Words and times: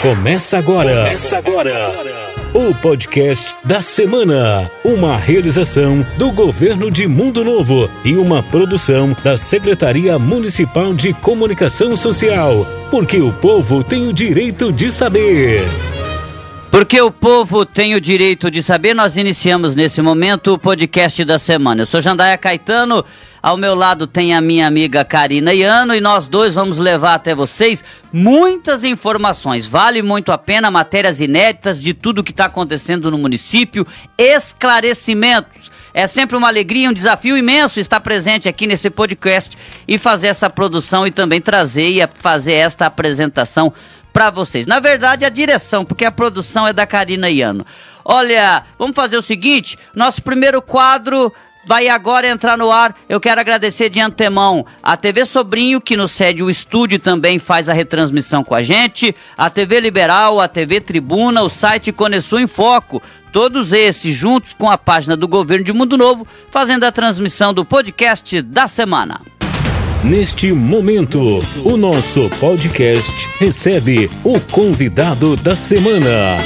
Começa 0.00 0.56
agora. 0.56 1.04
Começa 1.04 1.36
agora. 1.36 1.92
O 2.54 2.74
podcast 2.74 3.54
da 3.62 3.82
semana. 3.82 4.70
Uma 4.82 5.14
realização 5.14 6.04
do 6.16 6.32
governo 6.32 6.90
de 6.90 7.06
Mundo 7.06 7.44
Novo 7.44 7.90
e 8.02 8.16
uma 8.16 8.42
produção 8.42 9.14
da 9.22 9.36
Secretaria 9.36 10.18
Municipal 10.18 10.94
de 10.94 11.12
Comunicação 11.12 11.98
Social. 11.98 12.66
Porque 12.90 13.20
o 13.20 13.30
povo 13.30 13.84
tem 13.84 14.08
o 14.08 14.12
direito 14.12 14.72
de 14.72 14.90
saber. 14.90 15.60
Porque 16.70 17.00
o 17.00 17.10
povo 17.10 17.66
tem 17.66 17.96
o 17.96 18.00
direito 18.00 18.48
de 18.48 18.62
saber, 18.62 18.94
nós 18.94 19.16
iniciamos 19.16 19.74
nesse 19.74 20.00
momento 20.00 20.52
o 20.54 20.58
podcast 20.58 21.24
da 21.24 21.36
semana. 21.36 21.82
Eu 21.82 21.86
sou 21.86 22.00
Jandaia 22.00 22.38
Caetano, 22.38 23.04
ao 23.42 23.56
meu 23.56 23.74
lado 23.74 24.06
tem 24.06 24.36
a 24.36 24.40
minha 24.40 24.68
amiga 24.68 25.04
Karina 25.04 25.52
Iano 25.52 25.92
e 25.96 26.00
nós 26.00 26.28
dois 26.28 26.54
vamos 26.54 26.78
levar 26.78 27.14
até 27.14 27.34
vocês 27.34 27.82
muitas 28.12 28.84
informações. 28.84 29.66
Vale 29.66 30.00
muito 30.00 30.30
a 30.30 30.38
pena, 30.38 30.70
matérias 30.70 31.20
inéditas 31.20 31.82
de 31.82 31.92
tudo 31.92 32.22
que 32.22 32.30
está 32.30 32.44
acontecendo 32.44 33.10
no 33.10 33.18
município, 33.18 33.84
esclarecimentos. 34.16 35.72
É 35.92 36.06
sempre 36.06 36.36
uma 36.36 36.46
alegria, 36.46 36.88
um 36.88 36.92
desafio 36.92 37.36
imenso 37.36 37.80
estar 37.80 37.98
presente 37.98 38.48
aqui 38.48 38.64
nesse 38.64 38.88
podcast 38.90 39.58
e 39.88 39.98
fazer 39.98 40.28
essa 40.28 40.48
produção 40.48 41.04
e 41.04 41.10
também 41.10 41.40
trazer 41.40 41.88
e 41.88 42.08
fazer 42.14 42.52
esta 42.52 42.86
apresentação 42.86 43.72
para 44.12 44.30
vocês. 44.30 44.66
Na 44.66 44.80
verdade, 44.80 45.24
a 45.24 45.28
direção, 45.28 45.84
porque 45.84 46.04
a 46.04 46.12
produção 46.12 46.66
é 46.66 46.72
da 46.72 46.86
Karina 46.86 47.30
Iano. 47.30 47.66
Olha, 48.04 48.64
vamos 48.78 48.94
fazer 48.94 49.16
o 49.16 49.22
seguinte: 49.22 49.78
nosso 49.94 50.22
primeiro 50.22 50.60
quadro 50.62 51.32
vai 51.64 51.88
agora 51.88 52.28
entrar 52.28 52.56
no 52.56 52.70
ar. 52.70 52.94
Eu 53.08 53.20
quero 53.20 53.40
agradecer 53.40 53.88
de 53.88 54.00
antemão 54.00 54.64
a 54.82 54.96
TV 54.96 55.26
Sobrinho, 55.26 55.80
que 55.80 55.96
nos 55.96 56.12
cede 56.12 56.42
o 56.42 56.50
estúdio 56.50 56.98
também 56.98 57.38
faz 57.38 57.68
a 57.68 57.72
retransmissão 57.72 58.42
com 58.42 58.54
a 58.54 58.62
gente, 58.62 59.14
a 59.36 59.50
TV 59.50 59.80
Liberal, 59.80 60.40
a 60.40 60.48
TV 60.48 60.80
Tribuna, 60.80 61.42
o 61.42 61.50
site 61.50 61.92
Conesul 61.92 62.40
em 62.40 62.46
Foco. 62.46 63.02
Todos 63.32 63.72
esses 63.72 64.14
juntos 64.14 64.54
com 64.54 64.68
a 64.68 64.76
página 64.76 65.16
do 65.16 65.28
Governo 65.28 65.64
de 65.64 65.72
Mundo 65.72 65.96
Novo, 65.96 66.26
fazendo 66.50 66.82
a 66.82 66.90
transmissão 66.90 67.54
do 67.54 67.64
podcast 67.64 68.42
da 68.42 68.66
semana. 68.66 69.20
Neste 70.02 70.50
momento, 70.50 71.40
o 71.62 71.76
nosso 71.76 72.30
podcast 72.40 73.28
recebe 73.38 74.10
o 74.24 74.40
convidado 74.40 75.36
da 75.36 75.54
semana. 75.54 76.38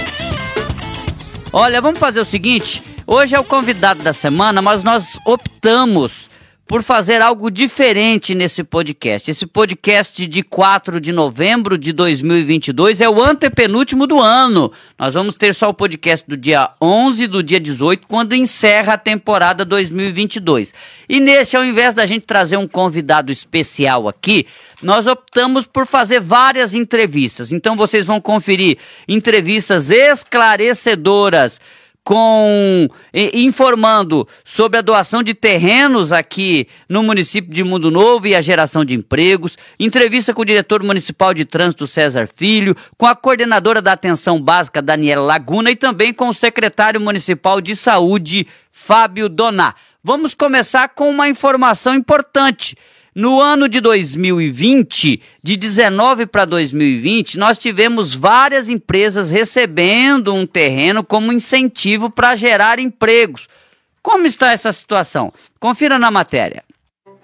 Olha, 1.53 1.81
vamos 1.81 2.01
fazer 2.01 2.19
o 2.19 2.25
seguinte: 2.25 2.83
hoje 3.07 3.37
é 3.37 3.39
o 3.39 3.45
convidado 3.45 4.03
da 4.03 4.13
semana, 4.13 4.61
mas 4.61 4.83
nós 4.83 5.21
optamos 5.25 6.29
por 6.67 6.83
fazer 6.83 7.21
algo 7.21 7.51
diferente 7.51 8.35
nesse 8.35 8.65
podcast. 8.65 9.31
Esse 9.31 9.47
podcast 9.47 10.27
de 10.27 10.43
4 10.43 10.99
de 10.99 11.13
novembro 11.13 11.77
de 11.77 11.93
2022 11.93 13.03
é 13.03 13.09
o 13.09 13.23
antepenúltimo 13.23 14.07
do 14.07 14.19
ano. 14.19 14.73
Nós 14.99 15.13
vamos 15.13 15.35
ter 15.35 15.55
só 15.55 15.69
o 15.69 15.75
podcast 15.75 16.27
do 16.27 16.37
dia 16.37 16.71
11 16.81 17.27
do 17.27 17.43
dia 17.43 17.61
18, 17.61 18.07
quando 18.07 18.35
encerra 18.35 18.95
a 18.95 18.99
temporada 18.99 19.65
2022. 19.65 20.73
E 21.07 21.21
nesse, 21.21 21.55
ao 21.57 21.65
invés 21.65 21.95
da 21.95 22.07
gente 22.07 22.25
trazer 22.25 22.57
um 22.57 22.67
convidado 22.67 23.31
especial 23.31 24.09
aqui, 24.09 24.47
nós 24.83 25.07
optamos 25.07 25.67
por 25.67 25.87
fazer 25.87 26.21
várias 26.21 26.75
entrevistas. 26.75 27.53
Então 27.53 27.77
vocês 27.77 28.07
vão 28.07 28.21
conferir 28.21 28.79
entrevistas 29.07 29.91
esclarecedoras 29.91 31.61
com 32.05 32.87
informando 33.33 34.29
sobre 34.45 34.79
a 34.79 34.83
doação 34.83 35.23
de 35.23 35.33
terrenos 35.33 36.13
aqui 36.13 36.69
no 36.87 37.03
município 37.03 37.51
de 37.51 37.65
Mundo 37.65 37.91
Novo 37.91 38.27
e 38.27 38.35
a 38.35 38.43
geração 38.43 38.85
de 38.85 38.95
empregos, 38.95 39.57
entrevista 39.81 40.35
com 40.35 40.43
o 40.43 40.45
diretor 40.45 40.83
municipal 40.83 41.33
de 41.33 41.47
trânsito 41.47 41.87
César 41.87 42.29
Filho, 42.37 42.77
com 42.99 43.07
a 43.07 43.15
coordenadora 43.17 43.81
da 43.81 43.93
atenção 43.93 44.39
básica 44.39 44.83
Daniela 44.83 45.25
Laguna 45.25 45.71
e 45.71 45.77
também 45.77 46.13
com 46.13 46.29
o 46.29 46.35
secretário 46.35 47.01
municipal 47.01 47.59
de 47.59 47.75
saúde 47.75 48.47
Fábio 48.71 49.31
Doná. 49.31 49.75
Vamos 50.03 50.35
começar 50.35 50.91
com 50.91 51.09
uma 51.09 51.31
informação 51.31 51.95
importante. 51.95 52.77
No 53.17 53.41
ano 53.41 53.69
de 53.69 53.81
2020, 53.81 55.23
de 55.41 55.57
19 55.57 56.27
para 56.27 56.45
2020, 56.45 57.39
nós 57.39 57.57
tivemos 57.57 58.13
várias 58.13 58.69
empresas 58.69 59.31
recebendo 59.31 60.35
um 60.35 60.45
terreno 60.45 61.05
como 61.05 61.33
incentivo 61.33 62.11
para 62.11 62.35
gerar 62.35 62.81
empregos. 62.81 63.47
Como 64.03 64.27
está 64.27 64.51
essa 64.51 64.73
situação? 64.73 65.33
Confira 65.61 65.97
na 65.97 66.11
matéria. 66.11 66.65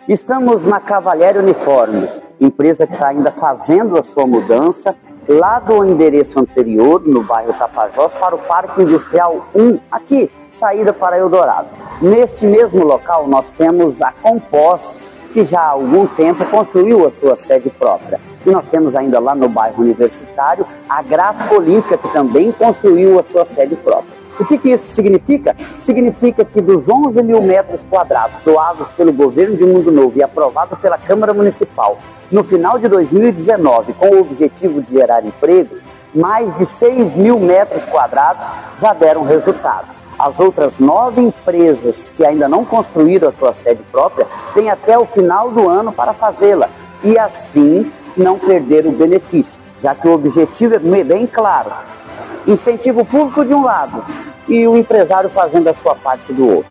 Estamos 0.09 0.65
na 0.65 0.79
Cavalheiro 0.79 1.41
Uniformes, 1.41 2.23
empresa 2.41 2.87
que 2.87 2.93
está 2.93 3.09
ainda 3.09 3.33
fazendo 3.33 3.99
a 3.99 4.05
sua 4.05 4.29
mudança 4.29 4.95
lá 5.29 5.59
do 5.59 5.85
endereço 5.85 6.39
anterior, 6.39 7.03
no 7.05 7.25
bairro 7.25 7.53
Tapajós, 7.53 8.15
para 8.15 8.37
o 8.37 8.39
Parque 8.39 8.81
Industrial 8.81 9.45
1, 9.53 9.81
aqui, 9.91 10.31
saída 10.53 10.93
para 10.93 11.19
Eldorado. 11.19 11.69
Neste 12.01 12.47
mesmo 12.47 12.85
local, 12.85 13.27
nós 13.27 13.51
temos 13.59 14.01
a 14.01 14.13
Compost, 14.13 15.11
que 15.33 15.45
já 15.45 15.61
há 15.61 15.69
algum 15.69 16.07
tempo 16.07 16.45
construiu 16.47 17.07
a 17.07 17.11
sua 17.13 17.37
sede 17.37 17.71
própria. 17.71 18.21
E 18.45 18.51
nós 18.51 18.67
temos 18.67 18.97
ainda 18.97 19.19
lá 19.19 19.35
no 19.35 19.49
bairro 19.49 19.83
universitário 19.83 20.67
a 20.89 21.03
Gráfica 21.03 21.55
Olímpica, 21.55 21.99
que 21.99 22.09
também 22.09 22.53
construiu 22.53 23.19
a 23.19 23.23
sua 23.23 23.45
sede 23.45 23.77
própria. 23.77 24.21
O 24.39 24.45
que, 24.45 24.57
que, 24.57 24.71
isso 24.71 24.91
significa? 24.95 25.55
Significa 25.79 26.45
que 26.45 26.63
dos 26.63 26.89
11 26.89 27.23
mil 27.23 27.43
metros 27.43 27.85
quadrados 27.85 28.41
doados 28.41 28.89
pelo 28.89 29.13
governo 29.13 29.55
de 29.55 29.65
Mundo 29.65 29.93
Novo 29.93 30.15
e 30.17 30.23
aprovado 30.23 30.77
pela 30.79 30.97
Câmara 30.97 31.35
Municipal 31.35 31.99
no 32.31 32.43
final 32.43 32.79
de 32.79 32.89
2019, 32.89 33.93
com 33.95 34.07
o 34.07 34.21
objetivo 34.21 34.81
de 34.81 34.93
gerar 34.93 35.27
empregos, 35.27 35.83
mais 36.15 36.57
de 36.57 36.65
6 36.65 37.17
mil 37.17 37.39
metros 37.39 37.85
quadrados 37.85 38.47
já 38.81 38.95
deram 38.95 39.25
resultado. 39.25 40.00
As 40.21 40.39
outras 40.39 40.79
nove 40.79 41.23
empresas 41.23 42.13
que 42.15 42.23
ainda 42.23 42.47
não 42.47 42.63
construíram 42.63 43.31
a 43.31 43.33
sua 43.33 43.55
sede 43.55 43.83
própria 43.91 44.27
têm 44.53 44.69
até 44.69 44.99
o 44.99 45.07
final 45.07 45.51
do 45.51 45.67
ano 45.67 45.91
para 45.91 46.13
fazê-la 46.13 46.69
e 47.03 47.19
assim 47.19 47.91
não 48.15 48.39
perder 48.39 48.87
o 48.87 48.93
benefício, 48.93 49.59
já 49.83 49.95
que 49.95 50.07
o 50.07 50.13
objetivo 50.13 50.75
é 50.75 50.79
bem 50.79 51.27
claro: 51.27 51.73
incentivo 52.47 53.03
público 53.03 53.47
de 53.47 53.55
um 53.55 53.65
lado 53.65 54.05
e 54.47 54.69
o 54.69 54.77
empresário 54.77 55.31
fazendo 55.31 55.69
a 55.69 55.75
sua 55.75 55.95
parte 55.95 56.35
do 56.35 56.47
outro. 56.47 56.67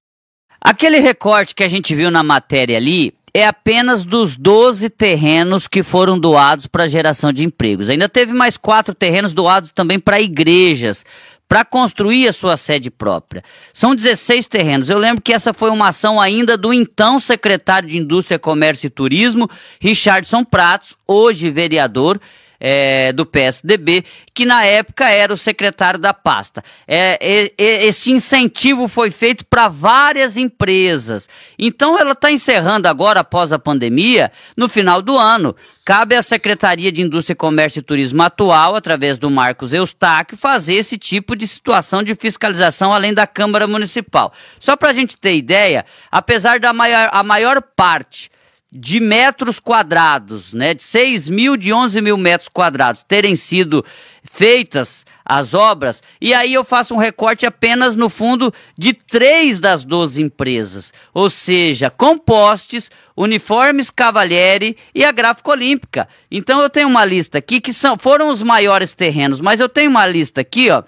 Aquele 0.62 1.00
recorte 1.00 1.56
que 1.56 1.64
a 1.64 1.68
gente 1.68 1.96
viu 1.96 2.12
na 2.12 2.22
matéria 2.22 2.78
ali 2.78 3.16
é 3.34 3.48
apenas 3.48 4.06
dos 4.06 4.36
12 4.36 4.90
terrenos 4.92 5.68
que 5.68 5.82
foram 5.82 6.20
doados 6.20 6.68
para 6.68 6.88
geração 6.88 7.34
de 7.34 7.44
empregos. 7.44 7.90
Ainda 7.90 8.10
teve 8.10 8.32
mais 8.32 8.58
quatro 8.58 8.94
terrenos 8.94 9.34
doados 9.34 9.72
também 9.72 10.00
para 10.00 10.20
igrejas, 10.20 11.04
para 11.50 11.66
construir 11.66 12.28
a 12.28 12.34
sua 12.34 12.56
sede 12.56 12.92
própria. 12.92 13.44
São 13.74 13.96
16 13.96 14.46
terrenos. 14.46 14.88
Eu 14.88 15.00
lembro 15.00 15.20
que 15.20 15.34
essa 15.34 15.52
foi 15.52 15.72
uma 15.72 15.90
ação 15.90 16.22
ainda 16.22 16.56
do 16.56 16.72
então 16.72 17.20
secretário 17.20 17.90
de 17.90 17.98
Indústria, 17.98 18.38
Comércio 18.38 18.86
e 18.86 18.92
Turismo, 18.92 19.50
Richardson 19.82 20.44
Pratos, 20.46 20.96
hoje 21.08 21.50
vereador, 21.50 22.22
é, 22.60 23.12
do 23.14 23.26
PSDB, 23.26 24.04
que 24.34 24.46
na 24.46 24.66
época 24.66 25.10
era 25.10 25.34
o 25.34 25.38
secretário 25.38 26.00
da 26.00 26.14
pasta. 26.14 26.64
É, 26.88 27.18
é, 27.58 27.86
esse 27.86 28.12
incentivo 28.12 28.88
foi 28.88 29.12
feito 29.12 29.46
para 29.46 29.68
várias 29.68 30.36
empresas. 30.36 31.30
Então 31.58 31.98
ela 31.98 32.12
está 32.12 32.32
encerrando 32.32 32.88
agora, 32.88 33.22
após 33.22 33.54
a 33.54 33.60
pandemia, 33.60 34.32
no 34.58 34.68
final 34.68 35.02
do 35.02 35.18
ano. 35.18 35.56
Cabe 35.86 36.16
à 36.16 36.22
Secretaria 36.22 36.92
de 36.92 37.02
Indústria, 37.02 37.36
Comércio 37.36 37.80
e 37.80 37.82
Turismo 37.82 38.22
atual, 38.22 38.76
através 38.76 39.18
do 39.18 39.30
Marcos 39.30 39.74
Eustáquio, 39.74 40.38
fazer 40.38 40.76
esse 40.76 40.98
tipo 40.98 41.36
de 41.36 41.48
situação 41.48 42.04
de 42.04 42.14
fiscalização 42.14 42.94
além 42.94 43.14
da 43.14 43.26
Câmara 43.26 43.66
Municipal. 43.66 44.32
Só 44.60 44.76
para 44.76 44.90
a 44.90 44.94
gente 44.94 45.18
ter 45.18 45.36
ideia, 45.36 45.86
apesar 46.12 46.60
da 46.60 46.72
maior, 46.74 47.10
a 47.12 47.24
maior 47.24 47.62
parte 47.62 48.30
de 48.72 49.00
metros 49.00 49.60
quadrados, 49.60 50.54
né, 50.54 50.74
de 50.74 50.84
6 50.84 51.28
mil, 51.30 51.58
de 51.58 51.74
11 51.74 52.02
mil 52.02 52.18
metros 52.18 52.50
quadrados, 52.50 53.04
terem 53.08 53.36
sido 53.36 53.84
feitas 54.24 55.06
as 55.26 55.54
obras, 55.54 56.02
e 56.20 56.34
aí 56.34 56.54
eu 56.54 56.64
faço 56.64 56.94
um 56.94 56.98
recorte 56.98 57.46
apenas 57.46 57.96
no 57.96 58.10
fundo 58.10 58.52
de 58.76 58.94
três 58.94 59.60
das 59.60 59.84
12 59.84 60.22
empresas, 60.22 60.92
ou 61.14 61.30
seja, 61.30 61.90
Compostes, 61.90 62.90
Uniformes 63.16 63.92
Cavalieri 63.92 64.76
e 64.94 65.06
a 65.06 65.12
Gráfica 65.12 65.52
Olímpica. 65.52 66.08
Então 66.32 66.62
eu 66.62 66.70
tenho 66.70 66.88
uma 66.88 67.06
lista 67.06 67.38
aqui 67.38 67.62
que 67.62 67.74
são, 67.74 67.96
foram 67.98 68.30
os 68.30 68.42
maiores 68.42 68.94
terrenos, 68.94 69.40
mas 69.40 69.60
eu 69.60 69.70
tenho 69.70 69.92
uma 69.92 70.08
lista 70.08 70.42
aqui, 70.42 70.72
ó, 70.72 70.84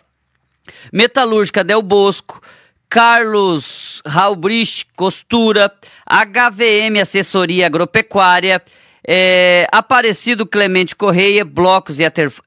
Metalúrgica 0.92 1.64
Del 1.64 1.82
Bosco, 1.82 2.42
Carlos 2.90 4.02
Raubrich 4.06 4.86
Costura, 4.98 5.72
HVM 6.12 7.00
Assessoria 7.02 7.68
Agropecuária, 7.68 8.62
é, 9.08 9.66
Aparecido 9.72 10.46
Clemente 10.46 10.94
Correia, 10.94 11.46
Blocos 11.46 12.00
e 12.00 12.04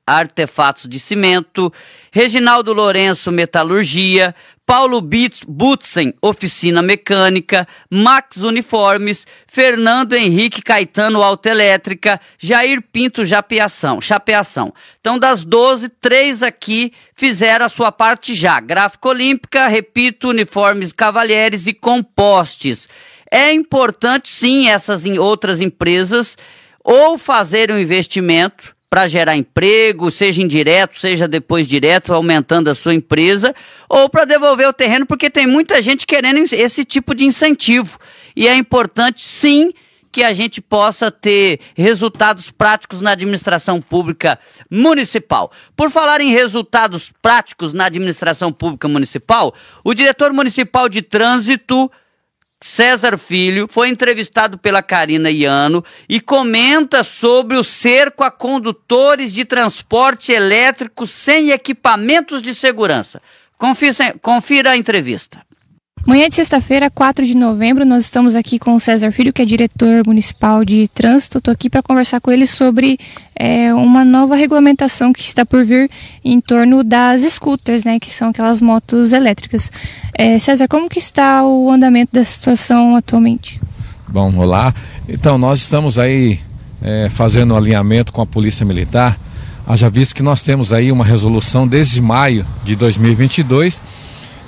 Artefatos 0.06 0.86
de 0.86 1.00
Cimento, 1.00 1.72
Reginaldo 2.12 2.74
Lourenço 2.74 3.32
Metalurgia, 3.32 4.34
Paulo 4.66 5.00
Butzen, 5.00 6.14
Oficina 6.22 6.80
Mecânica, 6.80 7.66
Max 7.90 8.38
Uniformes, 8.38 9.26
Fernando 9.46 10.14
Henrique 10.14 10.62
Caetano 10.62 11.22
Autoelétrica, 11.22 12.20
Jair 12.38 12.82
Pinto 12.92 13.24
Japeação, 13.24 14.00
Chapeação. 14.00 14.72
Então, 15.00 15.18
das 15.18 15.44
12, 15.44 15.88
três 15.88 16.42
aqui 16.42 16.92
fizeram 17.14 17.66
a 17.66 17.68
sua 17.68 17.92
parte 17.92 18.34
já. 18.34 18.58
Gráfica 18.60 19.08
Olímpica, 19.08 19.66
repito, 19.66 20.30
Uniformes 20.30 20.92
Cavalheires 20.92 21.66
e 21.66 21.74
Compostes. 21.74 22.88
É 23.36 23.52
importante, 23.52 24.28
sim, 24.28 24.68
essas 24.68 25.04
outras 25.04 25.60
empresas 25.60 26.38
ou 26.84 27.18
fazerem 27.18 27.74
um 27.74 27.80
investimento 27.80 28.76
para 28.88 29.08
gerar 29.08 29.36
emprego, 29.36 30.08
seja 30.08 30.40
indireto, 30.40 31.00
seja 31.00 31.26
depois 31.26 31.66
direto, 31.66 32.14
aumentando 32.14 32.70
a 32.70 32.76
sua 32.76 32.94
empresa, 32.94 33.52
ou 33.88 34.08
para 34.08 34.24
devolver 34.24 34.68
o 34.68 34.72
terreno, 34.72 35.04
porque 35.04 35.28
tem 35.28 35.48
muita 35.48 35.82
gente 35.82 36.06
querendo 36.06 36.44
esse 36.54 36.84
tipo 36.84 37.12
de 37.12 37.24
incentivo. 37.24 37.98
E 38.36 38.46
é 38.46 38.54
importante, 38.54 39.22
sim, 39.22 39.72
que 40.12 40.22
a 40.22 40.32
gente 40.32 40.60
possa 40.60 41.10
ter 41.10 41.58
resultados 41.74 42.52
práticos 42.52 43.00
na 43.00 43.10
administração 43.10 43.80
pública 43.80 44.38
municipal. 44.70 45.50
Por 45.74 45.90
falar 45.90 46.20
em 46.20 46.30
resultados 46.30 47.12
práticos 47.20 47.74
na 47.74 47.86
administração 47.86 48.52
pública 48.52 48.86
municipal, 48.86 49.52
o 49.82 49.92
diretor 49.92 50.32
municipal 50.32 50.88
de 50.88 51.02
trânsito 51.02 51.90
César 52.66 53.18
Filho 53.18 53.68
foi 53.70 53.90
entrevistado 53.90 54.56
pela 54.56 54.82
Karina 54.82 55.30
Iano 55.30 55.84
e 56.08 56.18
comenta 56.18 57.04
sobre 57.04 57.58
o 57.58 57.62
cerco 57.62 58.24
a 58.24 58.30
condutores 58.30 59.34
de 59.34 59.44
transporte 59.44 60.32
elétrico 60.32 61.06
sem 61.06 61.50
equipamentos 61.50 62.40
de 62.40 62.54
segurança. 62.54 63.20
Confira, 64.22 64.70
a 64.70 64.76
entrevista. 64.78 65.44
Manhã 66.06 66.28
de 66.28 66.34
sexta-feira, 66.34 66.90
4 66.90 67.24
de 67.24 67.34
novembro, 67.34 67.86
nós 67.86 68.04
estamos 68.04 68.34
aqui 68.34 68.58
com 68.58 68.74
o 68.74 68.80
César 68.80 69.10
Filho, 69.10 69.32
que 69.32 69.40
é 69.40 69.44
diretor 69.46 70.06
municipal 70.06 70.62
de 70.62 70.86
trânsito. 70.88 71.38
Estou 71.38 71.50
aqui 71.50 71.70
para 71.70 71.82
conversar 71.82 72.20
com 72.20 72.30
ele 72.30 72.46
sobre 72.46 72.98
é, 73.34 73.72
uma 73.72 74.04
nova 74.04 74.36
regulamentação 74.36 75.14
que 75.14 75.22
está 75.22 75.46
por 75.46 75.64
vir 75.64 75.90
em 76.22 76.42
torno 76.42 76.84
das 76.84 77.22
scooters, 77.22 77.84
né, 77.84 77.98
que 77.98 78.10
são 78.10 78.28
aquelas 78.28 78.60
motos 78.60 79.14
elétricas. 79.14 79.72
É, 80.12 80.38
César, 80.38 80.68
como 80.68 80.90
que 80.90 80.98
está 80.98 81.42
o 81.42 81.70
andamento 81.70 82.12
da 82.12 82.22
situação 82.22 82.94
atualmente? 82.94 83.58
Bom, 84.06 84.36
olá. 84.36 84.74
Então, 85.08 85.38
nós 85.38 85.60
estamos 85.60 85.98
aí 85.98 86.38
é, 86.82 87.08
fazendo 87.08 87.54
um 87.54 87.56
alinhamento 87.56 88.12
com 88.12 88.20
a 88.20 88.26
Polícia 88.26 88.66
Militar. 88.66 89.18
Haja 89.66 89.88
visto 89.88 90.14
que 90.14 90.22
nós 90.22 90.42
temos 90.42 90.70
aí 90.70 90.92
uma 90.92 91.04
resolução 91.04 91.66
desde 91.66 92.02
maio 92.02 92.46
de 92.62 92.76
2022 92.76 93.82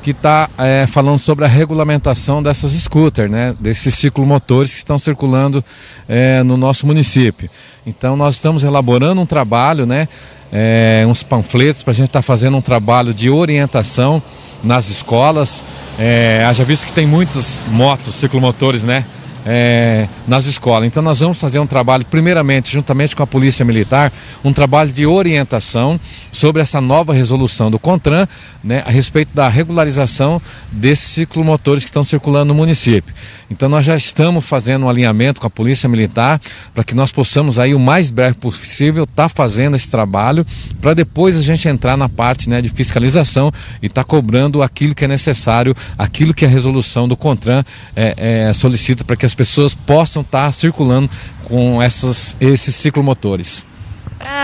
que 0.06 0.12
está 0.12 0.48
é, 0.56 0.86
falando 0.86 1.18
sobre 1.18 1.44
a 1.44 1.48
regulamentação 1.48 2.40
dessas 2.40 2.70
scooters, 2.70 3.28
né, 3.28 3.52
desses 3.58 3.92
ciclomotores 3.92 4.70
que 4.70 4.78
estão 4.78 4.96
circulando 4.96 5.64
é, 6.08 6.44
no 6.44 6.56
nosso 6.56 6.86
município. 6.86 7.50
Então 7.84 8.14
nós 8.14 8.36
estamos 8.36 8.62
elaborando 8.62 9.20
um 9.20 9.26
trabalho, 9.26 9.84
né, 9.84 10.06
é, 10.52 11.04
uns 11.08 11.24
panfletos 11.24 11.82
para 11.82 11.90
a 11.90 11.94
gente 11.94 12.06
estar 12.06 12.20
tá 12.20 12.22
fazendo 12.22 12.56
um 12.56 12.60
trabalho 12.60 13.12
de 13.12 13.28
orientação 13.28 14.22
nas 14.62 14.88
escolas. 14.90 15.64
É, 15.98 16.46
haja 16.48 16.62
visto 16.62 16.86
que 16.86 16.92
tem 16.92 17.04
muitas 17.04 17.66
motos, 17.68 18.14
ciclomotores, 18.14 18.84
né? 18.84 19.04
É, 19.46 20.08
nas 20.26 20.46
escolas. 20.46 20.88
Então 20.88 21.00
nós 21.00 21.20
vamos 21.20 21.40
fazer 21.40 21.60
um 21.60 21.66
trabalho, 21.66 22.04
primeiramente, 22.04 22.72
juntamente 22.72 23.14
com 23.14 23.22
a 23.22 23.26
Polícia 23.26 23.64
Militar, 23.64 24.12
um 24.44 24.52
trabalho 24.52 24.90
de 24.90 25.06
orientação 25.06 26.00
sobre 26.32 26.60
essa 26.60 26.80
nova 26.80 27.14
resolução 27.14 27.70
do 27.70 27.78
CONTRAN, 27.78 28.26
né, 28.64 28.82
a 28.84 28.90
respeito 28.90 29.32
da 29.32 29.48
regularização 29.48 30.42
desses 30.72 31.08
ciclomotores 31.10 31.84
que 31.84 31.90
estão 31.90 32.02
circulando 32.02 32.46
no 32.46 32.54
município. 32.54 33.14
Então 33.48 33.68
nós 33.68 33.86
já 33.86 33.96
estamos 33.96 34.44
fazendo 34.44 34.86
um 34.86 34.88
alinhamento 34.88 35.40
com 35.40 35.46
a 35.46 35.50
Polícia 35.50 35.88
Militar 35.88 36.40
para 36.74 36.82
que 36.82 36.94
nós 36.94 37.12
possamos 37.12 37.58
aí 37.58 37.72
o 37.72 37.78
mais 37.78 38.10
breve 38.10 38.34
possível 38.34 39.04
estar 39.04 39.24
tá 39.24 39.28
fazendo 39.28 39.76
esse 39.76 39.88
trabalho 39.88 40.44
para 40.80 40.92
depois 40.92 41.36
a 41.36 41.42
gente 41.42 41.68
entrar 41.68 41.96
na 41.96 42.08
parte 42.08 42.50
né, 42.50 42.60
de 42.60 42.68
fiscalização 42.68 43.52
e 43.80 43.86
estar 43.86 44.02
tá 44.02 44.04
cobrando 44.04 44.60
aquilo 44.60 44.94
que 44.94 45.04
é 45.04 45.08
necessário, 45.08 45.76
aquilo 45.96 46.34
que 46.34 46.44
a 46.44 46.48
resolução 46.48 47.06
do 47.06 47.16
CONTRAN 47.16 47.64
é, 47.94 48.48
é, 48.48 48.52
solicita 48.52 49.04
para 49.04 49.14
que 49.14 49.24
as 49.24 49.35
pessoas 49.36 49.74
possam 49.74 50.22
estar 50.22 50.52
circulando 50.52 51.10
com 51.44 51.80
essas, 51.80 52.36
esses 52.40 52.74
ciclomotores. 52.74 53.66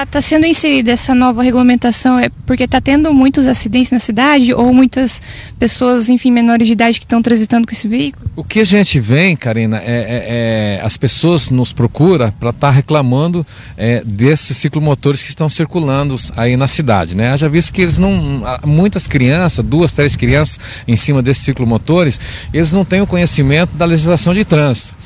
Está 0.05 0.21
sendo 0.21 0.47
inserida 0.47 0.93
essa 0.93 1.15
nova 1.15 1.43
regulamentação 1.43 2.19
é 2.19 2.29
porque 2.47 2.65
está 2.65 2.81
tendo 2.81 3.13
muitos 3.13 3.47
acidentes 3.47 3.91
na 3.91 3.99
cidade 3.99 4.55
ou 4.55 4.73
muitas 4.73 5.21
pessoas, 5.59 6.09
enfim, 6.09 6.31
menores 6.31 6.67
de 6.67 6.73
idade 6.73 6.99
que 7.01 7.05
estão 7.05 7.21
transitando 7.21 7.67
com 7.67 7.73
esse 7.73 7.89
veículo? 7.89 8.31
O 8.37 8.45
que 8.45 8.61
a 8.61 8.65
gente 8.65 9.01
vê, 9.01 9.35
Karina, 9.35 9.79
é, 9.79 9.83
é, 9.83 10.79
é 10.79 10.81
as 10.85 10.97
pessoas 10.97 11.51
nos 11.51 11.73
procuram 11.73 12.31
para 12.33 12.51
estar 12.51 12.69
tá 12.69 12.71
reclamando 12.71 13.45
é, 13.77 14.03
desses 14.05 14.57
ciclomotores 14.57 15.23
que 15.23 15.29
estão 15.29 15.49
circulando 15.49 16.15
aí 16.37 16.57
na 16.57 16.69
cidade, 16.69 17.17
né? 17.17 17.37
Já 17.37 17.49
visto 17.49 17.73
que 17.73 17.83
eles 17.83 17.99
não, 17.99 18.43
muitas 18.65 19.09
crianças, 19.09 19.65
duas, 19.65 19.93
três 19.93 20.15
crianças 20.15 20.61
em 20.87 20.97
cima 20.97 21.23
desses 21.23 21.45
ciclomotores, 21.45 22.21
eles 22.53 22.73
não 22.73 22.85
têm 22.85 23.01
o 23.01 23.07
conhecimento 23.07 23.77
da 23.77 23.85
legislação 23.85 24.33
de 24.33 24.45
trânsito. 24.45 25.02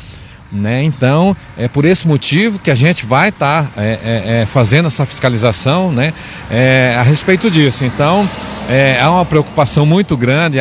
Né? 0.52 0.84
Então, 0.84 1.36
é 1.56 1.66
por 1.66 1.84
esse 1.84 2.06
motivo 2.06 2.58
que 2.58 2.70
a 2.70 2.74
gente 2.74 3.04
vai 3.04 3.30
estar 3.30 3.64
tá, 3.64 3.82
é, 3.82 3.98
é, 4.04 4.40
é, 4.42 4.46
fazendo 4.46 4.86
essa 4.86 5.04
fiscalização 5.04 5.90
né? 5.90 6.12
É, 6.50 6.96
a 6.98 7.02
respeito 7.02 7.50
disso. 7.50 7.84
Então, 7.84 8.28
é, 8.68 9.00
há 9.00 9.10
uma 9.10 9.24
preocupação 9.24 9.84
muito 9.84 10.16
grande. 10.16 10.58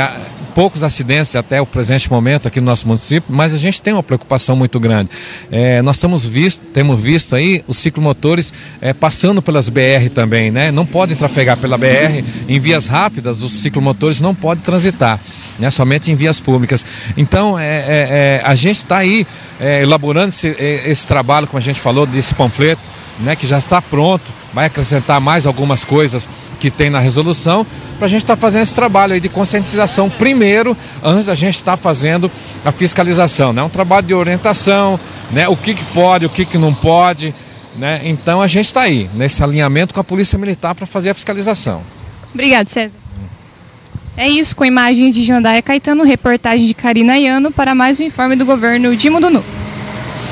Poucos 0.56 0.84
acidentes 0.84 1.36
até 1.36 1.62
o 1.62 1.66
presente 1.66 2.10
momento 2.10 2.48
aqui 2.48 2.62
no 2.62 2.66
nosso 2.66 2.88
município, 2.88 3.36
mas 3.36 3.54
a 3.54 3.58
gente 3.58 3.82
tem 3.82 3.92
uma 3.92 4.02
preocupação 4.02 4.56
muito 4.56 4.80
grande. 4.80 5.10
É, 5.52 5.82
nós 5.82 5.98
estamos 5.98 6.26
visto, 6.26 6.64
temos 6.74 7.00
visto 7.00 7.36
aí 7.36 7.62
os 7.68 7.78
ciclomotores 7.78 8.54
é, 8.80 8.94
passando 8.94 9.42
pelas 9.42 9.68
BR 9.68 10.10
também, 10.14 10.52
né? 10.52 10.72
Não 10.72 10.86
pode 10.86 11.14
trafegar 11.16 11.58
pela 11.58 11.78
BR 11.78 12.24
em 12.48 12.58
vias 12.58 12.88
rápidas, 12.88 13.44
os 13.44 13.52
ciclomotores 13.52 14.22
não 14.22 14.34
podem 14.34 14.64
transitar 14.64 15.20
né, 15.60 15.70
somente 15.70 16.10
em 16.10 16.16
vias 16.16 16.40
públicas. 16.40 16.86
Então, 17.18 17.60
é, 17.60 17.66
é, 17.66 17.82
é 17.88 18.42
a 18.44 18.56
gente 18.56 18.78
está 18.78 19.00
aí 19.00 19.28
é, 19.60 19.82
elaborando 19.82 20.30
esse, 20.30 20.48
esse, 20.48 21.06
trabalho, 21.06 21.48
como 21.48 21.58
a 21.58 21.62
gente 21.62 21.80
falou, 21.82 22.06
desse 22.06 22.34
panfleto, 22.34 22.82
né, 23.20 23.36
que 23.36 23.48
já 23.48 23.58
está 23.58 23.82
pronto, 23.82 24.32
vai 24.54 24.66
acrescentar 24.66 25.20
mais 25.20 25.46
algumas 25.46 25.84
coisas 25.84 26.28
que 26.60 26.72
tem 26.72 26.90
na 26.90 27.00
resolução, 27.00 27.66
para 27.98 28.06
a 28.06 28.10
gente 28.10 28.24
estar 28.24 28.36
tá 28.36 28.42
fazendo 28.42 28.64
esse 28.64 28.76
trabalho 28.76 29.14
aí 29.14 29.20
de 29.20 29.30
conscientização 29.30 30.10
primeiro, 30.10 30.76
antes 31.04 31.26
da 31.26 31.36
gente 31.36 31.56
estar 31.56 31.74
tá 31.74 31.78
fazendo 31.78 32.32
a 32.64 32.72
fiscalização. 32.72 33.54
Né? 33.54 33.62
Um 33.62 33.70
trabalho 33.70 34.08
de 34.08 34.14
orientação, 34.14 35.00
né? 35.32 35.48
o 35.48 35.56
que, 35.56 35.74
que 35.74 35.84
pode, 35.86 36.26
o 36.26 36.30
que, 36.30 36.46
que 36.46 36.58
não 36.58 36.74
pode. 36.74 37.34
Né? 37.78 38.02
Então 38.04 38.42
a 38.42 38.48
gente 38.48 38.66
está 38.66 38.82
aí, 38.82 39.10
nesse 39.14 39.44
alinhamento 39.44 39.94
com 39.94 40.00
a 40.00 40.04
Polícia 40.04 40.40
Militar 40.40 40.74
para 40.74 40.86
fazer 40.86 41.10
a 41.10 41.14
fiscalização. 41.14 41.84
Obrigado, 42.34 42.68
César. 42.68 42.98
É 44.18 44.30
isso, 44.30 44.56
com 44.56 44.64
imagens 44.64 45.14
de 45.14 45.24
Jandaia 45.24 45.62
Caetano, 45.62 46.04
reportagem 46.04 46.66
de 46.66 46.74
Karina 46.74 47.18
Iano 47.18 47.52
para 47.52 47.76
mais 47.76 48.00
um 48.00 48.04
informe 48.04 48.38
do 48.38 48.46
governo 48.46 48.96
de 48.96 49.10
Mundo 49.10 49.30
Novo. 49.30 49.65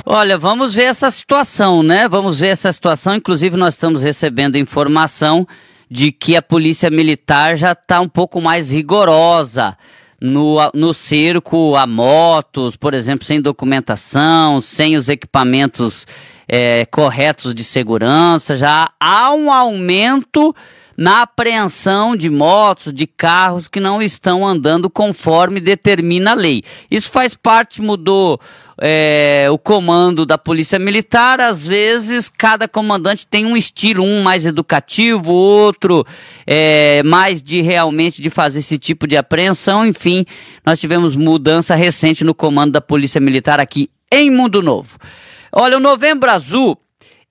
Olha, 0.05 0.37
vamos 0.37 0.75
ver 0.75 0.83
essa 0.83 1.09
situação, 1.09 1.81
né? 1.81 2.09
Vamos 2.09 2.41
ver 2.41 2.47
essa 2.47 2.73
situação. 2.73 3.15
Inclusive, 3.15 3.55
nós 3.55 3.75
estamos 3.75 4.03
recebendo 4.03 4.57
informação 4.57 5.47
de 5.89 6.11
que 6.11 6.35
a 6.35 6.41
polícia 6.41 6.89
militar 6.89 7.55
já 7.55 7.71
está 7.71 8.01
um 8.01 8.09
pouco 8.09 8.41
mais 8.41 8.69
rigorosa 8.69 9.77
no, 10.19 10.57
no 10.73 10.93
cerco 10.93 11.73
a 11.77 11.87
motos, 11.87 12.75
por 12.75 12.93
exemplo, 12.93 13.25
sem 13.25 13.41
documentação, 13.41 14.59
sem 14.59 14.97
os 14.97 15.07
equipamentos 15.07 16.05
é, 16.49 16.85
corretos 16.87 17.55
de 17.55 17.63
segurança. 17.63 18.57
Já 18.57 18.89
há 18.99 19.31
um 19.31 19.49
aumento 19.53 20.53
na 20.97 21.21
apreensão 21.21 22.13
de 22.15 22.29
motos, 22.29 22.93
de 22.93 23.07
carros 23.07 23.69
que 23.69 23.79
não 23.79 24.01
estão 24.01 24.45
andando 24.45 24.89
conforme 24.89 25.61
determina 25.61 26.31
a 26.31 26.35
lei. 26.35 26.61
Isso 26.91 27.09
faz 27.09 27.35
parte, 27.35 27.81
mudou 27.81 28.37
é, 28.81 29.47
o 29.51 29.57
comando 29.57 30.25
da 30.25 30.37
Polícia 30.37 30.79
Militar, 30.79 31.39
às 31.39 31.67
vezes 31.67 32.29
cada 32.29 32.67
comandante 32.67 33.27
tem 33.27 33.45
um 33.45 33.55
estilo, 33.55 34.03
um 34.03 34.23
mais 34.23 34.45
educativo, 34.45 35.31
outro 35.31 36.05
é, 36.47 37.03
mais 37.03 37.41
de 37.41 37.61
realmente 37.61 38.21
de 38.21 38.29
fazer 38.29 38.59
esse 38.59 38.77
tipo 38.77 39.07
de 39.07 39.15
apreensão. 39.15 39.85
Enfim, 39.85 40.25
nós 40.65 40.79
tivemos 40.79 41.15
mudança 41.15 41.75
recente 41.75 42.23
no 42.23 42.33
comando 42.33 42.71
da 42.71 42.81
Polícia 42.81 43.21
Militar 43.21 43.59
aqui 43.59 43.89
em 44.11 44.29
Mundo 44.29 44.61
Novo. 44.61 44.97
Olha, 45.51 45.77
o 45.77 45.79
Novembro 45.79 46.29
Azul, 46.29 46.77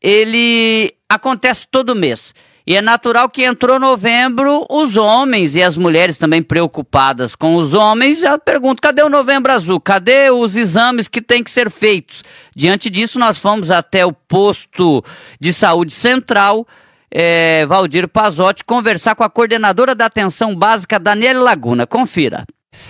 ele 0.01 0.93
acontece 1.09 1.67
todo 1.71 1.95
mês. 1.95 2.33
E 2.67 2.77
é 2.77 2.81
natural 2.81 3.29
que 3.29 3.43
entrou 3.43 3.79
novembro, 3.79 4.65
os 4.71 4.97
homens 4.97 5.55
e 5.55 5.63
as 5.63 5.77
mulheres 5.77 6.17
também 6.17 6.43
preocupadas 6.43 7.35
com 7.35 7.57
os 7.57 7.75
homens 7.75 8.21
já 8.21 8.39
perguntam: 8.39 8.83
cadê 8.83 9.03
o 9.03 9.09
novembro 9.09 9.53
azul? 9.53 9.81
Cadê 9.81 10.31
os 10.31 10.55
exames 10.55 11.09
que 11.09 11.21
têm 11.21 11.43
que 11.43 11.51
ser 11.51 11.71
feitos? 11.71 12.23
Diante 12.55 12.89
disso, 12.89 13.19
nós 13.19 13.39
fomos 13.39 13.71
até 13.71 14.07
o 14.07 14.13
posto 14.13 15.05
de 15.41 15.53
saúde 15.53 15.93
central 15.93 16.67
é, 17.13 17.67
Valdir 17.67 18.09
Pazotti 18.09 18.65
conversar 18.65 19.15
com 19.15 19.23
a 19.23 19.31
coordenadora 19.31 19.95
da 19.95 20.07
atenção 20.07 20.55
básica, 20.55 20.99
Daniela 20.99 21.41
Laguna. 21.41 21.87
Confira. 21.87 22.45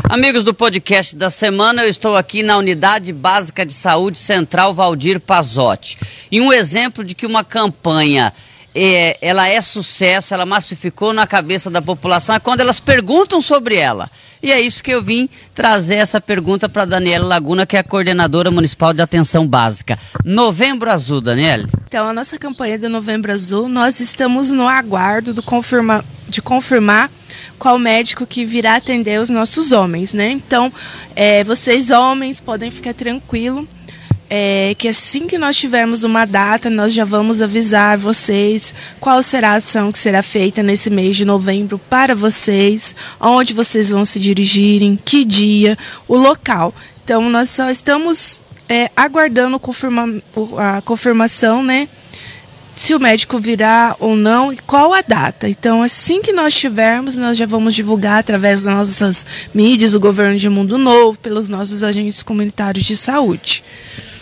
Amigos 0.04 0.44
do 0.44 0.54
podcast 0.54 1.16
da 1.16 1.28
semana, 1.28 1.82
eu 1.82 1.88
estou 1.88 2.16
aqui 2.16 2.42
na 2.42 2.56
Unidade 2.56 3.12
Básica 3.12 3.66
de 3.66 3.72
Saúde 3.72 4.16
Central 4.16 4.72
Valdir 4.72 5.18
Pazotti. 5.18 5.98
E 6.30 6.40
um 6.40 6.52
exemplo 6.52 7.02
de 7.02 7.16
que 7.16 7.26
uma 7.26 7.42
campanha 7.42 8.32
é, 8.74 9.18
ela 9.20 9.48
é 9.48 9.60
sucesso, 9.60 10.34
ela 10.34 10.46
massificou 10.46 11.12
na 11.12 11.26
cabeça 11.26 11.70
da 11.70 11.82
população, 11.82 12.34
é 12.34 12.40
quando 12.40 12.60
elas 12.60 12.80
perguntam 12.80 13.40
sobre 13.40 13.76
ela. 13.76 14.10
E 14.42 14.50
é 14.50 14.60
isso 14.60 14.82
que 14.82 14.90
eu 14.90 15.00
vim 15.00 15.28
trazer 15.54 15.96
essa 15.96 16.20
pergunta 16.20 16.68
para 16.68 16.84
Daniela 16.84 17.28
Laguna, 17.28 17.64
que 17.64 17.76
é 17.76 17.78
a 17.78 17.84
coordenadora 17.84 18.50
municipal 18.50 18.92
de 18.92 19.00
atenção 19.00 19.46
básica. 19.46 19.96
Novembro 20.24 20.90
Azul, 20.90 21.20
Daniela. 21.20 21.68
Então, 21.86 22.08
a 22.08 22.12
nossa 22.12 22.36
campanha 22.36 22.76
do 22.76 22.88
Novembro 22.88 23.30
Azul, 23.30 23.68
nós 23.68 24.00
estamos 24.00 24.50
no 24.50 24.66
aguardo 24.66 25.32
do 25.32 25.44
confirma, 25.44 26.04
de 26.28 26.42
confirmar 26.42 27.08
qual 27.56 27.78
médico 27.78 28.26
que 28.26 28.44
virá 28.44 28.74
atender 28.74 29.20
os 29.20 29.30
nossos 29.30 29.70
homens, 29.70 30.12
né? 30.12 30.32
Então, 30.32 30.72
é, 31.14 31.44
vocês 31.44 31.90
homens 31.90 32.40
podem 32.40 32.68
ficar 32.68 32.94
tranquilos 32.94 33.68
é, 34.34 34.74
que 34.78 34.88
assim 34.88 35.26
que 35.26 35.36
nós 35.36 35.58
tivermos 35.58 36.04
uma 36.04 36.24
data, 36.24 36.70
nós 36.70 36.94
já 36.94 37.04
vamos 37.04 37.42
avisar 37.42 37.98
vocês 37.98 38.72
qual 38.98 39.22
será 39.22 39.50
a 39.50 39.54
ação 39.56 39.92
que 39.92 39.98
será 39.98 40.22
feita 40.22 40.62
nesse 40.62 40.88
mês 40.88 41.18
de 41.18 41.26
novembro 41.26 41.78
para 41.78 42.14
vocês, 42.14 42.96
onde 43.20 43.52
vocês 43.52 43.90
vão 43.90 44.06
se 44.06 44.18
dirigirem, 44.18 44.98
que 45.04 45.26
dia, 45.26 45.76
o 46.08 46.16
local. 46.16 46.74
Então, 47.04 47.28
nós 47.28 47.50
só 47.50 47.70
estamos 47.70 48.42
é, 48.70 48.90
aguardando 48.96 49.60
confirma, 49.60 50.08
a 50.56 50.80
confirmação, 50.80 51.62
né? 51.62 51.86
se 52.74 52.94
o 52.94 52.98
médico 52.98 53.38
virá 53.38 53.94
ou 54.00 54.16
não 54.16 54.50
e 54.50 54.56
qual 54.56 54.94
a 54.94 55.02
data. 55.02 55.46
Então, 55.46 55.82
assim 55.82 56.22
que 56.22 56.32
nós 56.32 56.54
tivermos, 56.54 57.18
nós 57.18 57.36
já 57.36 57.44
vamos 57.44 57.74
divulgar 57.74 58.20
através 58.20 58.62
das 58.62 58.74
nossas 58.74 59.26
mídias, 59.52 59.92
do 59.92 60.00
governo 60.00 60.38
de 60.38 60.48
Mundo 60.48 60.78
Novo, 60.78 61.18
pelos 61.18 61.50
nossos 61.50 61.82
agentes 61.82 62.22
comunitários 62.22 62.86
de 62.86 62.96
saúde. 62.96 63.62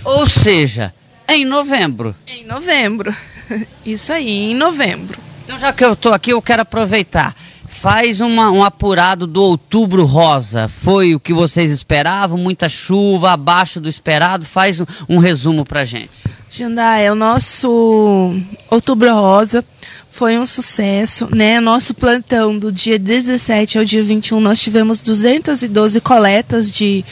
Ou 0.05 0.27
seja, 0.27 0.93
em 1.29 1.45
novembro. 1.45 2.15
Em 2.27 2.45
novembro. 2.45 3.15
Isso 3.85 4.13
aí, 4.13 4.51
em 4.51 4.55
novembro. 4.55 5.19
Então, 5.45 5.59
já 5.59 5.73
que 5.73 5.85
eu 5.85 5.93
estou 5.93 6.13
aqui, 6.13 6.33
eu 6.33 6.43
quero 6.43 6.63
aproveitar. 6.63 7.35
Faz 7.67 8.21
uma, 8.21 8.51
um 8.51 8.63
apurado 8.63 9.27
do 9.27 9.43
outubro 9.43 10.05
rosa. 10.05 10.69
Foi 10.69 11.15
o 11.15 11.21
que 11.21 11.33
vocês 11.33 11.71
esperavam? 11.71 12.37
Muita 12.37 12.69
chuva, 12.69 13.33
abaixo 13.33 13.81
do 13.81 13.89
esperado? 13.89 14.45
Faz 14.45 14.81
um, 14.81 14.87
um 15.09 15.19
resumo 15.19 15.65
pra 15.65 15.83
gente. 15.85 16.25
Jandá, 16.51 16.99
é 16.99 17.11
o 17.11 17.15
nosso 17.15 18.35
outubro 18.71 19.13
rosa 19.15 19.65
foi 20.11 20.37
um 20.37 20.45
sucesso, 20.45 21.29
né? 21.35 21.61
Nosso 21.61 21.95
plantão 21.95 22.59
do 22.59 22.73
dia 22.73 22.99
17 22.99 23.79
ao 23.79 23.85
dia 23.85 24.03
21, 24.03 24.41
nós 24.41 24.61
tivemos 24.61 25.01
212 25.03 26.01
coletas 26.01 26.71
de 26.71 27.05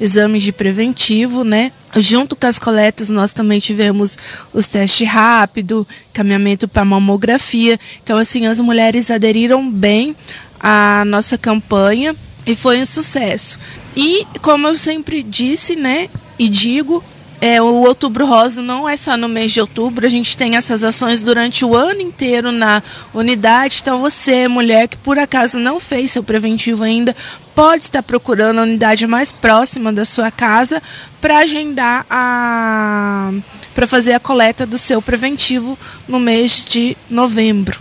exames 0.00 0.42
de 0.42 0.52
preventivo, 0.52 1.44
né? 1.44 1.70
Junto 1.94 2.34
com 2.34 2.46
as 2.46 2.58
coletas, 2.58 3.10
nós 3.10 3.32
também 3.32 3.60
tivemos 3.60 4.18
os 4.52 4.66
testes 4.66 5.06
rápido, 5.06 5.86
caminhamento 6.12 6.66
para 6.66 6.84
mamografia. 6.84 7.78
Então, 8.02 8.16
assim, 8.16 8.46
as 8.46 8.58
mulheres 8.58 9.10
aderiram 9.10 9.70
bem 9.70 10.16
à 10.58 11.04
nossa 11.06 11.36
campanha 11.36 12.16
e 12.46 12.56
foi 12.56 12.80
um 12.80 12.86
sucesso. 12.86 13.58
E, 13.94 14.26
como 14.40 14.66
eu 14.66 14.76
sempre 14.76 15.22
disse, 15.22 15.76
né, 15.76 16.08
e 16.38 16.48
digo, 16.48 17.04
é, 17.40 17.60
o 17.60 17.84
Outubro 17.84 18.24
Rosa 18.24 18.62
não 18.62 18.88
é 18.88 18.96
só 18.96 19.16
no 19.16 19.28
mês 19.28 19.52
de 19.52 19.60
outubro, 19.60 20.06
a 20.06 20.08
gente 20.08 20.36
tem 20.36 20.56
essas 20.56 20.82
ações 20.82 21.22
durante 21.22 21.64
o 21.64 21.76
ano 21.76 22.00
inteiro 22.00 22.50
na 22.50 22.82
unidade. 23.12 23.78
Então, 23.82 24.00
você, 24.00 24.48
mulher 24.48 24.88
que 24.88 24.96
por 24.96 25.18
acaso 25.18 25.58
não 25.58 25.78
fez 25.78 26.10
seu 26.10 26.22
preventivo 26.22 26.82
ainda, 26.82 27.14
pode 27.54 27.84
estar 27.84 28.02
procurando 28.02 28.60
a 28.60 28.62
unidade 28.62 29.06
mais 29.06 29.32
próxima 29.32 29.92
da 29.92 30.04
sua 30.04 30.30
casa 30.30 30.82
para 31.20 31.38
agendar 31.38 32.06
a. 32.08 33.32
para 33.74 33.86
fazer 33.86 34.14
a 34.14 34.20
coleta 34.20 34.64
do 34.64 34.78
seu 34.78 35.02
preventivo 35.02 35.78
no 36.08 36.18
mês 36.18 36.64
de 36.64 36.96
novembro. 37.10 37.80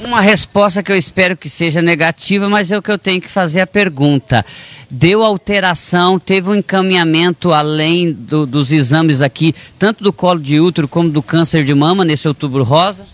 Uma 0.00 0.20
resposta 0.20 0.82
que 0.82 0.92
eu 0.92 0.96
espero 0.96 1.36
que 1.36 1.48
seja 1.48 1.82
negativa, 1.82 2.48
mas 2.48 2.70
é 2.70 2.78
o 2.78 2.82
que 2.82 2.90
eu 2.90 2.98
tenho 2.98 3.20
que 3.20 3.28
fazer 3.28 3.60
a 3.60 3.66
pergunta 3.66 4.44
deu 4.90 5.22
alteração, 5.22 6.18
teve 6.18 6.50
um 6.50 6.54
encaminhamento 6.54 7.52
além 7.52 8.12
do, 8.12 8.46
dos 8.46 8.72
exames 8.72 9.20
aqui, 9.20 9.54
tanto 9.78 10.02
do 10.02 10.12
colo 10.12 10.40
de 10.40 10.58
útero 10.58 10.88
como 10.88 11.10
do 11.10 11.22
câncer 11.22 11.64
de 11.64 11.74
mama 11.74 12.04
nesse 12.04 12.26
outubro 12.26 12.62
rosa? 12.62 13.06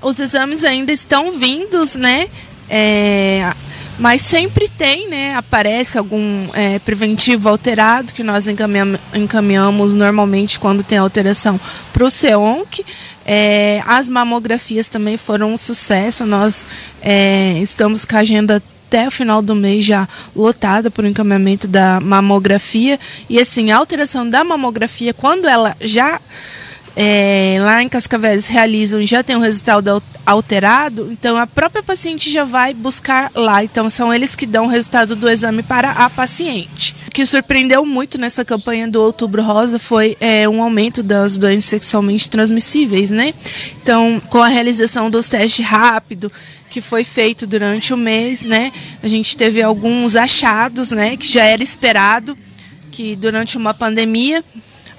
Os 0.00 0.18
exames 0.18 0.64
ainda 0.64 0.92
estão 0.92 1.32
vindos, 1.32 1.94
né? 1.94 2.28
É, 2.68 3.52
mas 3.98 4.22
sempre 4.22 4.68
tem, 4.68 5.08
né? 5.08 5.34
Aparece 5.36 5.96
algum 5.96 6.48
é, 6.54 6.78
preventivo 6.80 7.48
alterado 7.48 8.12
que 8.12 8.24
nós 8.24 8.48
encaminhamos, 8.48 8.98
encaminhamos 9.14 9.94
normalmente 9.94 10.58
quando 10.58 10.82
tem 10.82 10.98
alteração 10.98 11.60
para 11.92 12.04
o 12.04 12.10
CEONC. 12.10 12.84
É, 13.24 13.80
as 13.86 14.08
mamografias 14.08 14.88
também 14.88 15.16
foram 15.16 15.52
um 15.52 15.56
sucesso. 15.56 16.26
Nós 16.26 16.66
é, 17.00 17.58
estamos 17.60 18.04
com 18.04 18.16
a 18.16 18.20
agenda 18.20 18.60
até 18.92 19.08
o 19.08 19.10
final 19.10 19.40
do 19.40 19.54
mês 19.54 19.86
já 19.86 20.06
lotada 20.36 20.90
por 20.90 21.06
encaminhamento 21.06 21.66
da 21.66 21.98
mamografia. 21.98 23.00
E 23.26 23.40
assim, 23.40 23.70
a 23.70 23.78
alteração 23.78 24.28
da 24.28 24.44
mamografia, 24.44 25.14
quando 25.14 25.48
ela 25.48 25.74
já 25.80 26.20
é, 26.94 27.56
lá 27.58 27.82
em 27.82 27.88
Cascavéis 27.88 28.48
realizam 28.48 29.00
já 29.00 29.22
tem 29.22 29.34
um 29.34 29.40
resultado 29.40 30.02
alterado, 30.26 31.08
então 31.10 31.38
a 31.38 31.46
própria 31.46 31.82
paciente 31.82 32.30
já 32.30 32.44
vai 32.44 32.74
buscar 32.74 33.30
lá. 33.34 33.64
Então 33.64 33.88
são 33.88 34.12
eles 34.12 34.36
que 34.36 34.44
dão 34.44 34.66
o 34.66 34.68
resultado 34.68 35.16
do 35.16 35.26
exame 35.26 35.62
para 35.62 35.90
a 35.92 36.10
paciente. 36.10 36.94
O 37.08 37.10
que 37.10 37.24
surpreendeu 37.24 37.86
muito 37.86 38.18
nessa 38.18 38.44
campanha 38.44 38.86
do 38.86 39.00
Outubro 39.00 39.42
Rosa 39.42 39.78
foi 39.78 40.18
é, 40.20 40.46
um 40.46 40.62
aumento 40.62 41.02
das 41.02 41.38
doenças 41.38 41.64
sexualmente 41.64 42.28
transmissíveis, 42.28 43.10
né? 43.10 43.32
Então, 43.82 44.20
com 44.28 44.42
a 44.42 44.48
realização 44.48 45.10
dos 45.10 45.30
testes 45.30 45.64
rápido 45.64 46.30
que 46.72 46.80
foi 46.80 47.04
feito 47.04 47.46
durante 47.46 47.92
o 47.92 47.96
mês, 47.98 48.42
né? 48.42 48.72
A 49.02 49.06
gente 49.06 49.36
teve 49.36 49.62
alguns 49.62 50.16
achados, 50.16 50.90
né? 50.90 51.18
Que 51.18 51.30
já 51.30 51.44
era 51.44 51.62
esperado 51.62 52.36
que 52.90 53.14
durante 53.14 53.56
uma 53.56 53.74
pandemia 53.74 54.42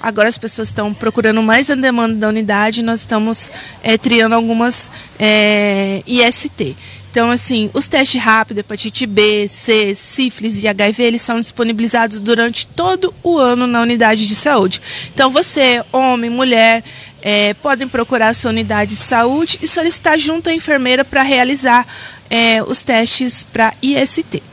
Agora 0.03 0.27
as 0.27 0.37
pessoas 0.37 0.67
estão 0.67 0.93
procurando 0.93 1.41
mais 1.41 1.71
a 1.71 1.75
demanda 1.75 2.13
da 2.15 2.27
unidade, 2.27 2.83
nós 2.83 2.99
estamos 2.99 3.49
é, 3.81 3.97
triando 3.97 4.35
algumas 4.35 4.91
é, 5.17 6.03
IST. 6.05 6.75
Então, 7.09 7.29
assim, 7.29 7.69
os 7.73 7.87
testes 7.87 8.21
rápidos, 8.21 8.59
hepatite 8.59 9.05
B, 9.05 9.47
C, 9.47 9.95
sífilis 9.95 10.61
e 10.61 10.67
HIV, 10.67 11.03
eles 11.03 11.21
são 11.21 11.39
disponibilizados 11.39 12.19
durante 12.19 12.67
todo 12.67 13.13
o 13.23 13.37
ano 13.37 13.65
na 13.65 13.81
unidade 13.81 14.27
de 14.27 14.35
saúde. 14.35 14.81
Então, 15.13 15.29
você, 15.29 15.81
homem, 15.93 16.29
mulher, 16.29 16.83
é, 17.23 17.53
podem 17.53 17.87
procurar 17.87 18.27
a 18.27 18.33
sua 18.33 18.51
unidade 18.51 18.91
de 18.91 18.97
saúde 18.97 19.57
e 19.61 19.67
solicitar 19.67 20.19
junto 20.19 20.49
à 20.49 20.53
enfermeira 20.53 21.05
para 21.05 21.21
realizar 21.21 21.87
é, 22.29 22.61
os 22.61 22.83
testes 22.83 23.45
para 23.45 23.73
IST. 23.81 24.43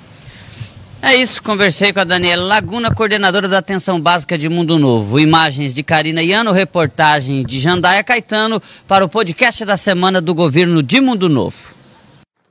É 1.02 1.16
isso, 1.16 1.42
conversei 1.42 1.92
com 1.92 2.00
a 2.00 2.04
Daniela 2.04 2.44
Laguna, 2.44 2.94
coordenadora 2.94 3.48
da 3.48 3.58
Atenção 3.58 4.00
Básica 4.00 4.38
de 4.38 4.48
Mundo 4.48 4.78
Novo. 4.78 5.18
Imagens 5.18 5.74
de 5.74 5.82
Karina 5.82 6.22
Iano, 6.22 6.52
reportagem 6.52 7.42
de 7.44 7.58
Jandaia 7.58 8.04
Caetano 8.04 8.62
para 8.86 9.04
o 9.04 9.08
podcast 9.08 9.64
da 9.64 9.76
semana 9.76 10.20
do 10.20 10.34
governo 10.34 10.82
de 10.82 11.00
Mundo 11.00 11.28
Novo. 11.28 11.56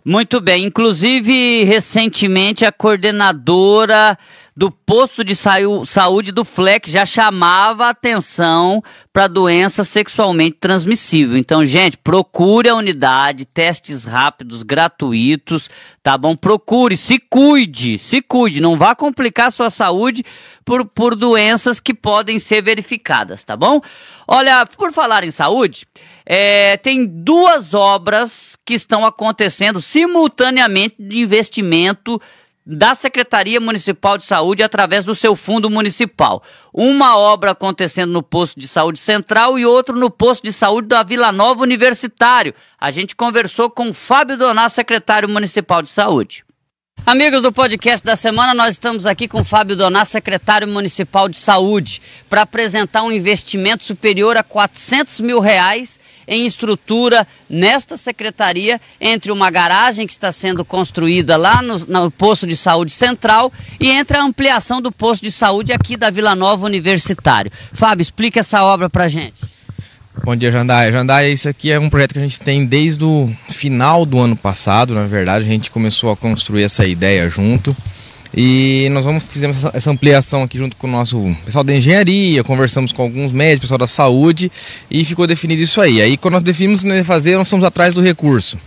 Muito 0.04 0.42
bem, 0.42 0.66
inclusive 0.66 1.64
recentemente 1.64 2.66
a 2.66 2.72
coordenadora 2.72 4.18
do 4.60 4.70
posto 4.70 5.24
de 5.24 5.38
saúde 5.38 6.34
do 6.34 6.44
FLEC 6.44 6.92
já 6.92 7.06
chamava 7.06 7.88
atenção 7.88 8.84
para 9.14 9.26
doença 9.26 9.86
sexualmente 9.86 10.58
transmissível. 10.60 11.38
Então, 11.38 11.66
gente, 11.66 11.96
procure 11.96 12.68
a 12.68 12.76
unidade, 12.76 13.46
testes 13.46 14.04
rápidos, 14.04 14.62
gratuitos, 14.62 15.70
tá 16.04 16.18
bom? 16.18 16.36
Procure, 16.36 16.98
se 16.98 17.20
cuide, 17.20 17.98
se 17.98 18.22
cuide, 18.22 18.60
não 18.60 18.76
vá 18.76 18.94
complicar 18.94 19.50
sua 19.54 19.70
saúde 19.70 20.26
por, 20.66 20.84
por 20.84 21.16
doenças 21.16 21.80
que 21.80 21.94
podem 21.94 22.38
ser 22.38 22.62
verificadas, 22.62 23.46
tá 23.46 23.56
bom? 23.56 23.80
Olha, 24.28 24.66
por 24.66 24.92
falar 24.92 25.24
em 25.24 25.32
saúde, 25.32 25.88
é, 26.26 26.76
tem 26.76 27.06
duas 27.06 27.74
obras 27.74 28.58
que 28.66 28.74
estão 28.74 29.06
acontecendo 29.06 29.82
simultaneamente 29.82 30.98
de 31.00 31.20
investimento 31.20 32.22
da 32.72 32.94
Secretaria 32.94 33.60
Municipal 33.60 34.16
de 34.16 34.26
Saúde 34.26 34.62
através 34.62 35.04
do 35.04 35.16
seu 35.16 35.36
fundo 35.36 35.72
municipal. 35.72 36.44
Uma 36.72 37.18
obra 37.18 37.52
acontecendo 37.52 38.12
no 38.12 38.22
posto 38.22 38.60
de 38.60 38.68
saúde 38.68 39.00
central 39.00 39.58
e 39.58 39.66
outro 39.66 39.98
no 39.98 40.12
posto 40.12 40.44
de 40.44 40.54
saúde 40.54 40.88
da 40.88 41.02
Vila 41.02 41.32
Nova 41.32 41.64
Universitário. 41.64 42.54
A 42.80 42.92
gente 42.92 43.16
conversou 43.16 43.72
com 43.72 43.90
o 43.90 43.94
Fábio 43.94 44.38
Doná, 44.38 44.70
secretário 44.70 45.28
municipal 45.28 45.82
de 45.82 45.90
saúde. 45.90 46.46
Amigos 47.06 47.42
do 47.42 47.52
podcast 47.52 48.06
da 48.06 48.16
semana, 48.16 48.54
nós 48.54 48.72
estamos 48.72 49.06
aqui 49.06 49.28
com 49.28 49.44
Fábio 49.44 49.76
Doná, 49.76 50.06
secretário 50.06 50.68
municipal 50.68 51.28
de 51.28 51.38
saúde, 51.38 52.02
para 52.30 52.44
apresentar 52.44 53.02
um 53.02 53.12
investimento 53.12 53.84
superior 53.84 54.38
a 54.38 54.44
400 54.44 55.20
mil 55.22 55.40
reais 55.40 56.00
em 56.28 56.46
estrutura 56.46 57.28
nesta 57.50 57.98
secretaria, 57.98 58.80
entre 59.02 59.32
uma 59.32 59.50
garagem 59.50 60.06
que 60.06 60.14
está 60.14 60.32
sendo 60.32 60.64
construída 60.64 61.36
lá 61.36 61.62
no, 61.64 61.80
no 61.80 62.12
posto 62.12 62.46
de 62.46 62.56
saúde 62.56 62.92
central 62.92 63.52
e 63.80 63.90
entre 63.90 64.16
a 64.18 64.24
ampliação 64.24 64.80
do 64.80 64.92
posto 64.92 65.24
de 65.24 65.32
saúde 65.32 65.74
aqui 65.74 65.98
da 65.98 66.12
Vila 66.12 66.36
Nova 66.36 66.66
Universitário. 66.66 67.52
Fábio, 67.74 68.04
explica 68.04 68.42
essa 68.42 68.64
obra 68.64 68.88
para 68.90 69.08
gente. 69.08 69.59
Bom 70.24 70.36
dia, 70.36 70.52
Jandaia. 70.52 70.92
Jandaia, 70.92 71.30
isso 71.30 71.48
aqui 71.48 71.72
é 71.72 71.80
um 71.80 71.90
projeto 71.90 72.14
que 72.14 72.20
a 72.20 72.22
gente 72.22 72.40
tem 72.40 72.66
desde 72.66 73.04
o 73.04 73.34
final 73.50 74.06
do 74.06 74.20
ano 74.20 74.36
passado, 74.36 74.94
na 74.94 75.06
verdade, 75.06 75.46
a 75.46 75.48
gente 75.48 75.72
começou 75.72 76.12
a 76.12 76.18
construir 76.18 76.64
essa 76.64 76.86
ideia 76.86 77.30
junto. 77.30 77.76
E 78.36 78.90
nós 78.92 79.06
vamos 79.06 79.24
fizemos 79.24 79.58
essa 79.74 79.90
ampliação 79.90 80.44
aqui 80.44 80.58
junto 80.58 80.76
com 80.76 80.86
o 80.86 80.90
nosso 80.90 81.18
pessoal 81.44 81.64
da 81.64 81.74
engenharia, 81.74 82.44
conversamos 82.44 82.92
com 82.92 83.02
alguns 83.02 83.32
médicos, 83.32 83.62
pessoal 83.62 83.80
da 83.80 83.88
saúde 83.88 84.52
e 84.90 85.04
ficou 85.04 85.26
definido 85.26 85.64
isso 85.64 85.82
aí. 85.82 86.00
Aí 86.00 86.16
quando 86.16 86.36
nós 86.36 86.44
definimos 86.44 86.82
o 86.82 86.84
que 86.84 86.90
nós 86.90 87.08
fazer, 87.08 87.38
nós 87.38 87.48
estamos 87.48 87.66
atrás 87.66 87.96
do 87.96 88.02
recurso, 88.02 88.60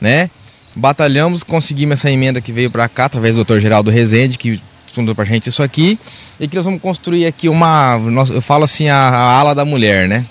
né? 0.00 0.28
Batalhamos, 0.76 1.42
conseguimos 1.42 1.98
essa 1.98 2.10
emenda 2.10 2.40
que 2.40 2.52
veio 2.52 2.70
para 2.70 2.88
cá 2.88 3.06
através 3.06 3.36
do 3.36 3.44
Dr. 3.44 3.58
Geraldo 3.58 3.90
Rezende, 3.90 4.36
que 4.36 4.60
respondeu 4.84 5.14
para 5.14 5.24
a 5.24 5.26
gente 5.26 5.48
isso 5.48 5.62
aqui, 5.62 5.98
e 6.38 6.46
que 6.46 6.54
nós 6.54 6.64
vamos 6.64 6.82
construir 6.82 7.26
aqui 7.26 7.48
uma, 7.48 7.98
eu 8.32 8.42
falo 8.42 8.64
assim 8.64 8.88
a, 8.88 8.96
a 8.96 9.38
ala 9.38 9.54
da 9.54 9.64
mulher, 9.64 10.06
né? 10.06 10.26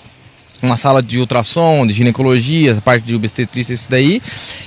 Uma 0.62 0.76
sala 0.76 1.02
de 1.02 1.18
ultrassom, 1.18 1.86
de 1.86 1.92
ginecologia, 1.92 2.72
essa 2.72 2.80
parte 2.80 3.04
de 3.04 3.14
obstetrícia, 3.14 3.74
isso 3.74 3.90
daí. 3.90 4.20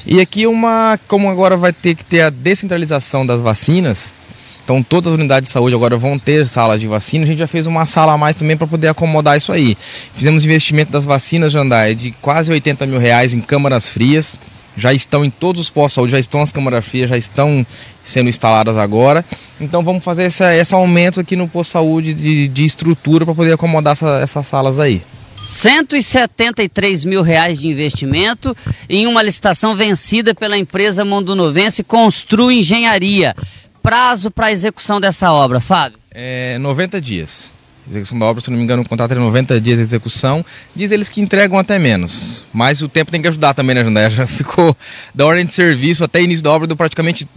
E 0.05 0.19
aqui 0.19 0.47
uma, 0.47 0.99
como 1.07 1.29
agora 1.29 1.55
vai 1.55 1.71
ter 1.73 1.95
que 1.95 2.03
ter 2.03 2.21
a 2.21 2.29
descentralização 2.29 3.25
das 3.25 3.41
vacinas, 3.41 4.15
então 4.63 4.81
todas 4.81 5.11
as 5.11 5.19
unidades 5.19 5.49
de 5.49 5.53
saúde 5.53 5.75
agora 5.75 5.97
vão 5.97 6.17
ter 6.17 6.47
salas 6.47 6.79
de 6.79 6.87
vacina. 6.87 7.25
A 7.25 7.27
gente 7.27 7.37
já 7.37 7.47
fez 7.47 7.67
uma 7.67 7.85
sala 7.85 8.13
a 8.13 8.17
mais 8.17 8.35
também 8.35 8.55
para 8.55 8.65
poder 8.65 8.87
acomodar 8.87 9.37
isso 9.37 9.51
aí. 9.51 9.77
Fizemos 10.13 10.45
investimento 10.45 10.91
das 10.91 11.05
vacinas, 11.05 11.51
Jandai, 11.51 11.93
de 11.93 12.11
quase 12.11 12.51
80 12.51 12.85
mil 12.85 12.97
reais 12.97 13.33
em 13.33 13.41
câmaras 13.41 13.89
frias. 13.89 14.39
Já 14.75 14.91
estão 14.91 15.23
em 15.23 15.29
todos 15.29 15.61
os 15.61 15.69
postos 15.69 15.91
de 15.91 15.95
saúde, 15.95 16.11
já 16.13 16.19
estão 16.19 16.41
as 16.41 16.51
câmaras 16.51 16.83
frias, 16.83 17.09
já 17.09 17.17
estão 17.17 17.65
sendo 18.03 18.29
instaladas 18.29 18.77
agora. 18.77 19.23
Então 19.59 19.83
vamos 19.83 20.03
fazer 20.03 20.23
essa, 20.23 20.55
esse 20.55 20.73
aumento 20.73 21.19
aqui 21.19 21.35
no 21.35 21.47
posto 21.47 21.69
de 21.69 21.73
saúde 21.73 22.13
de, 22.13 22.47
de 22.47 22.65
estrutura 22.65 23.25
para 23.25 23.35
poder 23.35 23.53
acomodar 23.53 23.91
essa, 23.91 24.19
essas 24.19 24.47
salas 24.47 24.79
aí. 24.79 25.03
173 25.43 27.03
mil 27.03 27.21
reais 27.21 27.59
de 27.59 27.67
investimento 27.67 28.55
em 28.89 29.05
uma 29.05 29.21
licitação 29.21 29.75
vencida 29.75 30.33
pela 30.33 30.57
empresa 30.57 31.03
Mondonovense 31.03 31.83
Constru 31.83 32.49
Engenharia. 32.49 33.35
Prazo 33.81 34.31
para 34.31 34.53
execução 34.53 35.01
dessa 35.01 35.33
obra, 35.33 35.59
Fábio? 35.59 35.99
É 36.09 36.57
90 36.59 37.01
dias. 37.01 37.53
Execução 37.89 38.17
da 38.17 38.25
obra, 38.25 38.41
se 38.41 38.49
não 38.49 38.57
me 38.57 38.63
engano, 38.63 38.83
o 38.83 38.87
contrato 38.87 39.11
é 39.11 39.15
90 39.15 39.59
dias 39.59 39.77
de 39.77 39.83
execução. 39.83 40.45
Diz 40.73 40.91
eles 40.91 41.09
que 41.09 41.19
entregam 41.19 41.59
até 41.59 41.77
menos. 41.77 42.45
Mas 42.53 42.81
o 42.81 42.87
tempo 42.87 43.11
tem 43.11 43.21
que 43.21 43.27
ajudar 43.27 43.53
também, 43.53 43.75
né, 43.75 43.83
Jandé? 43.83 44.09
Já 44.15 44.25
ficou 44.25 44.75
da 45.13 45.25
ordem 45.25 45.45
de 45.45 45.51
serviço 45.51 46.05
até 46.05 46.21
início 46.21 46.41
da 46.41 46.51
obra, 46.51 46.65
deu 46.65 46.77
praticamente 46.77 47.27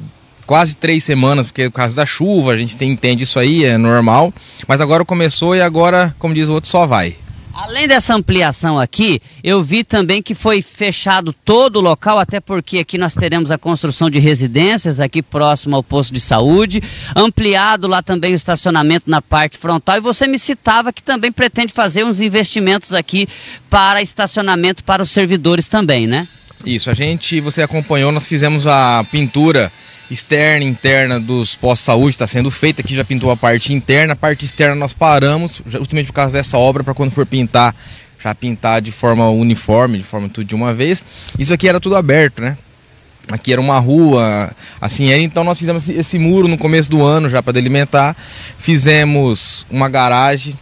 quase 0.47 0.77
três 0.77 1.03
semanas, 1.03 1.47
porque 1.47 1.69
por 1.69 1.77
causa 1.79 1.97
da 1.97 2.07
chuva, 2.07 2.53
a 2.53 2.57
gente 2.57 2.77
tem, 2.77 2.93
entende 2.93 3.25
isso 3.25 3.41
aí, 3.41 3.65
é 3.65 3.77
normal. 3.77 4.33
Mas 4.69 4.81
agora 4.81 5.05
começou 5.05 5.57
e 5.57 5.61
agora, 5.61 6.15
como 6.21 6.33
diz 6.33 6.47
o 6.47 6.53
outro, 6.53 6.71
só 6.71 6.87
vai. 6.87 7.17
Além 7.57 7.89
dessa 7.89 8.15
ampliação 8.15 8.79
aqui, 8.79 9.19
eu 9.43 9.63
vi 9.63 9.83
também 9.83 10.21
que 10.21 10.35
foi 10.35 10.61
fechado 10.61 11.33
todo 11.33 11.77
o 11.77 11.81
local, 11.81 12.19
até 12.19 12.39
porque 12.39 12.81
aqui 12.81 12.99
nós 12.99 13.15
teremos 13.15 13.51
a 13.51 13.57
construção 13.57 14.11
de 14.11 14.19
residências 14.19 15.01
aqui 15.01 15.23
próximo 15.23 15.75
ao 15.75 15.83
posto 15.83 16.13
de 16.13 16.21
saúde, 16.21 16.83
ampliado 17.17 17.89
lá 17.89 18.03
também 18.03 18.35
o 18.35 18.37
estacionamento 18.37 19.11
na 19.11 19.23
parte 19.23 19.57
frontal. 19.57 19.97
E 19.97 20.01
você 20.01 20.27
me 20.27 20.39
citava 20.39 20.93
que 20.93 21.03
também 21.03 21.33
pretende 21.33 21.73
fazer 21.73 22.05
uns 22.05 22.21
investimentos 22.21 22.93
aqui 22.93 23.27
para 23.71 24.03
estacionamento 24.03 24.85
para 24.85 25.03
os 25.03 25.11
servidores 25.11 25.67
também, 25.67 26.07
né? 26.07 26.29
Isso, 26.67 26.91
a 26.91 26.95
gente, 26.95 27.41
você 27.41 27.63
acompanhou, 27.63 28.13
nós 28.13 28.29
fizemos 28.29 28.67
a 28.67 29.03
pintura 29.11 29.73
externa 30.11 30.65
e 30.65 30.69
interna 30.69 31.19
dos 31.19 31.55
postos 31.55 31.81
de 31.81 31.87
saúde 31.87 32.11
está 32.11 32.27
sendo 32.27 32.51
feita. 32.51 32.81
Aqui 32.81 32.95
já 32.95 33.05
pintou 33.05 33.31
a 33.31 33.37
parte 33.37 33.73
interna, 33.73 34.13
a 34.13 34.17
parte 34.17 34.45
externa 34.45 34.75
nós 34.75 34.93
paramos, 34.93 35.63
justamente 35.67 36.07
por 36.07 36.13
causa 36.13 36.37
dessa 36.37 36.57
obra, 36.59 36.85
para 36.85 36.95
quando 36.95 37.11
for 37.11 37.27
pintar, 37.27 37.75
já 38.23 38.35
pintar 38.35 38.81
de 38.81 38.93
forma 38.93 39.29
uniforme, 39.31 39.99
de 39.99 40.05
forma 40.05 40.29
tudo 40.29 40.47
de 40.47 40.55
uma 40.55 40.73
vez. 40.73 41.05
Isso 41.39 41.53
aqui 41.53 41.69
era 41.69 41.81
tudo 41.81 41.97
aberto, 41.97 42.41
né? 42.41 42.57
Aqui 43.29 43.53
era 43.53 43.61
uma 43.61 43.79
rua, 43.79 44.51
assim 44.81 45.11
era. 45.11 45.21
Então 45.21 45.43
nós 45.43 45.59
fizemos 45.59 45.89
esse 45.89 46.19
muro 46.19 46.47
no 46.47 46.57
começo 46.57 46.89
do 46.89 47.05
ano 47.05 47.29
já 47.29 47.43
para 47.43 47.55
delimitar. 47.55 48.17
Fizemos 48.57 49.67
uma 49.69 49.89
garagem, 49.89 50.55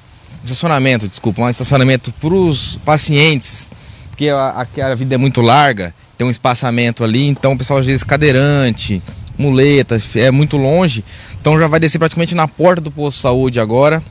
estacionamento, 0.42 1.08
desculpa, 1.08 1.42
um 1.42 1.48
estacionamento 1.48 2.12
para 2.12 2.34
os 2.34 2.76
pacientes, 2.84 3.70
porque 4.10 4.28
a, 4.28 4.66
a, 4.76 4.86
a 4.92 4.94
vida 4.94 5.14
é 5.14 5.18
muito 5.18 5.40
larga, 5.40 5.94
tem 6.16 6.26
um 6.26 6.30
espaçamento 6.30 7.02
ali, 7.02 7.26
então 7.26 7.52
o 7.52 7.58
pessoal 7.58 7.80
às 7.80 7.86
vezes 7.86 8.04
cadeirante, 8.04 9.02
muletas, 9.38 10.08
é 10.16 10.30
muito 10.30 10.56
longe. 10.56 11.04
Então 11.40 11.58
já 11.58 11.66
vai 11.66 11.80
descer 11.80 11.98
praticamente 11.98 12.34
na 12.34 12.48
porta 12.48 12.80
do 12.80 12.90
posto 12.90 13.16
de 13.16 13.22
saúde 13.22 13.60
agora. 13.60 14.02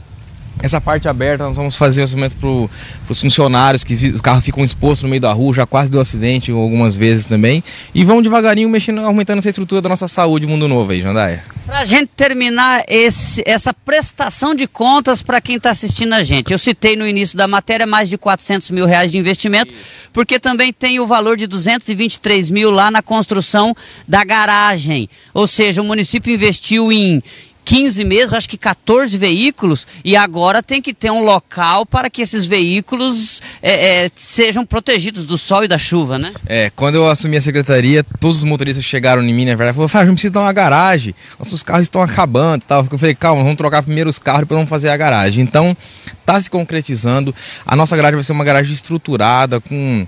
Essa 0.61 0.79
parte 0.79 1.07
aberta 1.07 1.43
nós 1.45 1.55
vamos 1.55 1.75
fazer 1.75 2.01
o 2.01 2.03
orçamento 2.03 2.35
para 2.37 3.11
os 3.11 3.19
funcionários 3.19 3.83
que 3.83 4.09
o 4.09 4.21
carro 4.21 4.41
ficam 4.41 4.63
exposto 4.63 5.03
no 5.03 5.09
meio 5.09 5.21
da 5.21 5.33
rua, 5.33 5.53
já 5.53 5.65
quase 5.65 5.89
deu 5.89 5.99
acidente 5.99 6.51
algumas 6.51 6.95
vezes 6.95 7.25
também. 7.25 7.63
E 7.93 8.05
vamos 8.05 8.23
devagarinho 8.23 8.69
mexendo, 8.69 9.01
aumentando 9.01 9.39
essa 9.39 9.49
estrutura 9.49 9.81
da 9.81 9.89
nossa 9.89 10.07
saúde 10.07 10.45
mundo 10.45 10.67
novo 10.67 10.91
aí, 10.91 11.01
Jandaia. 11.01 11.43
Para 11.65 11.79
a 11.79 11.85
gente 11.85 12.09
terminar 12.15 12.83
esse, 12.87 13.41
essa 13.45 13.73
prestação 13.73 14.53
de 14.53 14.67
contas 14.67 15.23
para 15.23 15.41
quem 15.41 15.55
está 15.55 15.71
assistindo 15.71 16.13
a 16.13 16.21
gente, 16.21 16.51
eu 16.51 16.59
citei 16.59 16.95
no 16.95 17.07
início 17.07 17.37
da 17.37 17.47
matéria 17.47 17.87
mais 17.87 18.09
de 18.09 18.17
400 18.17 18.69
mil 18.71 18.85
reais 18.85 19.11
de 19.11 19.17
investimento, 19.17 19.73
porque 20.11 20.39
também 20.39 20.71
tem 20.73 20.99
o 20.99 21.07
valor 21.07 21.37
de 21.37 21.47
223 21.47 22.49
mil 22.49 22.69
lá 22.69 22.91
na 22.91 23.01
construção 23.01 23.73
da 24.07 24.23
garagem. 24.23 25.09
Ou 25.33 25.47
seja, 25.47 25.81
o 25.81 25.85
município 25.85 26.33
investiu 26.33 26.91
em 26.91 27.23
15 27.65 28.03
meses, 28.03 28.33
acho 28.33 28.49
que 28.49 28.57
14 28.57 29.17
veículos, 29.17 29.87
e 30.03 30.15
agora 30.15 30.61
tem 30.61 30.81
que 30.81 30.93
ter 30.93 31.11
um 31.11 31.23
local 31.23 31.85
para 31.85 32.09
que 32.09 32.21
esses 32.21 32.45
veículos 32.45 33.41
é, 33.61 34.05
é, 34.05 34.11
sejam 34.15 34.65
protegidos 34.65 35.25
do 35.25 35.37
sol 35.37 35.63
e 35.63 35.67
da 35.67 35.77
chuva, 35.77 36.17
né? 36.17 36.33
É, 36.45 36.69
quando 36.75 36.95
eu 36.95 37.07
assumi 37.07 37.37
a 37.37 37.41
secretaria, 37.41 38.03
todos 38.19 38.37
os 38.37 38.43
motoristas 38.43 38.83
chegaram 38.83 39.23
em 39.23 39.33
mim, 39.33 39.45
na 39.45 39.55
verdade, 39.55 39.75
falaram, 39.75 39.89
Fábio, 39.89 40.07
gente 40.07 40.15
precisa 40.15 40.33
dar 40.33 40.41
uma 40.41 40.53
garagem, 40.53 41.15
nossos 41.39 41.63
carros 41.63 41.83
estão 41.83 42.01
acabando 42.01 42.63
tal. 42.65 42.87
Eu 42.89 42.97
falei, 42.97 43.15
calma, 43.15 43.43
vamos 43.43 43.57
trocar 43.57 43.83
primeiro 43.83 44.09
os 44.09 44.19
carros 44.19 44.47
para 44.47 44.55
vamos 44.55 44.69
fazer 44.69 44.89
a 44.89 44.97
garagem. 44.97 45.43
Então, 45.43 45.75
está 46.19 46.39
se 46.39 46.49
concretizando. 46.49 47.33
A 47.65 47.75
nossa 47.75 47.95
garagem 47.95 48.15
vai 48.15 48.23
ser 48.23 48.31
uma 48.31 48.43
garagem 48.43 48.73
estruturada, 48.73 49.59
com 49.59 50.05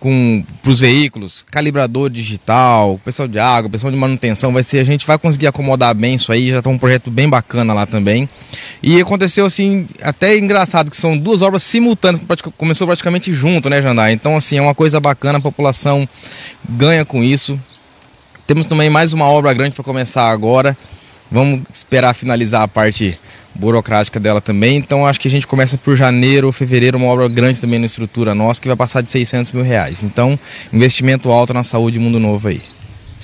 com 0.00 0.42
os 0.66 0.80
veículos, 0.80 1.44
calibrador 1.50 2.08
digital, 2.08 2.98
pessoal 3.04 3.28
de 3.28 3.38
água, 3.38 3.70
pessoal 3.70 3.92
de 3.92 3.98
manutenção, 3.98 4.52
vai 4.52 4.62
ser 4.62 4.78
a 4.78 4.84
gente 4.84 5.06
vai 5.06 5.18
conseguir 5.18 5.46
acomodar 5.46 5.94
bem 5.94 6.14
isso 6.14 6.32
aí, 6.32 6.50
já 6.50 6.58
está 6.58 6.70
um 6.70 6.78
projeto 6.78 7.10
bem 7.10 7.28
bacana 7.28 7.74
lá 7.74 7.86
também. 7.86 8.28
E 8.82 8.98
aconteceu 8.98 9.44
assim, 9.44 9.86
até 10.02 10.36
engraçado 10.38 10.90
que 10.90 10.96
são 10.96 11.16
duas 11.16 11.42
obras 11.42 11.62
simultâneas, 11.62 12.24
começou 12.56 12.86
praticamente 12.86 13.32
junto, 13.32 13.68
né, 13.68 13.82
Jandai? 13.82 14.12
Então 14.12 14.36
assim, 14.36 14.56
é 14.56 14.62
uma 14.62 14.74
coisa 14.74 14.98
bacana, 14.98 15.38
a 15.38 15.42
população 15.42 16.08
ganha 16.68 17.04
com 17.04 17.22
isso. 17.22 17.60
Temos 18.46 18.66
também 18.66 18.88
mais 18.88 19.12
uma 19.12 19.26
obra 19.26 19.52
grande 19.52 19.74
para 19.74 19.84
começar 19.84 20.28
agora. 20.30 20.76
Vamos 21.30 21.62
esperar 21.72 22.14
finalizar 22.14 22.62
a 22.62 22.68
parte 22.68 23.18
burocrática 23.54 24.18
dela 24.18 24.40
também. 24.40 24.76
Então 24.76 25.06
acho 25.06 25.20
que 25.20 25.28
a 25.28 25.30
gente 25.30 25.46
começa 25.46 25.78
por 25.78 25.94
janeiro 25.96 26.46
ou 26.46 26.52
fevereiro, 26.52 26.96
uma 26.98 27.06
obra 27.06 27.28
grande 27.28 27.60
também 27.60 27.78
na 27.78 27.86
estrutura 27.86 28.34
nossa, 28.34 28.60
que 28.60 28.68
vai 28.68 28.76
passar 28.76 29.00
de 29.00 29.10
600 29.10 29.52
mil 29.52 29.62
reais. 29.62 30.02
Então, 30.02 30.38
investimento 30.72 31.30
alto 31.30 31.54
na 31.54 31.64
saúde 31.64 31.98
Mundo 31.98 32.18
Novo 32.18 32.48
aí. 32.48 32.60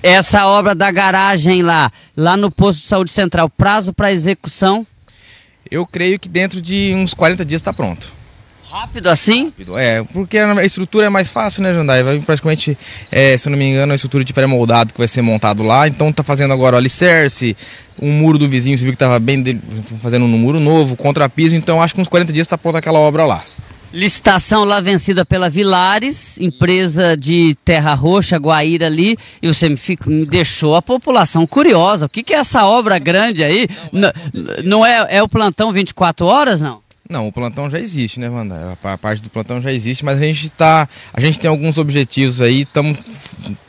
Essa 0.03 0.47
obra 0.47 0.75
da 0.75 0.91
garagem 0.91 1.63
lá, 1.63 1.91
lá 2.17 2.37
no 2.37 2.51
posto 2.51 2.81
de 2.81 2.87
saúde 2.87 3.11
central, 3.11 3.49
prazo 3.49 3.93
para 3.93 4.13
execução? 4.13 4.87
Eu 5.69 5.85
creio 5.85 6.19
que 6.19 6.29
dentro 6.29 6.63
de 6.63 6.95
uns 6.95 7.13
40 7.13 7.45
dias 7.45 7.61
está 7.61 7.73
pronto. 7.73 8.13
Rápido 8.71 9.09
assim? 9.09 9.47
Rápido, 9.47 9.79
é, 9.79 10.03
porque 10.05 10.39
a 10.39 10.65
estrutura 10.65 11.07
é 11.07 11.09
mais 11.09 11.31
fácil, 11.31 11.63
né, 11.63 11.73
Jandai? 11.73 12.03
Vai 12.03 12.19
praticamente, 12.21 12.77
é, 13.13 13.37
se 13.37 13.49
eu 13.49 13.51
não 13.51 13.59
me 13.59 13.65
engano, 13.65 13.93
a 13.93 13.95
estrutura 13.95 14.25
de 14.25 14.33
pré-moldado 14.33 14.93
que 14.93 14.99
vai 14.99 15.09
ser 15.09 15.23
montado 15.23 15.63
lá. 15.63 15.87
Então 15.87 16.13
tá 16.13 16.23
fazendo 16.23 16.53
agora 16.53 16.75
o 16.75 16.79
alicerce, 16.79 17.57
um 18.03 18.13
muro 18.13 18.39
do 18.39 18.49
vizinho, 18.49 18.77
você 18.77 18.85
viu 18.85 18.93
que 18.93 18.99
tava 18.99 19.19
bem 19.19 19.43
de, 19.43 19.59
fazendo 20.03 20.25
um 20.25 20.29
muro 20.29 20.59
novo, 20.59 20.97
contrapiso. 20.97 21.55
Então 21.55 21.83
acho 21.83 21.95
que 21.95 22.01
uns 22.01 22.09
40 22.09 22.33
dias 22.33 22.47
tá 22.47 22.59
pronta 22.59 22.79
aquela 22.79 22.99
obra 22.99 23.25
lá. 23.25 23.43
Licitação 23.93 24.65
lá 24.65 24.81
vencida 24.81 25.25
pela 25.25 25.49
Vilares, 25.49 26.39
empresa 26.39 27.17
de 27.17 27.57
Terra 27.65 27.95
Roxa, 27.95 28.37
Guaíra 28.37 28.87
ali, 28.87 29.17
e 29.41 29.47
você 29.47 29.69
me, 29.69 29.77
fica, 29.77 30.11
me 30.11 30.27
deixou 30.27 30.75
a 30.75 30.83
população 30.83 31.47
curiosa. 31.47 32.07
O 32.07 32.09
que, 32.09 32.23
que 32.23 32.35
é 32.35 32.39
essa 32.39 32.67
obra 32.67 32.99
grande 32.99 33.43
aí? 33.43 33.67
Não, 33.93 34.13
não 34.65 34.85
é, 34.85 35.07
é 35.09 35.23
o 35.23 35.29
plantão 35.29 35.73
24 35.73 36.27
horas, 36.27 36.61
não? 36.61 36.86
Não, 37.09 37.29
o 37.29 37.33
plantão 37.33 37.71
já 37.71 37.79
existe, 37.79 38.19
né, 38.19 38.29
Wanda? 38.29 38.77
A 38.83 38.99
parte 38.99 39.23
do 39.23 39.31
plantão 39.31 39.63
já 39.63 39.73
existe, 39.73 40.05
mas 40.05 40.19
a 40.19 40.21
gente 40.21 40.51
tá. 40.51 40.89
A 41.13 41.21
gente 41.21 41.39
tem 41.39 41.49
alguns 41.49 41.79
objetivos 41.79 42.41
aí, 42.41 42.63
estamos 42.63 42.99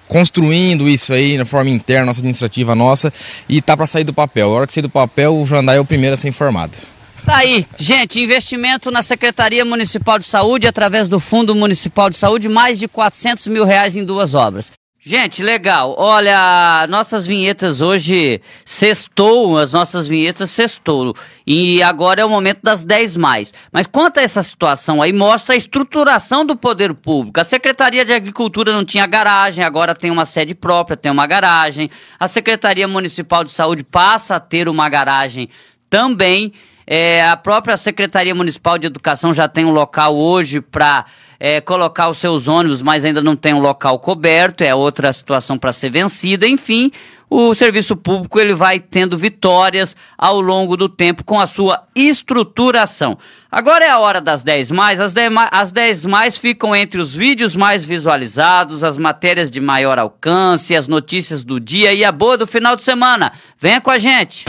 construindo 0.07 0.87
isso 0.87 1.13
aí 1.13 1.37
na 1.37 1.45
forma 1.45 1.69
interna, 1.69 2.05
nossa 2.05 2.19
administrativa 2.19 2.73
nossa, 2.73 3.13
e 3.47 3.61
tá 3.61 3.75
para 3.75 3.85
sair 3.85 4.03
do 4.03 4.13
papel. 4.13 4.49
A 4.49 4.53
hora 4.53 4.67
que 4.67 4.73
sair 4.73 4.81
do 4.81 4.89
papel, 4.89 5.35
o 5.35 5.45
Jandai 5.45 5.77
é 5.77 5.79
o 5.79 5.85
primeiro 5.85 6.13
a 6.13 6.17
ser 6.17 6.29
informado. 6.29 6.77
Tá 7.25 7.37
aí, 7.37 7.67
gente, 7.77 8.21
investimento 8.21 8.89
na 8.89 9.03
Secretaria 9.03 9.65
Municipal 9.65 10.17
de 10.17 10.25
Saúde 10.25 10.65
através 10.65 11.09
do 11.09 11.19
Fundo 11.19 11.53
Municipal 11.53 12.09
de 12.09 12.15
Saúde, 12.15 12.47
mais 12.47 12.79
de 12.79 12.87
400 12.87 13.47
mil 13.47 13.65
reais 13.65 13.97
em 13.97 14.05
duas 14.05 14.33
obras. 14.33 14.71
Gente, 15.09 15.41
legal. 15.41 15.95
Olha, 15.97 16.85
nossas 16.89 17.25
vinhetas 17.25 17.79
hoje 17.79 18.41
sextou, 18.65 19.57
as 19.57 19.71
nossas 19.71 20.05
vinhetas 20.05 20.51
sextou. 20.51 21.15
E 21.45 21.81
agora 21.81 22.19
é 22.19 22.25
o 22.25 22.29
momento 22.29 22.59
das 22.61 22.83
10 22.83 23.15
mais. 23.15 23.53
Mas 23.71 23.87
quanto 23.87 24.17
a 24.17 24.21
essa 24.21 24.43
situação 24.43 25.01
aí, 25.01 25.13
mostra 25.13 25.53
a 25.53 25.57
estruturação 25.57 26.45
do 26.45 26.57
poder 26.57 26.93
público. 26.93 27.39
A 27.39 27.45
Secretaria 27.45 28.03
de 28.03 28.11
Agricultura 28.11 28.73
não 28.73 28.83
tinha 28.83 29.05
garagem, 29.05 29.63
agora 29.63 29.95
tem 29.95 30.11
uma 30.11 30.25
sede 30.25 30.53
própria, 30.53 30.97
tem 30.97 31.09
uma 31.09 31.25
garagem. 31.25 31.89
A 32.19 32.27
Secretaria 32.27 32.85
Municipal 32.85 33.45
de 33.45 33.53
Saúde 33.53 33.85
passa 33.85 34.35
a 34.35 34.41
ter 34.41 34.67
uma 34.67 34.89
garagem 34.89 35.47
também. 35.89 36.51
É, 36.85 37.25
a 37.25 37.37
própria 37.37 37.77
Secretaria 37.77 38.35
Municipal 38.35 38.77
de 38.77 38.87
Educação 38.87 39.33
já 39.33 39.47
tem 39.47 39.63
um 39.63 39.71
local 39.71 40.17
hoje 40.17 40.59
para 40.59 41.05
é, 41.39 41.61
colocar 41.61 42.09
os 42.09 42.17
seus 42.17 42.47
ônibus, 42.47 42.81
mas 42.81 43.05
ainda 43.05 43.21
não 43.21 43.35
tem 43.35 43.53
um 43.53 43.59
local 43.59 43.99
coberto, 43.99 44.63
é 44.63 44.73
outra 44.73 45.11
situação 45.13 45.57
para 45.57 45.73
ser 45.73 45.89
vencida. 45.89 46.47
Enfim, 46.47 46.91
o 47.29 47.53
serviço 47.53 47.95
público 47.95 48.39
ele 48.39 48.53
vai 48.53 48.79
tendo 48.79 49.17
vitórias 49.17 49.95
ao 50.17 50.39
longo 50.39 50.77
do 50.77 50.87
tempo 50.87 51.23
com 51.23 51.39
a 51.39 51.45
sua 51.47 51.83
estruturação. 51.93 53.17
Agora 53.51 53.83
é 53.83 53.89
a 53.89 53.99
hora 53.99 54.21
das 54.21 54.43
10 54.43 54.71
mais. 54.71 54.99
As 54.99 55.13
10, 55.13 55.33
as 55.51 55.71
10 55.71 56.05
mais 56.05 56.37
ficam 56.37 56.75
entre 56.75 57.01
os 57.01 57.13
vídeos 57.13 57.55
mais 57.55 57.85
visualizados, 57.85 58.83
as 58.83 58.97
matérias 58.97 59.51
de 59.51 59.59
maior 59.59 59.99
alcance, 59.99 60.75
as 60.75 60.87
notícias 60.87 61.43
do 61.43 61.59
dia 61.59 61.93
e 61.93 62.05
a 62.05 62.11
boa 62.11 62.37
do 62.37 62.47
final 62.47 62.75
de 62.75 62.83
semana. 62.83 63.33
Venha 63.59 63.81
com 63.81 63.91
a 63.91 63.97
gente. 63.97 64.45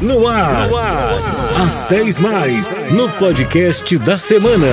No 0.00 0.26
ar, 0.26 0.68
no 0.68 0.76
ar. 0.76 1.12
as 1.64 1.88
10 1.88 2.18
mais, 2.20 2.76
no 2.90 3.08
podcast 3.10 3.96
da 3.98 4.18
semana. 4.18 4.66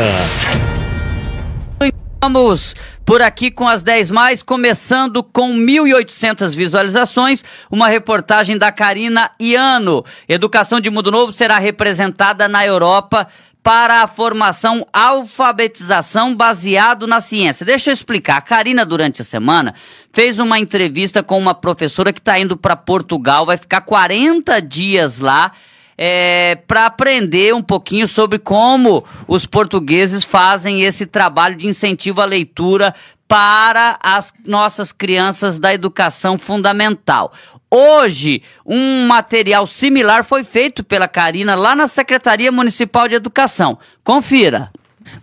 Vamos 2.21 2.75
por 3.05 3.21
aqui 3.21 3.49
com 3.49 3.65
as 3.65 3.81
10 3.81 4.11
mais, 4.11 4.43
começando 4.43 5.23
com 5.23 5.55
1.800 5.55 6.53
visualizações, 6.53 7.45
uma 7.71 7.87
reportagem 7.87 8.57
da 8.57 8.73
Karina 8.73 9.31
Iano. 9.39 10.03
Educação 10.27 10.81
de 10.81 10.89
Mundo 10.89 11.11
Novo 11.11 11.31
será 11.31 11.57
representada 11.57 12.45
na 12.49 12.65
Europa 12.65 13.25
para 13.63 14.03
a 14.03 14.07
formação 14.07 14.85
alfabetização 14.91 16.35
baseado 16.35 17.07
na 17.07 17.21
ciência. 17.21 17.65
Deixa 17.65 17.89
eu 17.89 17.93
explicar. 17.93 18.35
A 18.35 18.41
Karina, 18.41 18.85
durante 18.85 19.21
a 19.21 19.25
semana, 19.25 19.73
fez 20.11 20.39
uma 20.39 20.59
entrevista 20.59 21.23
com 21.23 21.37
uma 21.37 21.53
professora 21.53 22.11
que 22.11 22.19
está 22.19 22.37
indo 22.37 22.57
para 22.57 22.75
Portugal, 22.75 23.45
vai 23.45 23.55
ficar 23.55 23.79
40 23.79 24.61
dias 24.61 25.19
lá 25.19 25.53
é, 26.01 26.57
para 26.65 26.85
aprender 26.85 27.53
um 27.53 27.61
pouquinho 27.61 28.07
sobre 28.07 28.39
como 28.39 29.03
os 29.27 29.45
portugueses 29.45 30.23
fazem 30.23 30.83
esse 30.83 31.05
trabalho 31.05 31.57
de 31.57 31.67
incentivo 31.67 32.21
à 32.21 32.25
leitura 32.25 32.95
para 33.27 33.99
as 34.01 34.33
nossas 34.47 34.93
crianças 34.93 35.59
da 35.59 35.73
educação 35.73 36.37
fundamental. 36.37 37.33
Hoje, 37.69 38.41
um 38.65 39.07
material 39.07 39.67
similar 39.67 40.23
foi 40.23 40.45
feito 40.45 40.85
pela 40.85 41.05
Karina 41.05 41.53
lá 41.53 41.75
na 41.75 41.85
Secretaria 41.85 42.49
Municipal 42.49 43.05
de 43.09 43.15
Educação. 43.15 43.77
Confira. 44.01 44.71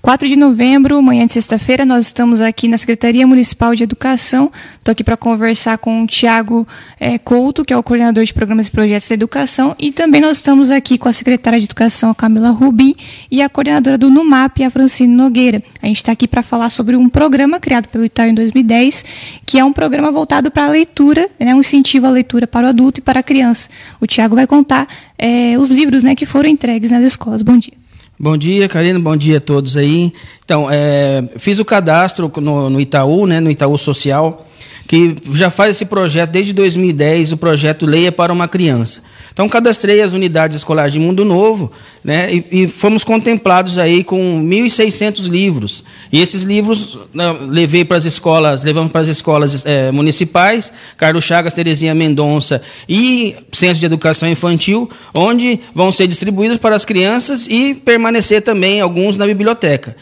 4 0.03 0.29
de 0.29 0.37
novembro, 0.37 1.03
manhã 1.03 1.27
de 1.27 1.33
sexta-feira, 1.33 1.85
nós 1.85 2.07
estamos 2.07 2.40
aqui 2.40 2.68
na 2.68 2.79
Secretaria 2.79 3.27
Municipal 3.27 3.75
de 3.75 3.83
Educação. 3.83 4.53
Estou 4.79 4.92
aqui 4.92 5.03
para 5.03 5.16
conversar 5.16 5.79
com 5.79 6.05
o 6.05 6.07
Tiago 6.07 6.66
é, 7.01 7.18
Couto, 7.18 7.64
que 7.64 7.72
é 7.72 7.77
o 7.77 7.83
coordenador 7.83 8.25
de 8.25 8.33
programas 8.33 8.68
e 8.68 8.70
projetos 8.70 9.09
da 9.09 9.14
educação, 9.14 9.75
e 9.79 9.90
também 9.90 10.20
nós 10.20 10.37
estamos 10.37 10.70
aqui 10.70 10.96
com 10.96 11.09
a 11.09 11.12
secretária 11.12 11.59
de 11.59 11.66
Educação, 11.66 12.11
a 12.11 12.14
Camila 12.14 12.51
Rubim, 12.51 12.94
e 13.31 13.42
a 13.42 13.49
coordenadora 13.49 13.99
do 13.99 14.09
NUMAP, 14.11 14.62
a 14.62 14.70
Francine 14.70 15.12
Nogueira. 15.12 15.62
A 15.83 15.87
gente 15.87 15.96
está 15.96 16.12
aqui 16.12 16.29
para 16.29 16.42
falar 16.42 16.68
sobre 16.68 16.94
um 16.94 17.09
programa 17.09 17.59
criado 17.59 17.88
pelo 17.88 18.05
Itaú 18.05 18.29
em 18.29 18.35
2010, 18.35 19.05
que 19.44 19.59
é 19.59 19.64
um 19.64 19.72
programa 19.72 20.12
voltado 20.12 20.51
para 20.51 20.66
a 20.66 20.68
leitura, 20.68 21.29
né, 21.38 21.55
um 21.55 21.61
incentivo 21.61 22.07
à 22.07 22.11
leitura 22.11 22.46
para 22.46 22.66
o 22.66 22.68
adulto 22.68 23.01
e 23.01 23.03
para 23.03 23.20
a 23.20 23.22
criança. 23.22 23.68
O 24.01 24.07
Tiago 24.07 24.37
vai 24.37 24.46
contar 24.46 24.87
é, 25.18 25.59
os 25.59 25.70
livros 25.70 26.05
né, 26.05 26.14
que 26.14 26.27
foram 26.27 26.49
entregues 26.49 26.90
nas 26.90 27.03
escolas. 27.03 27.42
Bom 27.42 27.59
dia. 27.59 27.86
Bom 28.18 28.35
dia, 28.35 28.66
Karina. 28.66 28.98
Bom 28.98 29.14
dia 29.14 29.37
a 29.37 29.40
todos 29.40 29.76
aí. 29.76 30.11
Então, 30.42 30.68
é, 30.70 31.22
fiz 31.37 31.59
o 31.59 31.66
cadastro 31.66 32.33
no, 32.38 32.70
no, 32.70 32.81
Itaú, 32.81 33.26
né, 33.26 33.40
no 33.40 33.50
Itaú 33.50 33.76
Social, 33.76 34.46
que 34.87 35.16
já 35.33 35.51
faz 35.51 35.77
esse 35.77 35.85
projeto 35.85 36.31
desde 36.31 36.53
2010, 36.53 37.33
o 37.33 37.37
projeto 37.37 37.87
Leia 37.87 38.12
para 38.12 38.33
uma 38.33 38.46
Criança. 38.46 39.03
Então, 39.33 39.49
cadastrei 39.49 40.01
as 40.01 40.12
unidades 40.12 40.57
escolares 40.57 40.92
de 40.92 40.99
Mundo 40.99 41.25
Novo, 41.25 41.70
né, 42.03 42.33
e, 42.33 42.62
e 42.62 42.68
fomos 42.68 43.05
contemplados 43.05 43.77
aí 43.77 44.03
com 44.03 44.42
1.600 44.42 45.29
livros. 45.29 45.85
E 46.11 46.20
esses 46.22 46.44
livros 46.44 46.99
né, 47.12 47.37
levei 47.46 47.85
para 47.85 47.96
as 47.96 48.05
escolas, 48.05 48.64
levamos 48.64 48.92
para 48.92 49.03
as 49.03 49.09
escolas 49.09 49.66
é, 49.66 49.92
municipais, 49.92 50.72
Carlos 50.96 51.25
Chagas, 51.25 51.53
Terezinha 51.53 51.94
Mendonça 51.94 52.62
e 52.88 53.35
Centro 53.53 53.81
de 53.81 53.87
Educação 53.87 54.29
Infantil, 54.29 54.88
onde 55.12 55.61
vão 55.75 55.92
ser 55.92 56.07
distribuídos 56.07 56.59
para 56.59 56.77
as 56.77 56.85
crianças 56.85 57.46
e 57.46 57.75
permanecer 57.75 58.40
também 58.40 58.81
alguns 58.81 59.16
na 59.16 59.27
biblioteca. 59.27 59.96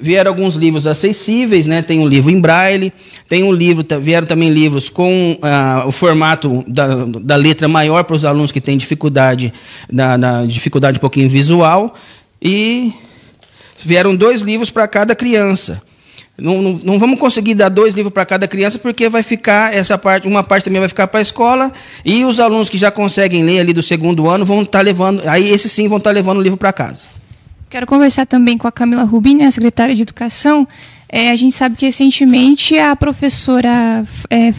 Vieram 0.00 0.30
alguns 0.30 0.54
livros 0.54 0.86
acessíveis, 0.86 1.66
né? 1.66 1.82
Tem 1.82 1.98
um 1.98 2.06
livro 2.06 2.30
em 2.30 2.40
braille, 2.40 2.92
tem 3.28 3.42
um 3.42 3.52
livro, 3.52 3.84
vieram 4.00 4.26
também 4.26 4.48
livros 4.48 4.88
com 4.88 5.36
ah, 5.42 5.84
o 5.86 5.92
formato 5.92 6.64
da, 6.68 7.04
da 7.04 7.36
letra 7.36 7.66
maior 7.66 8.04
para 8.04 8.14
os 8.14 8.24
alunos 8.24 8.52
que 8.52 8.60
têm 8.60 8.78
dificuldade, 8.78 9.52
na, 9.90 10.16
na 10.16 10.46
dificuldade 10.46 10.98
um 10.98 11.00
pouquinho 11.00 11.28
visual, 11.28 11.94
e 12.40 12.92
vieram 13.84 14.14
dois 14.14 14.40
livros 14.40 14.70
para 14.70 14.86
cada 14.86 15.16
criança. 15.16 15.82
Não, 16.40 16.62
não, 16.62 16.80
não, 16.84 16.98
vamos 17.00 17.18
conseguir 17.18 17.54
dar 17.54 17.68
dois 17.68 17.96
livros 17.96 18.14
para 18.14 18.24
cada 18.24 18.46
criança, 18.46 18.78
porque 18.78 19.08
vai 19.08 19.24
ficar 19.24 19.74
essa 19.74 19.98
parte, 19.98 20.28
uma 20.28 20.44
parte 20.44 20.64
também 20.64 20.78
vai 20.78 20.88
ficar 20.88 21.08
para 21.08 21.18
a 21.18 21.22
escola, 21.22 21.72
e 22.04 22.24
os 22.24 22.38
alunos 22.38 22.68
que 22.68 22.78
já 22.78 22.92
conseguem 22.92 23.42
ler 23.42 23.58
ali 23.58 23.72
do 23.72 23.82
segundo 23.82 24.30
ano 24.30 24.44
vão 24.44 24.62
estar 24.62 24.78
tá 24.78 24.82
levando, 24.82 25.22
aí 25.26 25.50
esses 25.50 25.72
sim 25.72 25.88
vão 25.88 25.98
estar 25.98 26.10
tá 26.10 26.14
levando 26.14 26.38
o 26.38 26.42
livro 26.42 26.56
para 26.56 26.72
casa. 26.72 27.17
Quero 27.70 27.86
conversar 27.86 28.26
também 28.26 28.56
com 28.56 28.66
a 28.66 28.72
Camila 28.72 29.04
Rubini, 29.04 29.44
a 29.44 29.50
secretária 29.50 29.94
de 29.94 30.02
Educação. 30.02 30.66
É, 31.06 31.30
a 31.30 31.36
gente 31.36 31.54
sabe 31.54 31.76
que 31.76 31.84
recentemente 31.84 32.78
a 32.78 32.96
professora 32.96 34.04
é, 34.30 34.52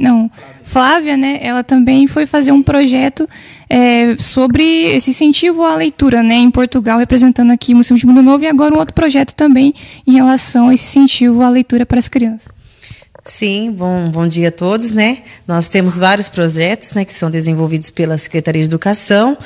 não, 0.00 0.30
Flávia, 0.62 1.16
né, 1.16 1.38
ela 1.42 1.62
também 1.62 2.06
foi 2.06 2.24
fazer 2.24 2.52
um 2.52 2.62
projeto 2.62 3.28
é, 3.68 4.16
sobre 4.18 4.62
esse 4.62 5.10
incentivo 5.10 5.62
à 5.62 5.74
leitura, 5.74 6.22
né, 6.22 6.36
em 6.36 6.50
Portugal, 6.50 6.98
representando 6.98 7.50
aqui 7.50 7.74
o 7.74 7.76
Museu 7.76 7.96
de 7.96 8.06
Mundo 8.06 8.22
Novo, 8.22 8.44
e 8.44 8.46
agora 8.46 8.74
um 8.74 8.78
outro 8.78 8.94
projeto 8.94 9.34
também 9.34 9.74
em 10.06 10.12
relação 10.12 10.68
a 10.68 10.74
esse 10.74 10.84
incentivo 10.98 11.42
à 11.42 11.50
leitura 11.50 11.84
para 11.84 11.98
as 11.98 12.08
crianças. 12.08 12.61
Sim, 13.24 13.70
bom, 13.70 14.10
bom 14.10 14.26
dia 14.26 14.48
a 14.48 14.52
todos, 14.52 14.90
né? 14.90 15.18
Nós 15.46 15.68
temos 15.68 15.96
vários 15.96 16.28
projetos, 16.28 16.92
né, 16.92 17.04
que 17.04 17.12
são 17.12 17.30
desenvolvidos 17.30 17.88
pela 17.88 18.18
Secretaria 18.18 18.60
de 18.60 18.66
Educação. 18.66 19.38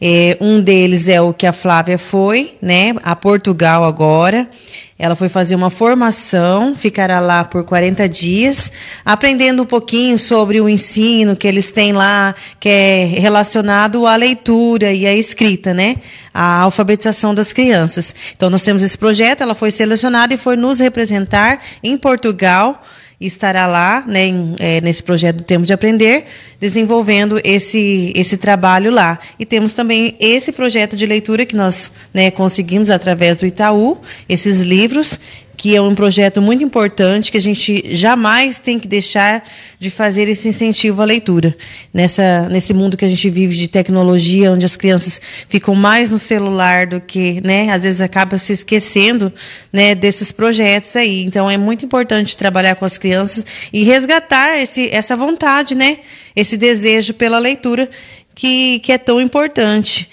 É, 0.00 0.38
um 0.40 0.60
deles 0.60 1.08
é 1.08 1.20
o 1.20 1.34
que 1.34 1.44
a 1.44 1.52
Flávia 1.52 1.98
foi, 1.98 2.54
né, 2.62 2.94
a 3.02 3.16
Portugal 3.16 3.82
agora. 3.82 4.48
Ela 4.96 5.16
foi 5.16 5.28
fazer 5.28 5.56
uma 5.56 5.68
formação, 5.68 6.76
ficará 6.76 7.18
lá 7.18 7.42
por 7.42 7.64
40 7.64 8.08
dias, 8.08 8.70
aprendendo 9.04 9.64
um 9.64 9.66
pouquinho 9.66 10.16
sobre 10.16 10.60
o 10.60 10.68
ensino 10.68 11.34
que 11.34 11.48
eles 11.48 11.72
têm 11.72 11.92
lá, 11.92 12.36
que 12.60 12.68
é 12.68 13.04
relacionado 13.04 14.06
à 14.06 14.14
leitura 14.14 14.92
e 14.92 15.08
à 15.08 15.12
escrita, 15.12 15.74
né? 15.74 15.96
A 16.32 16.60
alfabetização 16.60 17.34
das 17.34 17.52
crianças. 17.52 18.14
Então, 18.36 18.48
nós 18.48 18.62
temos 18.62 18.80
esse 18.84 18.96
projeto, 18.96 19.40
ela 19.40 19.56
foi 19.56 19.72
selecionada 19.72 20.32
e 20.32 20.38
foi 20.38 20.54
nos 20.54 20.78
representar 20.78 21.60
em 21.82 21.98
Portugal 21.98 22.80
estará 23.20 23.66
lá, 23.66 24.04
né, 24.06 24.26
em, 24.26 24.54
é, 24.58 24.80
nesse 24.80 25.02
projeto 25.02 25.36
do 25.36 25.44
Tempo 25.44 25.64
de 25.64 25.72
Aprender, 25.72 26.24
desenvolvendo 26.60 27.40
esse, 27.44 28.12
esse 28.16 28.36
trabalho 28.36 28.90
lá. 28.90 29.18
E 29.38 29.46
temos 29.46 29.72
também 29.72 30.16
esse 30.18 30.52
projeto 30.52 30.96
de 30.96 31.06
leitura 31.06 31.46
que 31.46 31.56
nós 31.56 31.92
né, 32.12 32.30
conseguimos 32.30 32.90
através 32.90 33.36
do 33.36 33.46
Itaú, 33.46 33.98
esses 34.28 34.60
livros, 34.60 35.18
que 35.56 35.74
é 35.74 35.80
um 35.80 35.94
projeto 35.94 36.42
muito 36.42 36.64
importante 36.64 37.30
que 37.30 37.38
a 37.38 37.40
gente 37.40 37.94
jamais 37.94 38.58
tem 38.58 38.78
que 38.78 38.88
deixar 38.88 39.42
de 39.78 39.90
fazer 39.90 40.28
esse 40.28 40.48
incentivo 40.48 41.00
à 41.00 41.04
leitura. 41.04 41.56
Nessa, 41.92 42.48
nesse 42.48 42.74
mundo 42.74 42.96
que 42.96 43.04
a 43.04 43.08
gente 43.08 43.30
vive 43.30 43.56
de 43.56 43.68
tecnologia, 43.68 44.52
onde 44.52 44.66
as 44.66 44.76
crianças 44.76 45.20
ficam 45.48 45.74
mais 45.74 46.10
no 46.10 46.18
celular 46.18 46.86
do 46.86 47.00
que, 47.00 47.40
né, 47.44 47.70
às 47.70 47.82
vezes 47.82 48.00
acaba 48.00 48.36
se 48.38 48.52
esquecendo, 48.52 49.32
né, 49.72 49.94
desses 49.94 50.32
projetos 50.32 50.94
aí. 50.96 51.22
Então 51.24 51.50
é 51.50 51.56
muito 51.56 51.84
importante 51.84 52.36
trabalhar 52.36 52.74
com 52.74 52.84
as 52.84 52.98
crianças 52.98 53.46
e 53.72 53.84
resgatar 53.84 54.58
esse, 54.58 54.88
essa 54.90 55.16
vontade, 55.16 55.74
né, 55.74 55.98
esse 56.34 56.56
desejo 56.56 57.14
pela 57.14 57.38
leitura 57.38 57.88
que, 58.34 58.80
que 58.80 58.92
é 58.92 58.98
tão 58.98 59.20
importante. 59.20 60.08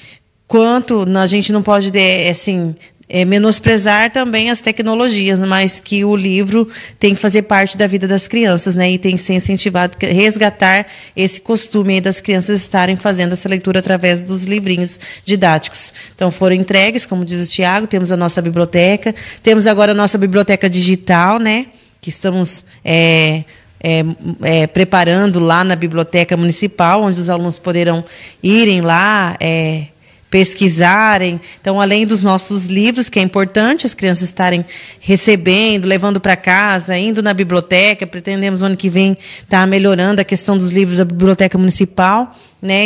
Quanto 0.47 1.05
a 1.17 1.27
gente 1.27 1.53
não 1.53 1.63
pode, 1.63 1.91
assim, 2.29 2.75
é, 3.13 3.25
menosprezar 3.25 4.09
também 4.09 4.49
as 4.49 4.61
tecnologias, 4.61 5.37
mas 5.37 5.81
que 5.81 6.05
o 6.05 6.15
livro 6.15 6.65
tem 6.97 7.13
que 7.13 7.19
fazer 7.19 7.41
parte 7.41 7.75
da 7.75 7.85
vida 7.85 8.07
das 8.07 8.25
crianças, 8.25 8.73
né? 8.73 8.89
E 8.89 8.97
tem 8.97 9.17
que 9.17 9.21
ser 9.21 9.33
incentivado 9.33 9.97
resgatar 9.99 10.87
esse 11.13 11.41
costume 11.41 11.99
das 11.99 12.21
crianças 12.21 12.61
estarem 12.61 12.95
fazendo 12.95 13.33
essa 13.33 13.49
leitura 13.49 13.79
através 13.79 14.21
dos 14.21 14.43
livrinhos 14.43 14.97
didáticos. 15.25 15.93
Então 16.15 16.31
foram 16.31 16.55
entregues, 16.55 17.05
como 17.05 17.25
diz 17.25 17.45
o 17.45 17.51
Tiago, 17.51 17.85
temos 17.85 18.13
a 18.13 18.17
nossa 18.17 18.41
biblioteca, 18.41 19.13
temos 19.43 19.67
agora 19.67 19.91
a 19.91 19.95
nossa 19.95 20.17
biblioteca 20.17 20.69
digital, 20.69 21.37
né? 21.37 21.65
Que 21.99 22.09
estamos 22.09 22.63
é, 22.83 23.43
é, 23.83 24.05
é, 24.43 24.67
preparando 24.67 25.37
lá 25.41 25.65
na 25.65 25.75
biblioteca 25.75 26.37
municipal, 26.37 27.03
onde 27.03 27.19
os 27.19 27.29
alunos 27.29 27.59
poderão 27.59 28.05
irem 28.41 28.79
lá 28.79 29.35
é, 29.37 29.87
pesquisarem. 30.31 31.39
Então, 31.59 31.79
além 31.79 32.07
dos 32.07 32.23
nossos 32.23 32.65
livros, 32.65 33.09
que 33.09 33.19
é 33.19 33.21
importante 33.21 33.85
as 33.85 33.93
crianças 33.93 34.23
estarem 34.23 34.65
recebendo, 34.99 35.85
levando 35.85 36.21
para 36.21 36.37
casa, 36.37 36.97
indo 36.97 37.21
na 37.21 37.33
biblioteca, 37.33 38.07
pretendemos 38.07 38.61
no 38.61 38.67
ano 38.67 38.77
que 38.77 38.89
vem 38.89 39.11
estar 39.11 39.59
tá 39.59 39.67
melhorando 39.67 40.21
a 40.21 40.23
questão 40.23 40.57
dos 40.57 40.71
livros 40.71 40.97
da 40.97 41.05
biblioteca 41.05 41.57
municipal, 41.57 42.31
né? 42.61 42.85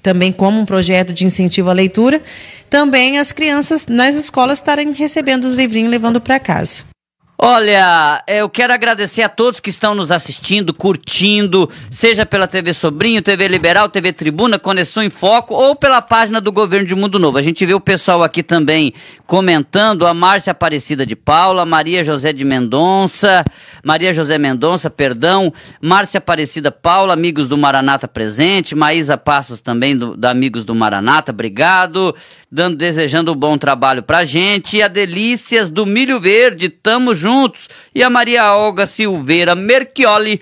Também 0.00 0.30
como 0.30 0.60
um 0.60 0.64
projeto 0.64 1.12
de 1.12 1.26
incentivo 1.26 1.68
à 1.68 1.72
leitura. 1.72 2.22
Também 2.70 3.18
as 3.18 3.32
crianças 3.32 3.86
nas 3.88 4.14
escolas 4.14 4.58
estarem 4.58 4.92
recebendo 4.92 5.46
os 5.46 5.54
livrinhos 5.54 5.90
levando 5.90 6.20
para 6.20 6.38
casa. 6.38 6.95
Olha, 7.38 8.24
eu 8.26 8.48
quero 8.48 8.72
agradecer 8.72 9.20
a 9.20 9.28
todos 9.28 9.60
que 9.60 9.68
estão 9.68 9.94
nos 9.94 10.10
assistindo, 10.10 10.72
curtindo, 10.72 11.68
seja 11.90 12.24
pela 12.24 12.46
TV 12.46 12.72
Sobrinho, 12.72 13.20
TV 13.20 13.46
Liberal, 13.46 13.90
TV 13.90 14.10
Tribuna, 14.10 14.58
Conexão 14.58 15.02
em 15.02 15.10
Foco 15.10 15.52
ou 15.52 15.76
pela 15.76 16.00
página 16.00 16.40
do 16.40 16.50
Governo 16.50 16.86
de 16.86 16.94
Mundo 16.94 17.18
Novo. 17.18 17.36
A 17.36 17.42
gente 17.42 17.66
vê 17.66 17.74
o 17.74 17.80
pessoal 17.80 18.22
aqui 18.22 18.42
também 18.42 18.94
comentando, 19.26 20.06
a 20.06 20.14
Márcia 20.14 20.52
Aparecida 20.52 21.04
de 21.04 21.14
Paula, 21.14 21.66
Maria 21.66 22.02
José 22.02 22.32
de 22.32 22.42
Mendonça, 22.42 23.44
Maria 23.84 24.14
José 24.14 24.38
Mendonça, 24.38 24.88
perdão, 24.88 25.52
Márcia 25.78 26.16
Aparecida 26.16 26.72
Paula, 26.72 27.12
amigos 27.12 27.48
do 27.48 27.58
Maranata 27.58 28.08
presente, 28.08 28.74
Maísa 28.74 29.18
Passos 29.18 29.60
também 29.60 29.94
do, 29.94 30.16
da 30.16 30.30
Amigos 30.30 30.64
do 30.64 30.74
Maranata, 30.74 31.32
obrigado, 31.32 32.16
dando, 32.50 32.76
desejando 32.76 33.32
um 33.32 33.36
bom 33.36 33.58
trabalho 33.58 34.02
pra 34.02 34.24
gente, 34.24 34.80
a 34.80 34.88
Delícias 34.88 35.68
do 35.68 35.84
Milho 35.84 36.18
Verde, 36.18 36.70
tamo 36.70 37.14
junto 37.14 37.25
juntos. 37.26 37.68
E 37.92 38.04
a 38.04 38.08
Maria 38.08 38.54
Olga 38.54 38.86
Silveira 38.86 39.56
Merchioli. 39.56 40.40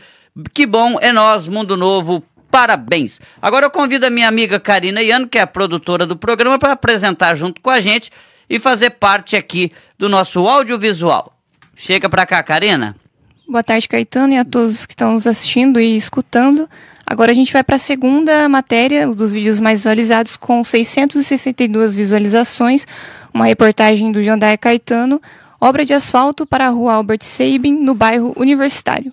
Que 0.52 0.66
bom, 0.66 0.98
é 1.00 1.12
nós, 1.12 1.48
Mundo 1.48 1.78
Novo. 1.78 2.22
Parabéns. 2.50 3.18
Agora 3.40 3.64
eu 3.64 3.70
convido 3.70 4.04
a 4.04 4.10
minha 4.10 4.28
amiga 4.28 4.60
Karina 4.60 5.02
Iano, 5.02 5.26
que 5.26 5.38
é 5.38 5.40
a 5.40 5.46
produtora 5.46 6.06
do 6.06 6.14
programa, 6.14 6.58
para 6.58 6.72
apresentar 6.72 7.34
junto 7.36 7.62
com 7.62 7.70
a 7.70 7.80
gente 7.80 8.10
e 8.48 8.58
fazer 8.58 8.90
parte 8.90 9.34
aqui 9.34 9.72
do 9.98 10.10
nosso 10.10 10.46
audiovisual. 10.46 11.32
Chega 11.74 12.06
para 12.06 12.26
cá, 12.26 12.42
Karina. 12.42 12.94
Boa 13.48 13.62
tarde, 13.62 13.88
Caetano, 13.88 14.34
e 14.34 14.36
a 14.36 14.44
todos 14.44 14.84
que 14.84 14.92
estão 14.92 15.14
nos 15.14 15.26
assistindo 15.26 15.80
e 15.80 15.96
escutando. 15.96 16.68
Agora 17.06 17.32
a 17.32 17.34
gente 17.34 17.52
vai 17.52 17.64
para 17.64 17.76
a 17.76 17.78
segunda 17.78 18.46
matéria 18.46 19.06
dos 19.08 19.32
vídeos 19.32 19.58
mais 19.58 19.80
visualizados, 19.80 20.36
com 20.36 20.62
662 20.62 21.94
visualizações, 21.94 22.86
uma 23.32 23.46
reportagem 23.46 24.12
do 24.12 24.22
Jandai 24.22 24.56
Caetano, 24.58 25.20
obra 25.64 25.84
de 25.84 25.94
asfalto 25.94 26.44
para 26.44 26.66
a 26.66 26.70
rua 26.70 26.92
Albert 26.92 27.22
Sabin, 27.22 27.72
no 27.72 27.94
bairro 27.94 28.34
Universitário. 28.36 29.12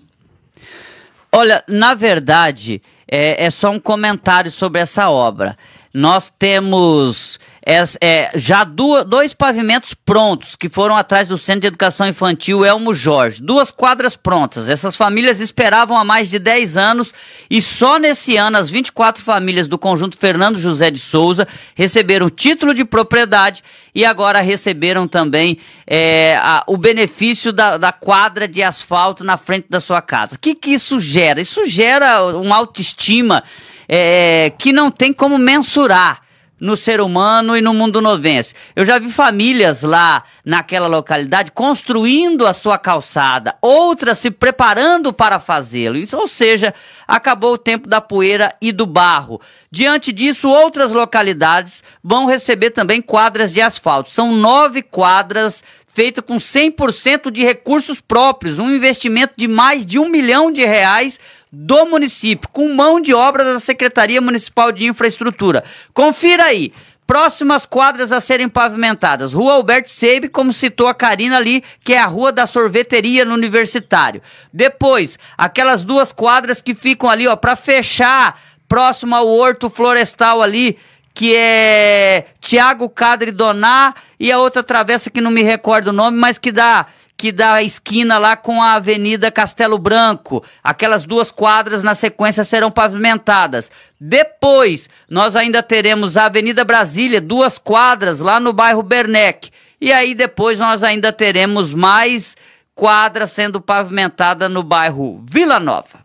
Olha, 1.32 1.64
na 1.66 1.94
verdade, 1.94 2.82
é, 3.08 3.46
é 3.46 3.50
só 3.50 3.72
um 3.72 3.80
comentário 3.80 4.52
sobre 4.52 4.82
essa 4.82 5.10
obra. 5.10 5.58
Nós 5.94 6.32
temos 6.38 7.40
é, 7.64 7.84
é, 8.02 8.32
já 8.36 8.64
duas, 8.64 9.06
dois 9.06 9.34
pavimentos 9.34 9.94
prontos 9.94 10.56
que 10.56 10.68
foram 10.68 10.98
atrás 10.98 11.28
do 11.28 11.38
Centro 11.38 11.62
de 11.62 11.68
Educação 11.68 12.08
Infantil 12.08 12.66
Elmo 12.66 12.92
Jorge. 12.92 13.42
Duas 13.42 13.70
quadras 13.70 14.16
prontas. 14.16 14.68
Essas 14.68 14.98
famílias 14.98 15.40
esperavam 15.40 15.96
há 15.96 16.04
mais 16.04 16.28
de 16.30 16.40
10 16.40 16.76
anos 16.76 17.14
e 17.50 17.62
só 17.62 18.00
nesse 18.00 18.36
ano 18.36 18.58
as 18.58 18.72
24 18.72 19.24
famílias 19.24 19.68
do 19.68 19.78
conjunto 19.78 20.18
Fernando 20.18 20.58
José 20.58 20.90
de 20.90 20.98
Souza 20.98 21.48
receberam 21.76 22.32
título 22.32 22.74
de 22.74 22.84
propriedade 22.84 23.64
e 23.94 24.04
agora 24.06 24.42
receberam 24.42 25.08
também 25.08 25.60
é, 25.86 26.38
a, 26.38 26.64
o 26.66 26.78
benefício 26.78 27.54
da, 27.54 27.78
da, 27.78 27.92
quadra 27.92 28.48
de 28.48 28.64
asfalto 28.64 29.24
na 29.24 29.38
frente 29.38 29.68
da 29.70 29.80
sua 29.80 30.02
casa. 30.02 30.36
O 30.36 30.40
que, 30.40 30.56
que 30.56 30.72
isso 30.72 31.00
gera? 31.00 31.40
Isso 31.40 31.64
gera 31.66 32.24
uma 32.38 32.56
autoestima 32.56 33.44
é, 33.88 34.52
que 34.58 34.74
não 34.74 34.90
tem 34.90 35.14
como 35.14 35.38
mensurar 35.38 36.31
no 36.62 36.78
ser 36.78 37.02
humano 37.02 37.58
e 37.58 37.62
no 37.62 37.74
mundo 37.74 38.00
novense. 38.00 38.54
Eu 38.76 38.86
já 38.86 39.00
vi 39.00 39.12
famílias 39.12 39.82
lá 39.82 40.24
naquela 40.46 40.86
localidade 40.86 41.52
construindo 41.52 42.46
a 42.46 42.54
sua 42.54 42.78
calçada, 42.78 43.56
outras 43.60 44.20
se 44.20 44.30
preparando 44.30 45.12
para 45.12 45.40
fazê-lo. 45.40 45.98
Ou 46.14 46.28
seja, 46.28 46.72
acabou 47.08 47.54
o 47.54 47.58
tempo 47.58 47.90
da 47.90 48.00
poeira 48.00 48.54
e 48.62 48.72
do 48.72 48.86
barro. 48.86 49.42
Diante 49.72 50.12
disso, 50.12 50.50
outras 50.50 50.92
localidades 50.92 51.82
vão 52.04 52.28
receber 52.28 52.70
também 52.70 53.02
quadras 53.02 53.52
de 53.52 53.62
asfalto. 53.62 54.12
São 54.12 54.36
nove 54.36 54.84
quadras 54.84 55.64
feitas 55.94 56.24
com 56.26 56.38
100% 56.38 57.32
de 57.32 57.44
recursos 57.44 58.00
próprios, 58.00 58.60
um 58.60 58.70
investimento 58.70 59.34
de 59.36 59.48
mais 59.48 59.86
de 59.86 60.00
um 60.00 60.10
milhão 60.10 60.52
de 60.52 60.64
reais 60.66 61.20
do 61.52 61.86
município, 61.86 62.50
com 62.50 62.74
mão 62.74 63.02
de 63.02 63.14
obra 63.14 63.44
da 63.44 63.60
Secretaria 63.60 64.22
Municipal 64.22 64.72
de 64.72 64.86
Infraestrutura. 64.86 65.64
Confira 65.94 66.46
aí. 66.46 66.72
Próximas 67.06 67.66
quadras 67.66 68.14
a 68.14 68.22
serem 68.22 68.48
pavimentadas. 68.48 69.34
Rua 69.34 69.56
Alberto 69.56 69.90
Seib, 69.90 70.30
como 70.30 70.54
citou 70.54 70.88
a 70.88 70.94
Karina 70.94 71.36
ali, 71.36 71.62
que 71.84 71.94
é 71.94 72.00
a 72.00 72.06
rua 72.06 72.32
da 72.32 72.48
sorveteria 72.48 73.26
no 73.26 73.34
Universitário. 73.34 74.22
Depois, 74.54 75.20
aquelas 75.38 75.84
duas 75.84 76.14
quadras 76.14 76.62
que 76.62 76.74
ficam 76.74 77.10
ali, 77.10 77.28
ó, 77.28 77.36
para 77.36 77.58
fechar, 77.58 78.40
próximo 78.66 79.14
ao 79.14 79.28
Horto 79.28 79.70
Florestal 79.70 80.42
ali, 80.42 80.78
que 81.14 81.36
é 81.36 82.26
Tiago 82.40 82.90
Cadre 82.90 83.32
Doná, 83.32 83.94
e 84.20 84.32
a 84.32 84.40
outra 84.40 84.64
travessa 84.64 85.10
que 85.10 85.22
não 85.22 85.32
me 85.32 85.44
recordo 85.44 85.90
o 85.90 85.94
nome, 85.94 86.18
mas 86.18 86.38
que 86.38 86.52
dá 86.52 86.88
que 87.22 87.32
dá 87.32 87.54
a 87.54 87.62
esquina 87.64 88.18
lá 88.18 88.36
com 88.36 88.64
a 88.64 88.74
Avenida 88.74 89.30
Castelo 89.30 89.78
Branco. 89.78 90.44
Aquelas 90.64 91.04
duas 91.06 91.32
quadras 91.32 91.84
na 91.84 91.94
sequência 91.94 92.44
serão 92.44 92.72
pavimentadas. 92.72 93.70
Depois, 94.00 94.90
nós 95.08 95.36
ainda 95.36 95.62
teremos 95.62 96.18
a 96.18 96.26
Avenida 96.26 96.64
Brasília, 96.66 97.22
duas 97.22 97.60
quadras 97.60 98.22
lá 98.22 98.40
no 98.40 98.52
bairro 98.52 98.82
Bernec. 98.82 99.52
E 99.80 99.94
aí 99.94 100.16
depois 100.16 100.58
nós 100.58 100.82
ainda 100.82 101.14
teremos 101.14 101.76
mais 101.76 102.36
quadras 102.74 103.32
sendo 103.32 103.62
pavimentada 103.62 104.50
no 104.50 104.64
bairro 104.64 105.24
Vila 105.24 105.60
Nova. 105.60 106.00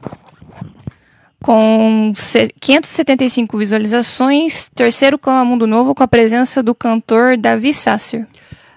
Com 1.42 2.12
575 2.60 3.58
visualizações, 3.58 4.68
terceiro 4.74 5.18
Clama 5.18 5.44
Mundo 5.44 5.66
Novo 5.66 5.94
com 5.94 6.02
a 6.02 6.08
presença 6.08 6.62
do 6.62 6.74
cantor 6.74 7.36
Davi 7.36 7.72
Sasser. 7.74 8.26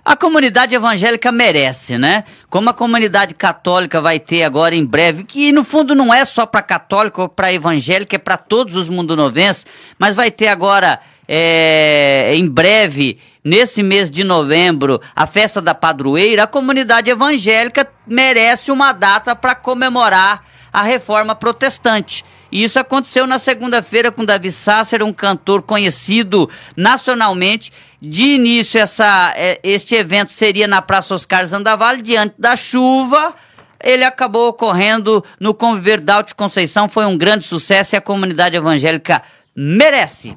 A 0.04 0.16
comunidade 0.16 0.74
evangélica 0.74 1.32
merece, 1.32 1.98
né? 1.98 2.24
Como 2.50 2.70
a 2.70 2.74
comunidade 2.74 3.36
católica 3.36 4.02
vai 4.02 4.20
ter 4.20 4.44
agora 4.44 4.76
em 4.76 4.86
breve, 4.86 5.24
que 5.24 5.52
no 5.52 5.64
fundo 5.64 5.94
não 5.94 6.14
é 6.14 6.26
só 6.26 6.46
para 6.46 6.62
católico 6.62 7.22
ou 7.22 7.30
para 7.30 7.54
evangélica, 7.54 8.16
é 8.16 8.20
para 8.20 8.38
todos 8.38 8.76
os 8.76 8.90
mundonovenses, 8.90 9.66
mas 9.98 10.16
vai 10.16 10.32
ter 10.32 10.48
agora 10.48 11.00
é, 11.28 12.32
em 12.34 12.48
breve, 12.48 13.20
nesse 13.44 13.84
mês 13.84 14.10
de 14.10 14.24
novembro, 14.24 15.00
a 15.16 15.28
festa 15.28 15.62
da 15.62 15.76
padroeira, 15.76 16.44
a 16.44 16.48
comunidade 16.48 17.12
evangélica 17.12 17.88
merece 18.08 18.72
uma 18.72 18.92
data 18.92 19.36
para 19.36 19.54
comemorar 19.54 20.44
a 20.74 20.82
reforma 20.82 21.36
protestante. 21.36 22.26
E 22.52 22.64
isso 22.64 22.80
aconteceu 22.80 23.28
na 23.28 23.38
segunda-feira 23.38 24.12
com 24.12 24.26
Davi 24.26 24.52
Sasser, 24.52 25.04
um 25.04 25.14
cantor 25.14 25.62
conhecido 25.62 26.50
nacionalmente. 26.76 27.72
De 28.02 28.36
início, 28.36 28.80
essa, 28.80 29.34
é, 29.36 29.60
este 29.64 29.96
evento 29.96 30.32
seria 30.32 30.68
na 30.68 30.82
Praça 30.82 31.14
Oscar 31.14 31.46
Zandavalli, 31.46 32.02
diante 32.02 32.36
da 32.38 32.56
chuva. 32.56 33.36
Ele 33.82 34.04
acabou 34.04 34.50
ocorrendo 34.50 35.24
no 35.40 35.54
Conviver 35.54 36.00
da 36.00 36.24
Conceição, 36.36 36.90
foi 36.90 37.06
um 37.06 37.18
grande 37.18 37.46
sucesso 37.46 37.96
e 37.96 37.98
a 37.98 38.02
comunidade 38.02 38.56
evangélica 38.56 39.22
merece. 39.56 40.36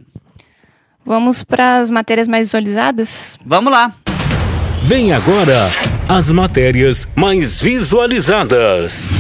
Vamos 1.05 1.43
para 1.43 1.79
as 1.79 1.91
matérias 1.91 2.29
mais 2.29 2.47
visualizadas? 2.47 3.39
Vamos 3.45 3.73
lá. 3.73 3.93
Vem 4.85 5.13
agora 5.13 5.69
as 6.09 6.31
matérias 6.31 7.09
mais 7.17 7.61
visualizadas. 7.61 9.11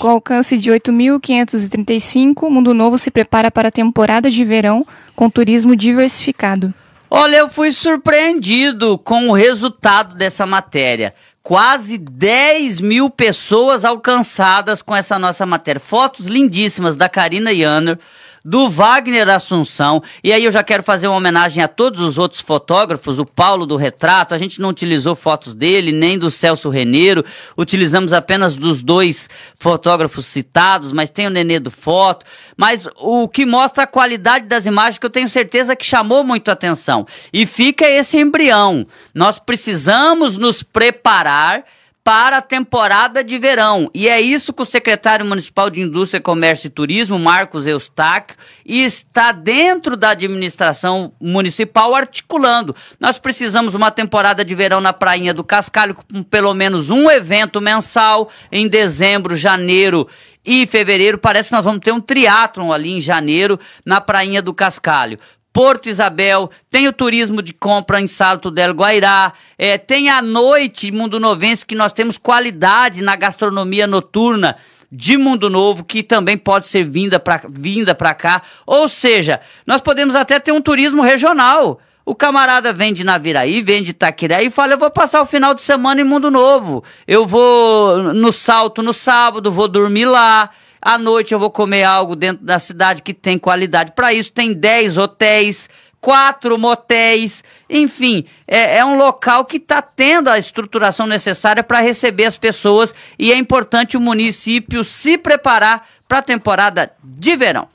Com 0.00 0.08
alcance 0.08 0.56
de 0.56 0.70
8.535, 0.70 2.48
Mundo 2.48 2.72
Novo 2.72 2.96
se 2.96 3.10
prepara 3.10 3.50
para 3.50 3.68
a 3.68 3.70
temporada 3.70 4.30
de 4.30 4.42
verão 4.46 4.86
com 5.14 5.28
turismo 5.28 5.76
diversificado. 5.76 6.72
Olha, 7.10 7.36
eu 7.36 7.50
fui 7.50 7.70
surpreendido 7.70 8.96
com 8.96 9.28
o 9.28 9.34
resultado 9.34 10.14
dessa 10.14 10.46
matéria. 10.46 11.14
Quase 11.42 11.98
10 11.98 12.80
mil 12.80 13.10
pessoas 13.10 13.84
alcançadas 13.84 14.80
com 14.80 14.96
essa 14.96 15.18
nossa 15.18 15.44
matéria. 15.44 15.78
Fotos 15.78 16.28
lindíssimas 16.28 16.96
da 16.96 17.06
Karina 17.06 17.52
Yanner 17.52 17.98
do 18.44 18.68
Wagner 18.68 19.28
Assunção. 19.28 20.02
E 20.22 20.32
aí 20.32 20.44
eu 20.44 20.50
já 20.50 20.62
quero 20.62 20.82
fazer 20.82 21.06
uma 21.08 21.16
homenagem 21.16 21.62
a 21.62 21.68
todos 21.68 22.00
os 22.00 22.18
outros 22.18 22.40
fotógrafos, 22.40 23.18
o 23.18 23.26
Paulo 23.26 23.66
do 23.66 23.76
Retrato, 23.76 24.34
a 24.34 24.38
gente 24.38 24.60
não 24.60 24.70
utilizou 24.70 25.14
fotos 25.14 25.54
dele, 25.54 25.92
nem 25.92 26.18
do 26.18 26.30
Celso 26.30 26.68
Reneiro, 26.68 27.24
utilizamos 27.56 28.12
apenas 28.12 28.56
dos 28.56 28.82
dois 28.82 29.28
fotógrafos 29.58 30.26
citados, 30.26 30.92
mas 30.92 31.10
tem 31.10 31.26
o 31.26 31.30
Nenê 31.30 31.58
do 31.58 31.70
Foto, 31.70 32.24
mas 32.56 32.88
o 32.96 33.28
que 33.28 33.44
mostra 33.44 33.84
a 33.84 33.86
qualidade 33.86 34.46
das 34.46 34.66
imagens 34.66 34.98
que 34.98 35.06
eu 35.06 35.10
tenho 35.10 35.28
certeza 35.28 35.76
que 35.76 35.84
chamou 35.84 36.24
muito 36.24 36.50
atenção. 36.50 37.06
E 37.32 37.46
fica 37.46 37.88
esse 37.88 38.18
embrião. 38.18 38.86
Nós 39.14 39.38
precisamos 39.38 40.36
nos 40.36 40.62
preparar 40.62 41.64
para 42.10 42.38
a 42.38 42.42
temporada 42.42 43.22
de 43.22 43.38
verão. 43.38 43.88
E 43.94 44.08
é 44.08 44.20
isso 44.20 44.52
que 44.52 44.62
o 44.62 44.64
secretário 44.64 45.24
municipal 45.24 45.70
de 45.70 45.80
Indústria, 45.80 46.20
Comércio 46.20 46.66
e 46.66 46.70
Turismo, 46.70 47.20
Marcos 47.20 47.68
Eustáquio, 47.68 48.36
está 48.66 49.30
dentro 49.30 49.96
da 49.96 50.10
administração 50.10 51.12
municipal 51.20 51.94
articulando. 51.94 52.74
Nós 52.98 53.20
precisamos 53.20 53.76
uma 53.76 53.92
temporada 53.92 54.44
de 54.44 54.52
verão 54.56 54.80
na 54.80 54.92
Prainha 54.92 55.32
do 55.32 55.44
Cascalho 55.44 55.94
com 55.94 56.20
pelo 56.24 56.52
menos 56.52 56.90
um 56.90 57.08
evento 57.08 57.60
mensal 57.60 58.28
em 58.50 58.66
dezembro, 58.66 59.36
janeiro 59.36 60.08
e 60.44 60.66
fevereiro. 60.66 61.16
Parece 61.16 61.50
que 61.50 61.54
nós 61.54 61.64
vamos 61.64 61.80
ter 61.80 61.92
um 61.92 62.00
triatlon 62.00 62.72
ali 62.72 62.90
em 62.90 63.00
janeiro 63.00 63.56
na 63.86 64.00
Prainha 64.00 64.42
do 64.42 64.52
Cascalho. 64.52 65.16
Porto 65.52 65.88
Isabel, 65.88 66.50
tem 66.70 66.86
o 66.86 66.92
turismo 66.92 67.42
de 67.42 67.52
compra 67.52 68.00
em 68.00 68.06
Salto 68.06 68.50
del 68.50 68.72
Guairá, 68.72 69.32
é, 69.58 69.76
tem 69.76 70.08
a 70.08 70.22
noite 70.22 70.92
Mundo 70.92 71.18
Novense, 71.18 71.66
que 71.66 71.74
nós 71.74 71.92
temos 71.92 72.16
qualidade 72.16 73.02
na 73.02 73.16
gastronomia 73.16 73.86
noturna 73.86 74.56
de 74.92 75.16
Mundo 75.16 75.50
Novo, 75.50 75.84
que 75.84 76.02
também 76.02 76.36
pode 76.36 76.66
ser 76.66 76.84
vinda 76.84 77.18
para 77.18 77.42
vinda 77.48 77.94
cá. 77.94 78.42
Ou 78.66 78.88
seja, 78.88 79.40
nós 79.66 79.80
podemos 79.80 80.14
até 80.14 80.38
ter 80.38 80.52
um 80.52 80.60
turismo 80.60 81.02
regional. 81.02 81.80
O 82.04 82.14
camarada 82.14 82.72
vem 82.72 82.92
de 82.92 83.04
Naviraí, 83.04 83.62
vem 83.62 83.82
de 83.82 83.90
Itaquiraí 83.90 84.46
e 84.46 84.50
fala: 84.50 84.72
Eu 84.72 84.78
vou 84.78 84.90
passar 84.90 85.20
o 85.20 85.26
final 85.26 85.54
de 85.54 85.62
semana 85.62 86.00
em 86.00 86.04
Mundo 86.04 86.30
Novo. 86.30 86.82
Eu 87.06 87.26
vou 87.26 87.98
no 88.14 88.32
salto 88.32 88.82
no 88.82 88.92
sábado, 88.92 89.52
vou 89.52 89.68
dormir 89.68 90.06
lá. 90.06 90.50
À 90.80 90.96
noite 90.96 91.32
eu 91.32 91.38
vou 91.38 91.50
comer 91.50 91.84
algo 91.84 92.16
dentro 92.16 92.44
da 92.44 92.58
cidade 92.58 93.02
que 93.02 93.12
tem 93.12 93.38
qualidade. 93.38 93.92
Para 93.92 94.12
isso, 94.12 94.32
tem 94.32 94.52
10 94.52 94.96
hotéis, 94.96 95.68
quatro 96.00 96.58
motéis, 96.58 97.44
enfim, 97.68 98.24
é, 98.48 98.78
é 98.78 98.84
um 98.84 98.96
local 98.96 99.44
que 99.44 99.58
está 99.58 99.82
tendo 99.82 100.28
a 100.28 100.38
estruturação 100.38 101.06
necessária 101.06 101.62
para 101.62 101.80
receber 101.80 102.24
as 102.24 102.38
pessoas 102.38 102.94
e 103.18 103.32
é 103.32 103.36
importante 103.36 103.96
o 103.96 104.00
município 104.00 104.82
se 104.82 105.18
preparar 105.18 105.86
para 106.08 106.18
a 106.18 106.22
temporada 106.22 106.90
de 107.04 107.36
verão. 107.36 107.68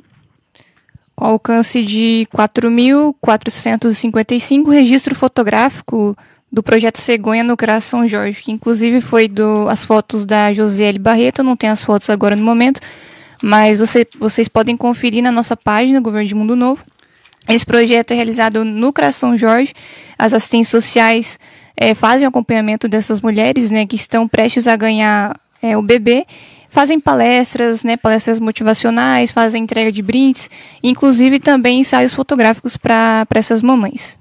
Com 1.16 1.26
alcance 1.26 1.84
de 1.84 2.28
4.455 2.36 4.70
registro 4.70 5.16
fotográfico 5.16 6.18
do 6.52 6.64
projeto 6.64 7.00
Cegonha 7.00 7.44
no 7.44 7.58
CRAS 7.58 7.84
São 7.84 8.08
Jorge, 8.08 8.42
que 8.42 8.52
inclusive 8.52 9.02
foi 9.02 9.28
do, 9.28 9.68
as 9.70 9.84
fotos 9.84 10.26
da 10.26 10.54
Josiele 10.54 11.00
Barreto, 11.00 11.44
não 11.44 11.56
tem 11.56 11.70
as 11.70 11.84
fotos 11.84 12.10
agora 12.10 12.36
no 12.36 12.44
momento, 12.44 12.80
mas 13.44 13.78
você, 13.78 14.08
vocês 14.20 14.48
podem 14.48 14.78
conferir 14.78 15.22
na 15.22 15.32
nossa 15.32 15.58
página, 15.58 16.00
Governo 16.00 16.28
de 16.28 16.36
Mundo 16.36 16.56
Novo. 16.56 16.84
Esse 17.48 17.66
projeto 17.66 18.12
é 18.12 18.16
realizado 18.16 18.64
no 18.64 18.94
CRAS 18.94 19.18
São 19.18 19.38
Jorge, 19.38 19.74
as 20.18 20.34
assistentes 20.34 20.70
sociais 20.70 21.38
é, 21.78 21.94
fazem 21.94 22.26
o 22.26 22.30
acompanhamento 22.30 22.88
dessas 22.88 23.20
mulheres 23.22 23.70
né, 23.70 23.86
que 23.86 23.96
estão 23.96 24.28
prestes 24.28 24.68
a 24.68 24.76
ganhar 24.76 25.40
é, 25.62 25.78
o 25.78 25.82
bebê, 25.82 26.26
fazem 26.70 27.00
palestras, 27.00 27.84
né, 27.84 27.98
palestras 27.98 28.40
motivacionais, 28.40 29.32
fazem 29.32 29.64
entrega 29.64 29.92
de 29.92 30.02
brindes, 30.02 30.50
inclusive 30.82 31.40
também 31.40 31.80
ensaios 31.80 32.14
fotográficos 32.14 32.78
para 32.78 33.26
essas 33.36 33.62
mamães. 33.62 34.18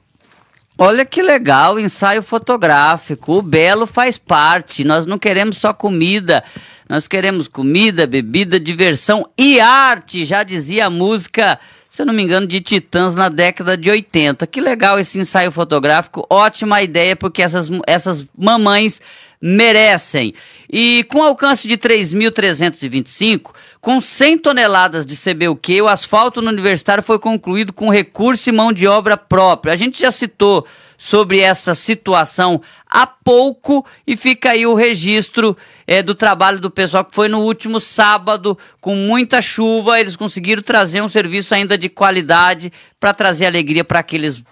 Olha 0.76 1.04
que 1.04 1.22
legal, 1.22 1.78
ensaio 1.78 2.22
fotográfico. 2.22 3.34
O 3.34 3.42
Belo 3.42 3.86
faz 3.86 4.18
parte. 4.18 4.82
Nós 4.82 5.06
não 5.06 5.18
queremos 5.18 5.58
só 5.58 5.72
comida, 5.72 6.42
nós 6.88 7.06
queremos 7.06 7.46
comida, 7.46 8.06
bebida, 8.06 8.58
diversão 8.58 9.24
e 9.38 9.60
arte, 9.60 10.24
já 10.24 10.42
dizia 10.42 10.86
a 10.86 10.90
música, 10.90 11.60
se 11.88 12.02
eu 12.02 12.06
não 12.06 12.12
me 12.12 12.22
engano, 12.22 12.46
de 12.46 12.60
Titãs 12.60 13.14
na 13.14 13.28
década 13.28 13.76
de 13.76 13.88
80. 13.88 14.46
Que 14.48 14.60
legal 14.60 14.98
esse 14.98 15.18
ensaio 15.18 15.52
fotográfico, 15.52 16.26
ótima 16.28 16.82
ideia, 16.82 17.14
porque 17.14 17.42
essas, 17.42 17.70
essas 17.86 18.26
mamães 18.36 19.00
merecem. 19.40 20.34
E 20.68 21.04
com 21.08 21.22
alcance 21.22 21.68
de 21.68 21.76
3.325, 21.76 23.52
com 23.84 24.00
100 24.00 24.38
toneladas 24.38 25.04
de 25.04 25.14
CBUQ, 25.14 25.82
o 25.82 25.88
asfalto 25.88 26.40
no 26.40 26.48
universitário 26.48 27.02
foi 27.02 27.18
concluído 27.18 27.70
com 27.70 27.90
recurso 27.90 28.48
e 28.48 28.52
mão 28.52 28.72
de 28.72 28.86
obra 28.86 29.14
própria. 29.14 29.74
A 29.74 29.76
gente 29.76 30.00
já 30.00 30.10
citou 30.10 30.66
sobre 30.96 31.40
essa 31.40 31.74
situação 31.74 32.62
há 32.88 33.06
pouco 33.06 33.84
e 34.06 34.16
fica 34.16 34.52
aí 34.52 34.66
o 34.66 34.72
registro 34.72 35.54
é, 35.86 36.02
do 36.02 36.14
trabalho 36.14 36.58
do 36.60 36.70
pessoal 36.70 37.04
que 37.04 37.14
foi 37.14 37.28
no 37.28 37.40
último 37.40 37.78
sábado 37.78 38.56
com 38.80 38.96
muita 38.96 39.42
chuva 39.42 40.00
eles 40.00 40.16
conseguiram 40.16 40.62
trazer 40.62 41.02
um 41.02 41.08
serviço 41.08 41.54
ainda 41.54 41.76
de 41.76 41.90
qualidade 41.90 42.72
para 42.98 43.12
trazer 43.12 43.44
alegria 43.44 43.84
para 43.84 43.98
aqueles 43.98 44.42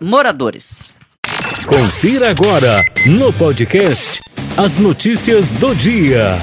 moradores. 0.00 0.88
Confira 1.66 2.30
agora 2.30 2.84
no 3.04 3.32
podcast 3.32 4.20
as 4.56 4.78
notícias 4.78 5.52
do 5.54 5.74
dia. 5.74 6.38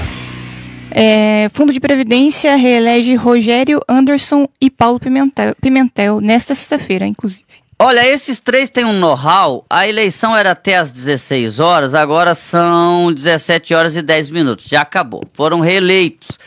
É, 0.98 1.50
Fundo 1.54 1.74
de 1.74 1.80
Previdência 1.82 2.56
reelege 2.56 3.16
Rogério 3.16 3.82
Anderson 3.86 4.48
e 4.62 4.70
Paulo 4.70 4.98
Pimentel, 4.98 5.54
Pimentel 5.60 6.22
nesta 6.22 6.56
sexta-feira, 6.56 7.06
inclusive. 7.06 7.44
Olha, 7.78 8.08
esses 8.08 8.40
três 8.40 8.70
têm 8.70 8.86
um 8.86 8.98
know-how. 8.98 9.66
A 9.70 9.86
eleição 9.86 10.38
era 10.38 10.52
até 10.52 10.78
às 10.78 10.94
16 10.94 11.60
horas, 11.60 11.94
agora 11.94 12.34
são 12.34 13.12
17 13.12 13.74
horas 13.74 13.98
e 13.98 14.02
10 14.02 14.32
minutos. 14.32 14.68
Já 14.68 14.84
acabou. 14.84 15.28
Foram 15.34 15.60
reeleitos 15.60 16.40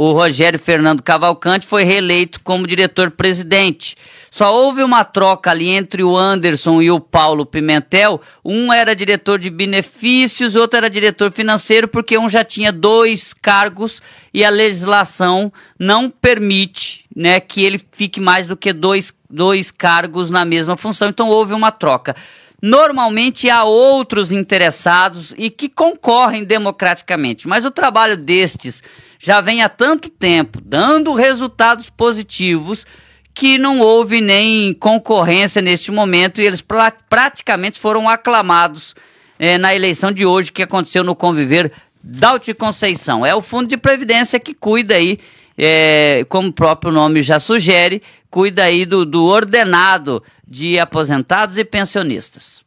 o 0.00 0.12
Rogério 0.12 0.60
Fernando 0.60 1.02
Cavalcante 1.02 1.66
foi 1.66 1.82
reeleito 1.82 2.40
como 2.44 2.68
diretor-presidente. 2.68 3.96
Só 4.30 4.54
houve 4.54 4.80
uma 4.84 5.02
troca 5.02 5.50
ali 5.50 5.70
entre 5.70 6.04
o 6.04 6.16
Anderson 6.16 6.80
e 6.80 6.88
o 6.88 7.00
Paulo 7.00 7.44
Pimentel. 7.44 8.20
Um 8.44 8.72
era 8.72 8.94
diretor 8.94 9.40
de 9.40 9.50
benefícios, 9.50 10.54
outro 10.54 10.76
era 10.76 10.88
diretor 10.88 11.32
financeiro, 11.32 11.88
porque 11.88 12.16
um 12.16 12.28
já 12.28 12.44
tinha 12.44 12.70
dois 12.70 13.34
cargos 13.34 14.00
e 14.32 14.44
a 14.44 14.50
legislação 14.50 15.52
não 15.76 16.08
permite 16.08 17.04
né, 17.14 17.40
que 17.40 17.64
ele 17.64 17.80
fique 17.90 18.20
mais 18.20 18.46
do 18.46 18.56
que 18.56 18.72
dois, 18.72 19.12
dois 19.28 19.72
cargos 19.72 20.30
na 20.30 20.44
mesma 20.44 20.76
função. 20.76 21.08
Então 21.08 21.28
houve 21.28 21.54
uma 21.54 21.72
troca. 21.72 22.14
Normalmente 22.62 23.50
há 23.50 23.64
outros 23.64 24.30
interessados 24.30 25.34
e 25.36 25.50
que 25.50 25.68
concorrem 25.68 26.44
democraticamente, 26.44 27.48
mas 27.48 27.64
o 27.64 27.70
trabalho 27.72 28.16
destes 28.16 28.80
já 29.18 29.40
vem 29.40 29.62
há 29.62 29.68
tanto 29.68 30.08
tempo 30.08 30.60
dando 30.60 31.12
resultados 31.12 31.90
positivos 31.90 32.86
que 33.34 33.58
não 33.58 33.80
houve 33.80 34.20
nem 34.20 34.72
concorrência 34.72 35.62
neste 35.62 35.90
momento 35.90 36.40
e 36.40 36.44
eles 36.44 36.60
pra, 36.60 36.90
praticamente 36.90 37.78
foram 37.78 38.08
aclamados 38.08 38.94
é, 39.38 39.56
na 39.56 39.74
eleição 39.74 40.10
de 40.10 40.26
hoje 40.26 40.50
que 40.50 40.62
aconteceu 40.62 41.04
no 41.04 41.14
Conviver 41.14 41.72
Daute 42.02 42.52
Conceição. 42.54 43.24
É 43.24 43.34
o 43.34 43.42
Fundo 43.42 43.68
de 43.68 43.76
Previdência 43.76 44.40
que 44.40 44.54
cuida 44.54 44.94
aí, 44.94 45.18
é, 45.56 46.24
como 46.28 46.48
o 46.48 46.52
próprio 46.52 46.92
nome 46.92 47.22
já 47.22 47.38
sugere, 47.38 48.02
cuida 48.30 48.64
aí 48.64 48.84
do, 48.84 49.04
do 49.04 49.24
ordenado 49.24 50.22
de 50.46 50.78
aposentados 50.78 51.58
e 51.58 51.64
pensionistas. 51.64 52.64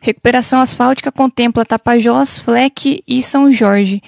Recuperação 0.00 0.60
asfáltica 0.60 1.12
contempla 1.12 1.64
Tapajós, 1.64 2.38
Fleck 2.38 3.04
e 3.06 3.22
São 3.22 3.52
Jorge. 3.52 4.02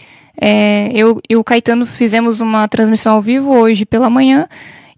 É, 0.44 0.90
eu 0.92 1.20
e 1.30 1.36
o 1.36 1.44
Caetano 1.44 1.86
fizemos 1.86 2.40
uma 2.40 2.66
transmissão 2.66 3.14
ao 3.14 3.22
vivo 3.22 3.54
hoje 3.56 3.86
pela 3.86 4.10
manhã 4.10 4.48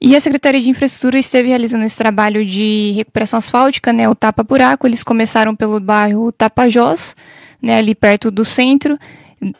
e 0.00 0.16
a 0.16 0.20
Secretaria 0.20 0.58
de 0.58 0.70
Infraestrutura 0.70 1.18
esteve 1.18 1.48
realizando 1.48 1.84
esse 1.84 1.98
trabalho 1.98 2.46
de 2.46 2.92
recuperação 2.96 3.38
asfáltica, 3.38 3.92
né, 3.92 4.08
o 4.08 4.14
Tapa 4.14 4.42
Buraco. 4.42 4.86
Eles 4.86 5.02
começaram 5.02 5.54
pelo 5.54 5.78
bairro 5.78 6.32
Tapajós, 6.32 7.14
né, 7.60 7.76
ali 7.76 7.94
perto 7.94 8.30
do 8.30 8.42
centro. 8.42 8.98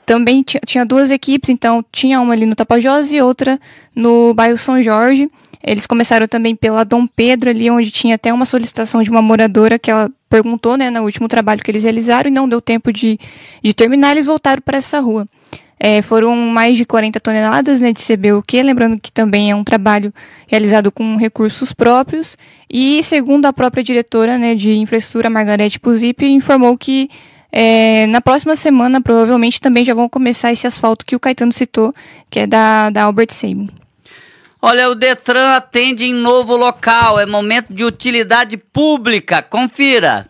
Também 0.07 0.43
tinha 0.43 0.87
duas 0.87 1.11
equipes, 1.11 1.51
então 1.51 1.85
tinha 1.93 2.19
uma 2.19 2.33
ali 2.33 2.47
no 2.47 2.55
Tapajós 2.55 3.13
e 3.13 3.21
outra 3.21 3.61
no 3.95 4.33
bairro 4.33 4.57
São 4.57 4.83
Jorge. 4.83 5.31
Eles 5.63 5.87
começaram 5.87 6.27
também 6.27 6.57
pela 6.57 6.83
Dom 6.83 7.07
Pedro, 7.07 7.51
ali 7.51 7.71
onde 7.71 7.91
tinha 7.91 8.15
até 8.15 8.33
uma 8.33 8.47
solicitação 8.47 9.03
de 9.03 9.11
uma 9.11 9.21
moradora 9.21 9.79
que 9.79 9.91
ela 9.91 10.11
perguntou, 10.31 10.79
né, 10.79 10.89
no 10.89 11.03
último 11.03 11.29
trabalho 11.29 11.63
que 11.63 11.71
eles 11.71 11.85
realizaram 11.85 12.31
e 12.31 12.33
não 12.33 12.49
deu 12.49 12.63
tempo 12.63 12.91
de, 12.91 13.21
de 13.63 13.75
terminar, 13.75 14.13
eles 14.13 14.25
voltaram 14.25 14.63
para 14.63 14.79
essa 14.79 14.99
rua. 14.99 15.29
É, 15.87 16.01
foram 16.01 16.35
mais 16.35 16.79
de 16.79 16.87
40 16.87 17.21
toneladas 17.21 17.79
né, 17.79 17.93
de 17.93 18.03
CBUQ, 18.03 18.63
lembrando 18.63 18.99
que 18.99 19.13
também 19.13 19.51
é 19.51 19.55
um 19.55 19.63
trabalho 19.63 20.15
realizado 20.47 20.91
com 20.91 21.19
recursos 21.19 21.75
próprios. 21.75 22.39
E, 22.71 23.03
segundo 23.03 23.45
a 23.45 23.53
própria 23.53 23.85
diretora 23.85 24.39
né, 24.39 24.55
de 24.55 24.73
infraestrutura, 24.77 25.29
Margarete 25.29 25.79
Puzip, 25.79 26.25
informou 26.25 26.79
que 26.79 27.11
é, 27.53 28.07
na 28.07 28.23
próxima 28.23 28.57
semana 28.57 28.99
provavelmente 28.99 29.61
também 29.61 29.85
já 29.85 29.93
vão 29.93 30.09
começar 30.09 30.51
esse 30.51 30.67
asfalto 30.67 31.05
que 31.05 31.15
o 31.15 31.21
Caetano 31.21 31.53
citou, 31.53 31.95
que 32.31 32.41
é 32.41 32.47
da, 32.47 32.89
da 32.89 33.03
Albert 33.03 33.33
Sabin. 33.33 33.69
Olha, 34.63 34.89
o 34.89 34.95
Detran 34.95 35.55
atende 35.55 36.07
em 36.07 36.15
novo 36.15 36.57
local, 36.57 37.21
é 37.21 37.27
momento 37.27 37.75
de 37.75 37.85
utilidade 37.85 38.57
pública. 38.57 39.43
Confira. 39.43 40.29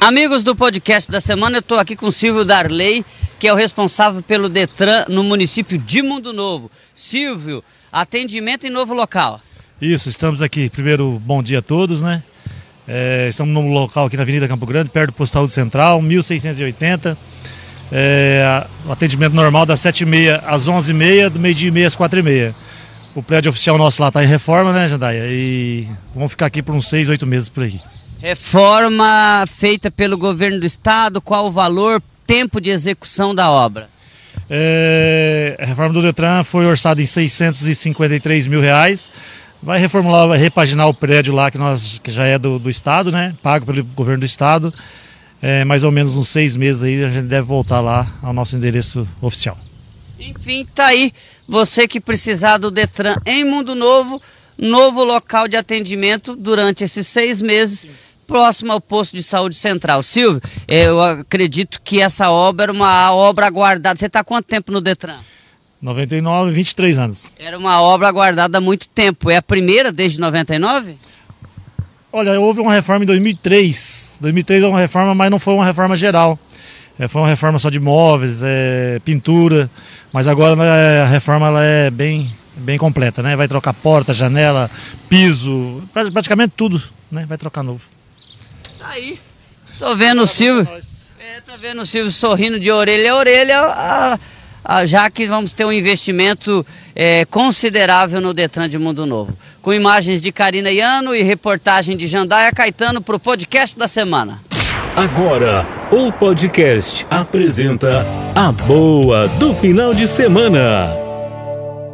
Amigos 0.00 0.42
do 0.42 0.56
podcast 0.56 1.08
da 1.08 1.20
semana, 1.20 1.58
eu 1.58 1.60
estou 1.60 1.78
aqui 1.78 1.94
com 1.94 2.06
o 2.06 2.12
Silvio 2.12 2.44
Darley, 2.44 3.04
que 3.38 3.46
é 3.46 3.52
o 3.52 3.56
responsável 3.56 4.20
pelo 4.22 4.48
Detran 4.48 5.04
no 5.08 5.22
município 5.22 5.78
de 5.78 6.02
Mundo 6.02 6.32
Novo. 6.32 6.68
Silvio, 6.92 7.62
atendimento 7.92 8.66
em 8.66 8.70
novo 8.70 8.92
local. 8.92 9.40
Isso, 9.80 10.08
estamos 10.08 10.42
aqui. 10.42 10.68
Primeiro, 10.68 11.22
bom 11.24 11.40
dia 11.40 11.60
a 11.60 11.62
todos, 11.62 12.02
né? 12.02 12.24
É, 12.88 13.26
estamos 13.28 13.54
num 13.54 13.72
local 13.72 14.06
aqui 14.06 14.16
na 14.16 14.24
Avenida 14.24 14.48
Campo 14.48 14.66
Grande, 14.66 14.90
perto 14.90 15.10
do 15.10 15.12
Posto 15.12 15.34
Saúde 15.34 15.52
Central, 15.52 16.02
1680. 16.02 17.16
É, 17.92 18.66
atendimento 18.90 19.34
normal 19.34 19.64
das 19.64 19.78
7h30 19.80 20.42
às 20.44 20.68
11h30, 20.68 21.28
do 21.28 21.38
meio-dia 21.38 21.68
e 21.68 21.70
meia 21.70 21.86
às 21.86 21.94
4h30. 21.94 22.52
O 23.14 23.22
prédio 23.22 23.50
oficial 23.50 23.78
nosso 23.78 24.02
lá 24.02 24.08
está 24.08 24.24
em 24.24 24.26
reforma, 24.26 24.72
né, 24.72 24.88
Jandaia? 24.88 25.22
E 25.26 25.86
vamos 26.12 26.32
ficar 26.32 26.46
aqui 26.46 26.62
por 26.62 26.74
uns 26.74 26.88
6, 26.88 27.10
8 27.10 27.26
meses 27.26 27.48
por 27.48 27.62
aí. 27.62 27.80
Reforma 28.20 29.44
feita 29.46 29.92
pelo 29.92 30.18
governo 30.18 30.58
do 30.58 30.66
estado, 30.66 31.20
qual 31.20 31.46
o 31.46 31.52
valor, 31.52 32.02
tempo 32.26 32.60
de 32.60 32.68
execução 32.68 33.32
da 33.32 33.48
obra? 33.48 33.88
É, 34.50 35.56
a 35.60 35.64
reforma 35.64 35.92
do 35.94 36.02
Detran 36.02 36.42
foi 36.42 36.66
orçada 36.66 37.00
em 37.00 37.06
653 37.06 38.46
mil 38.48 38.60
reais. 38.60 39.08
Vai 39.62 39.78
reformular, 39.78 40.26
vai 40.26 40.38
repaginar 40.38 40.88
o 40.88 40.94
prédio 40.94 41.32
lá 41.32 41.50
que, 41.50 41.58
nós, 41.58 42.00
que 42.02 42.10
já 42.10 42.26
é 42.26 42.38
do, 42.38 42.58
do 42.58 42.68
estado, 42.68 43.12
né? 43.12 43.34
Pago 43.40 43.66
pelo 43.66 43.84
governo 43.84 44.20
do 44.20 44.26
estado. 44.26 44.72
É, 45.40 45.64
mais 45.64 45.84
ou 45.84 45.92
menos 45.92 46.16
uns 46.16 46.28
seis 46.28 46.56
meses 46.56 46.82
aí 46.82 47.04
a 47.04 47.08
gente 47.08 47.26
deve 47.26 47.46
voltar 47.46 47.80
lá 47.80 48.04
ao 48.20 48.32
nosso 48.32 48.56
endereço 48.56 49.06
oficial. 49.20 49.56
Enfim, 50.18 50.66
tá 50.74 50.86
aí. 50.86 51.12
Você 51.46 51.86
que 51.86 52.00
precisar 52.00 52.58
do 52.58 52.70
Detran 52.70 53.14
em 53.24 53.44
Mundo 53.44 53.76
Novo, 53.76 54.20
novo 54.56 55.04
local 55.04 55.46
de 55.46 55.56
atendimento 55.56 56.34
durante 56.34 56.82
esses 56.82 57.06
seis 57.06 57.40
meses, 57.40 57.86
próximo 58.28 58.70
ao 58.70 58.80
posto 58.80 59.16
de 59.16 59.22
saúde 59.22 59.56
central. 59.56 60.02
Silvio, 60.02 60.40
eu 60.68 61.02
acredito 61.02 61.80
que 61.82 62.00
essa 62.00 62.30
obra 62.30 62.64
era 62.64 62.72
uma 62.72 63.12
obra 63.14 63.46
aguardada. 63.46 63.98
Você 63.98 64.06
está 64.06 64.22
quanto 64.22 64.44
tempo 64.44 64.70
no 64.70 64.82
Detran? 64.82 65.16
99, 65.80 66.52
23 66.52 66.98
anos. 66.98 67.32
Era 67.38 67.56
uma 67.56 67.80
obra 67.80 68.06
aguardada 68.08 68.58
há 68.58 68.60
muito 68.60 68.86
tempo. 68.88 69.30
É 69.30 69.36
a 69.36 69.42
primeira 69.42 69.90
desde 69.90 70.20
99? 70.20 70.96
Olha, 72.12 72.38
houve 72.38 72.60
uma 72.60 72.72
reforma 72.72 73.04
em 73.04 73.06
2003. 73.06 74.18
2003 74.20 74.64
é 74.64 74.66
uma 74.66 74.80
reforma, 74.80 75.14
mas 75.14 75.30
não 75.30 75.38
foi 75.38 75.54
uma 75.54 75.64
reforma 75.64 75.96
geral. 75.96 76.38
É, 76.98 77.08
foi 77.08 77.22
uma 77.22 77.28
reforma 77.28 77.58
só 77.58 77.70
de 77.70 77.78
móveis, 77.78 78.42
é, 78.42 79.00
pintura, 79.04 79.70
mas 80.12 80.26
agora 80.26 80.56
né, 80.56 81.02
a 81.02 81.06
reforma 81.06 81.46
ela 81.46 81.62
é 81.62 81.90
bem, 81.90 82.28
bem 82.56 82.76
completa, 82.76 83.22
né? 83.22 83.36
Vai 83.36 83.46
trocar 83.46 83.72
porta, 83.72 84.12
janela, 84.12 84.68
piso, 85.08 85.80
praticamente 86.12 86.54
tudo, 86.56 86.82
né? 87.10 87.24
Vai 87.24 87.38
trocar 87.38 87.62
novo. 87.62 87.97
Tá 88.78 88.90
aí. 88.90 89.18
Tô 89.78 89.96
vendo 89.96 90.22
o 90.22 90.26
Silvio. 90.26 90.68
É, 91.18 91.40
tô 91.40 91.58
vendo 91.58 91.82
o 91.82 91.86
Silvio 91.86 92.12
sorrindo 92.12 92.60
de 92.60 92.70
orelha 92.70 93.12
a 93.12 93.16
orelha. 93.16 93.60
A, 93.60 94.18
a, 94.64 94.86
já 94.86 95.10
que 95.10 95.26
vamos 95.26 95.52
ter 95.52 95.64
um 95.64 95.72
investimento 95.72 96.64
é, 96.94 97.24
considerável 97.24 98.20
no 98.20 98.32
Detran 98.32 98.68
de 98.68 98.78
Mundo 98.78 99.04
Novo. 99.04 99.36
Com 99.60 99.74
imagens 99.74 100.22
de 100.22 100.30
Karina 100.30 100.70
Iano 100.70 101.12
e 101.12 101.22
reportagem 101.22 101.96
de 101.96 102.06
Jandaia 102.06 102.52
Caetano 102.52 103.00
para 103.00 103.16
o 103.16 103.20
podcast 103.20 103.76
da 103.76 103.88
semana. 103.88 104.40
Agora, 104.94 105.66
o 105.90 106.12
podcast 106.12 107.04
apresenta 107.10 108.04
a 108.34 108.52
boa 108.52 109.26
do 109.26 109.54
final 109.54 109.92
de 109.92 110.06
semana. 110.06 110.88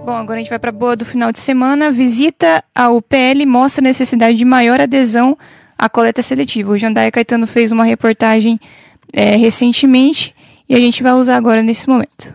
Bom, 0.05 0.13
agora 0.17 0.35
a 0.35 0.39
gente 0.43 0.51
vai 0.51 0.59
para 0.59 0.69
a 0.69 0.73
boa 0.73 0.95
do 0.95 1.07
final 1.07 1.33
de 1.33 1.41
semana. 1.41 1.91
Visita 1.91 2.63
a 2.75 2.91
UPL 2.91 3.47
mostra 3.47 3.81
a 3.81 3.89
necessidade 3.89 4.37
de 4.37 4.45
maior 4.45 4.81
adesão 4.81 5.37
à 5.79 5.89
coleta 5.89 6.23
seletiva. 6.23 6.73
O 6.73 6.79
Jandaia 6.79 7.11
Caetano 7.11 7.47
fez 7.47 7.73
uma 7.73 7.85
reportagem 7.85 8.61
é, 9.13 9.37
recentemente 9.37 10.35
e 10.69 10.75
a 10.75 10.79
gente 10.79 11.03
vai 11.03 11.13
usar 11.13 11.37
agora 11.37 11.63
nesse 11.63 11.89
momento. 11.89 12.35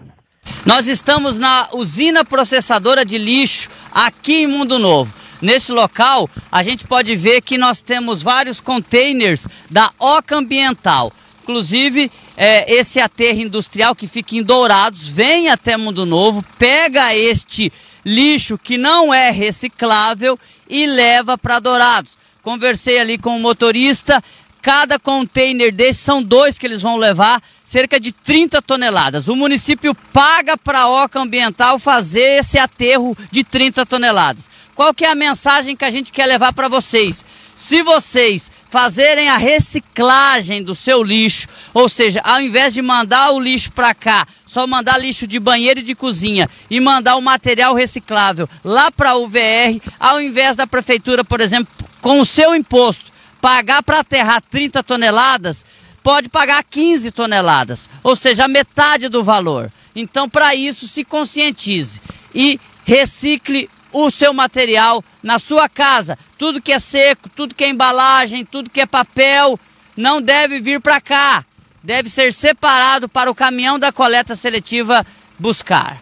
Nós 0.66 0.88
estamos 0.88 1.38
na 1.38 1.70
usina 1.74 2.26
processadora 2.26 3.06
de 3.06 3.18
lixo 3.18 3.70
aqui 3.92 4.44
em 4.44 4.48
Mundo 4.48 4.80
Novo. 4.80 5.14
Nesse 5.42 5.72
local, 5.72 6.30
a 6.52 6.62
gente 6.62 6.86
pode 6.86 7.16
ver 7.16 7.42
que 7.42 7.58
nós 7.58 7.82
temos 7.82 8.22
vários 8.22 8.60
containers 8.60 9.48
da 9.70 9.90
Oca 9.98 10.36
Ambiental. 10.36 11.14
Inclusive, 11.44 12.12
é, 12.36 12.72
esse 12.74 13.00
aterro 13.00 13.42
industrial 13.42 13.96
que 13.96 14.06
fica 14.06 14.36
em 14.36 14.44
Dourados 14.44 15.08
vem 15.08 15.50
até 15.50 15.78
Mundo 15.78 16.06
Novo, 16.06 16.44
pega 16.58 17.16
este 17.16 17.72
lixo 18.06 18.58
que 18.58 18.78
não 18.78 19.14
é 19.14 19.32
reciclável 19.32 20.38
e 20.70 20.86
leva 20.86 21.38
para 21.38 21.60
Dourados. 21.60 22.19
Conversei 22.42 23.00
ali 23.00 23.18
com 23.18 23.36
o 23.36 23.40
motorista, 23.40 24.24
cada 24.62 24.98
container 25.00 25.74
desses 25.74 26.02
são 26.02 26.22
dois 26.22 26.58
que 26.58 26.66
eles 26.66 26.82
vão 26.82 26.98
levar, 26.98 27.42
cerca 27.64 28.00
de 28.00 28.12
30 28.12 28.62
toneladas. 28.62 29.28
O 29.28 29.36
município 29.36 29.96
paga 30.14 30.58
para 30.58 30.82
a 30.82 31.04
Oca 31.04 31.20
Ambiental 31.20 31.80
fazer 31.80 32.40
esse 32.40 32.58
aterro 32.58 33.16
de 33.32 33.44
30 33.44 33.86
toneladas. 33.86 34.50
Qual 34.76 34.94
que 34.94 35.06
é 35.06 35.12
a 35.12 35.16
mensagem 35.16 35.76
que 35.76 35.86
a 35.86 35.90
gente 35.90 36.12
quer 36.12 36.26
levar 36.26 36.54
para 36.54 36.70
vocês? 36.70 37.26
Se 37.56 37.84
vocês 37.84 38.50
fazerem 38.70 39.28
a 39.28 39.36
reciclagem 39.36 40.64
do 40.64 40.76
seu 40.76 41.04
lixo, 41.04 41.48
ou 41.74 41.90
seja, 41.90 42.22
ao 42.24 42.40
invés 42.40 42.74
de 42.74 42.82
mandar 42.82 43.32
o 43.32 43.40
lixo 43.40 43.72
para 43.72 43.94
cá, 43.94 44.26
só 44.46 44.66
mandar 44.66 44.98
lixo 44.98 45.28
de 45.28 45.40
banheiro 45.40 45.80
e 45.80 45.84
de 45.84 45.96
cozinha 45.96 46.48
e 46.70 46.80
mandar 46.80 47.16
o 47.16 47.22
material 47.22 47.74
reciclável 47.74 48.48
lá 48.64 48.92
para 48.92 49.12
a 49.12 49.18
UVR, 49.18 49.82
ao 50.00 50.22
invés 50.22 50.56
da 50.56 50.66
prefeitura, 50.66 51.24
por 51.24 51.42
exemplo, 51.42 51.74
com 52.02 52.20
o 52.20 52.26
seu 52.26 52.56
imposto, 52.56 53.12
pagar 53.42 53.84
para 53.84 54.00
aterrar 54.00 54.42
30 54.42 54.84
toneladas, 54.84 55.66
pode 56.04 56.30
pagar 56.30 56.64
15 56.64 57.12
toneladas, 57.12 57.90
ou 58.04 58.16
seja, 58.16 58.48
metade 58.48 59.10
do 59.10 59.24
valor. 59.24 59.72
Então, 59.96 60.30
para 60.30 60.56
isso, 60.56 60.88
se 60.88 61.04
conscientize 61.04 62.02
e 62.34 62.60
recicle 62.86 63.70
o 63.92 64.10
seu 64.10 64.34
material 64.34 65.04
na 65.22 65.40
sua 65.40 65.68
casa. 65.68 66.18
Tudo 66.38 66.62
que 66.62 66.72
é 66.72 66.80
seco, 66.80 67.30
tudo 67.30 67.56
que 67.56 67.64
é 67.64 67.70
embalagem, 67.70 68.46
tudo 68.46 68.70
que 68.70 68.82
é 68.82 68.86
papel, 68.86 69.60
não 69.96 70.22
deve 70.22 70.60
vir 70.60 70.80
para 70.80 71.02
cá. 71.02 71.44
Deve 71.84 72.10
ser 72.10 72.34
separado 72.34 73.08
para 73.08 73.32
o 73.32 73.36
caminhão 73.36 73.80
da 73.80 73.92
coleta 73.92 74.36
seletiva 74.36 75.06
buscar. 75.38 76.00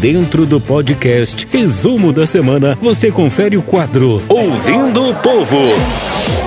Dentro 0.00 0.46
do 0.46 0.58
podcast 0.58 1.46
Resumo 1.50 2.10
da 2.10 2.24
Semana, 2.24 2.74
você 2.80 3.12
confere 3.12 3.58
o 3.58 3.62
quadro 3.62 4.24
Ouvindo 4.30 5.10
o 5.10 5.14
Povo. 5.14 5.58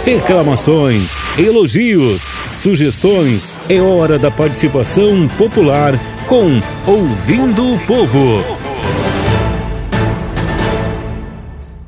Reclamações, 0.04 1.22
elogios, 1.38 2.24
sugestões. 2.50 3.60
É 3.70 3.80
hora 3.80 4.18
da 4.18 4.32
participação 4.32 5.28
popular 5.38 5.94
com 6.26 6.60
Ouvindo 6.92 7.76
o 7.76 7.80
Povo. 7.86 8.44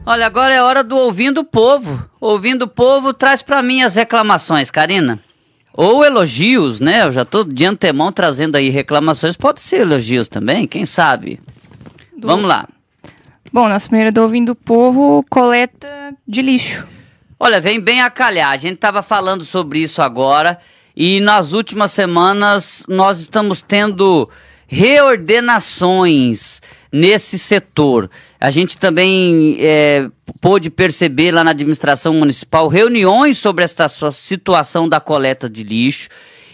Olha, 0.06 0.28
agora 0.28 0.54
é 0.54 0.62
hora 0.62 0.84
do 0.84 0.96
Ouvindo 0.96 1.40
o 1.40 1.46
Povo. 1.46 2.06
Ouvindo 2.22 2.66
o 2.66 2.68
Povo 2.68 3.12
traz 3.12 3.42
para 3.42 3.64
mim 3.64 3.82
as 3.82 3.96
reclamações, 3.96 4.70
Karina. 4.70 5.20
Ou 5.74 6.06
elogios, 6.06 6.80
né? 6.80 7.08
Eu 7.08 7.12
já 7.12 7.26
tô 7.26 7.44
de 7.44 7.66
antemão 7.66 8.12
trazendo 8.12 8.56
aí 8.56 8.70
reclamações. 8.70 9.36
Pode 9.36 9.64
ser 9.64 9.78
elogios 9.78 10.28
também, 10.28 10.68
quem 10.68 10.86
sabe? 10.86 11.40
Do... 12.26 12.32
Vamos 12.32 12.48
lá. 12.48 12.68
Bom, 13.54 13.70
nossa 13.70 13.88
primeira 13.88 14.12
do 14.12 14.22
Ouvindo 14.24 14.54
o 14.54 14.56
Povo, 14.56 15.24
coleta 15.30 16.14
de 16.28 16.42
lixo. 16.42 16.86
Olha, 17.40 17.62
vem 17.62 17.80
bem 17.80 18.02
a 18.02 18.10
calhar. 18.10 18.50
A 18.52 18.58
gente 18.58 18.76
estava 18.76 19.04
falando 19.04 19.46
sobre 19.46 19.80
isso 19.80 20.02
agora 20.02 20.60
e 20.96 21.20
nas 21.20 21.54
últimas 21.54 21.92
semanas 21.92 22.84
nós 22.88 23.20
estamos 23.20 23.62
tendo 23.62 24.28
reordenações 24.68 26.62
nesse 26.92 27.38
setor. 27.38 28.10
A 28.42 28.50
gente 28.50 28.78
também 28.78 29.58
é, 29.60 30.10
pôde 30.42 30.70
perceber 30.70 31.32
lá 31.32 31.44
na 31.44 31.52
administração 31.52 32.14
municipal 32.14 32.68
reuniões 32.68 33.38
sobre 33.38 33.64
esta 33.64 33.88
situação 34.12 34.90
da 34.90 35.00
coleta 35.00 35.50
de 35.50 35.64
lixo 35.64 36.10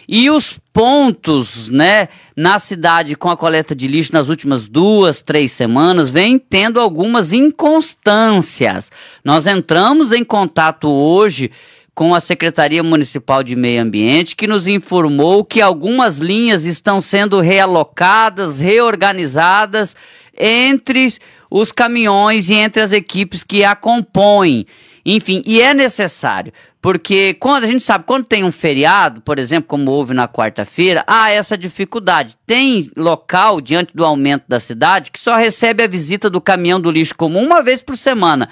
e 0.07 0.29
os 0.29 0.59
pontos, 0.73 1.67
né, 1.67 2.07
na 2.35 2.59
cidade 2.59 3.15
com 3.15 3.29
a 3.29 3.37
coleta 3.37 3.75
de 3.75 3.87
lixo 3.87 4.13
nas 4.13 4.29
últimas 4.29 4.67
duas, 4.67 5.21
três 5.21 5.51
semanas 5.51 6.09
vem 6.09 6.39
tendo 6.39 6.79
algumas 6.79 7.33
inconstâncias. 7.33 8.91
Nós 9.23 9.47
entramos 9.47 10.11
em 10.11 10.23
contato 10.23 10.89
hoje 10.89 11.51
com 11.93 12.15
a 12.15 12.21
Secretaria 12.21 12.81
Municipal 12.81 13.43
de 13.43 13.55
Meio 13.55 13.81
Ambiente, 13.81 14.35
que 14.35 14.47
nos 14.47 14.67
informou 14.67 15.43
que 15.43 15.61
algumas 15.61 16.17
linhas 16.17 16.63
estão 16.63 17.01
sendo 17.01 17.39
realocadas, 17.41 18.59
reorganizadas 18.59 19.95
entre 20.37 21.13
os 21.49 21.71
caminhões 21.71 22.49
e 22.49 22.53
entre 22.53 22.81
as 22.81 22.93
equipes 22.93 23.43
que 23.43 23.63
a 23.63 23.75
compõem. 23.75 24.65
Enfim, 25.05 25.41
e 25.45 25.61
é 25.61 25.73
necessário, 25.73 26.53
porque 26.81 27.33
quando 27.35 27.63
a 27.63 27.67
gente 27.67 27.83
sabe, 27.83 28.05
quando 28.05 28.25
tem 28.25 28.43
um 28.43 28.51
feriado, 28.51 29.21
por 29.21 29.39
exemplo, 29.39 29.67
como 29.67 29.91
houve 29.91 30.13
na 30.13 30.27
quarta-feira, 30.27 31.03
há 31.07 31.31
essa 31.31 31.57
dificuldade. 31.57 32.37
Tem 32.45 32.89
local, 32.95 33.61
diante 33.61 33.95
do 33.95 34.05
aumento 34.05 34.45
da 34.47 34.59
cidade, 34.59 35.11
que 35.11 35.19
só 35.19 35.35
recebe 35.35 35.83
a 35.83 35.87
visita 35.87 36.29
do 36.29 36.39
caminhão 36.39 36.79
do 36.79 36.91
lixo 36.91 37.15
comum 37.15 37.43
uma 37.43 37.61
vez 37.61 37.81
por 37.81 37.97
semana. 37.97 38.49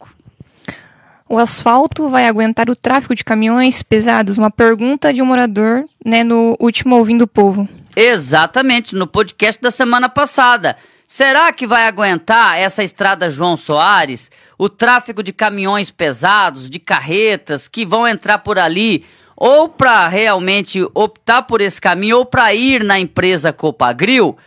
O 1.29 1.37
asfalto 1.37 2.07
vai 2.09 2.25
aguentar 2.25 2.69
o 2.69 2.75
tráfego 2.75 3.13
de 3.13 3.23
caminhões 3.23 3.83
pesados? 3.83 4.37
Uma 4.37 4.49
pergunta 4.49 5.13
de 5.13 5.21
um 5.21 5.25
morador, 5.25 5.83
né, 6.03 6.23
no 6.23 6.55
último 6.57 6.95
Ouvindo 6.95 7.23
o 7.23 7.27
Povo. 7.27 7.67
Exatamente, 7.95 8.95
no 8.95 9.05
podcast 9.05 9.61
da 9.61 9.69
semana 9.69 10.07
passada. 10.07 10.77
Será 11.05 11.51
que 11.51 11.67
vai 11.67 11.85
aguentar 11.85 12.57
essa 12.57 12.81
estrada 12.81 13.29
João 13.29 13.57
Soares? 13.57 14.31
O 14.57 14.69
tráfego 14.69 15.21
de 15.21 15.33
caminhões 15.33 15.91
pesados, 15.91 16.69
de 16.69 16.79
carretas 16.79 17.67
que 17.67 17.85
vão 17.85 18.07
entrar 18.07 18.37
por 18.37 18.57
ali 18.57 19.03
ou 19.35 19.67
para 19.67 20.07
realmente 20.07 20.81
optar 20.93 21.43
por 21.43 21.59
esse 21.59 21.79
caminho 21.79 22.19
ou 22.19 22.25
para 22.25 22.53
ir 22.53 22.83
na 22.83 22.97
empresa 22.97 23.53
Copagril, 23.53 24.37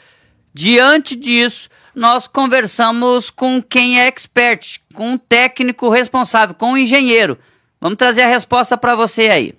diante 0.52 1.14
disso, 1.14 1.68
nós 1.94 2.26
conversamos 2.26 3.30
com 3.30 3.62
quem 3.62 4.00
é 4.00 4.06
expert, 4.06 4.78
com 4.94 5.12
um 5.12 5.18
técnico 5.18 5.88
responsável, 5.88 6.54
com 6.54 6.72
um 6.72 6.78
engenheiro. 6.78 7.38
Vamos 7.80 7.98
trazer 7.98 8.22
a 8.22 8.28
resposta 8.28 8.76
para 8.76 8.94
você 8.94 9.28
aí. 9.28 9.54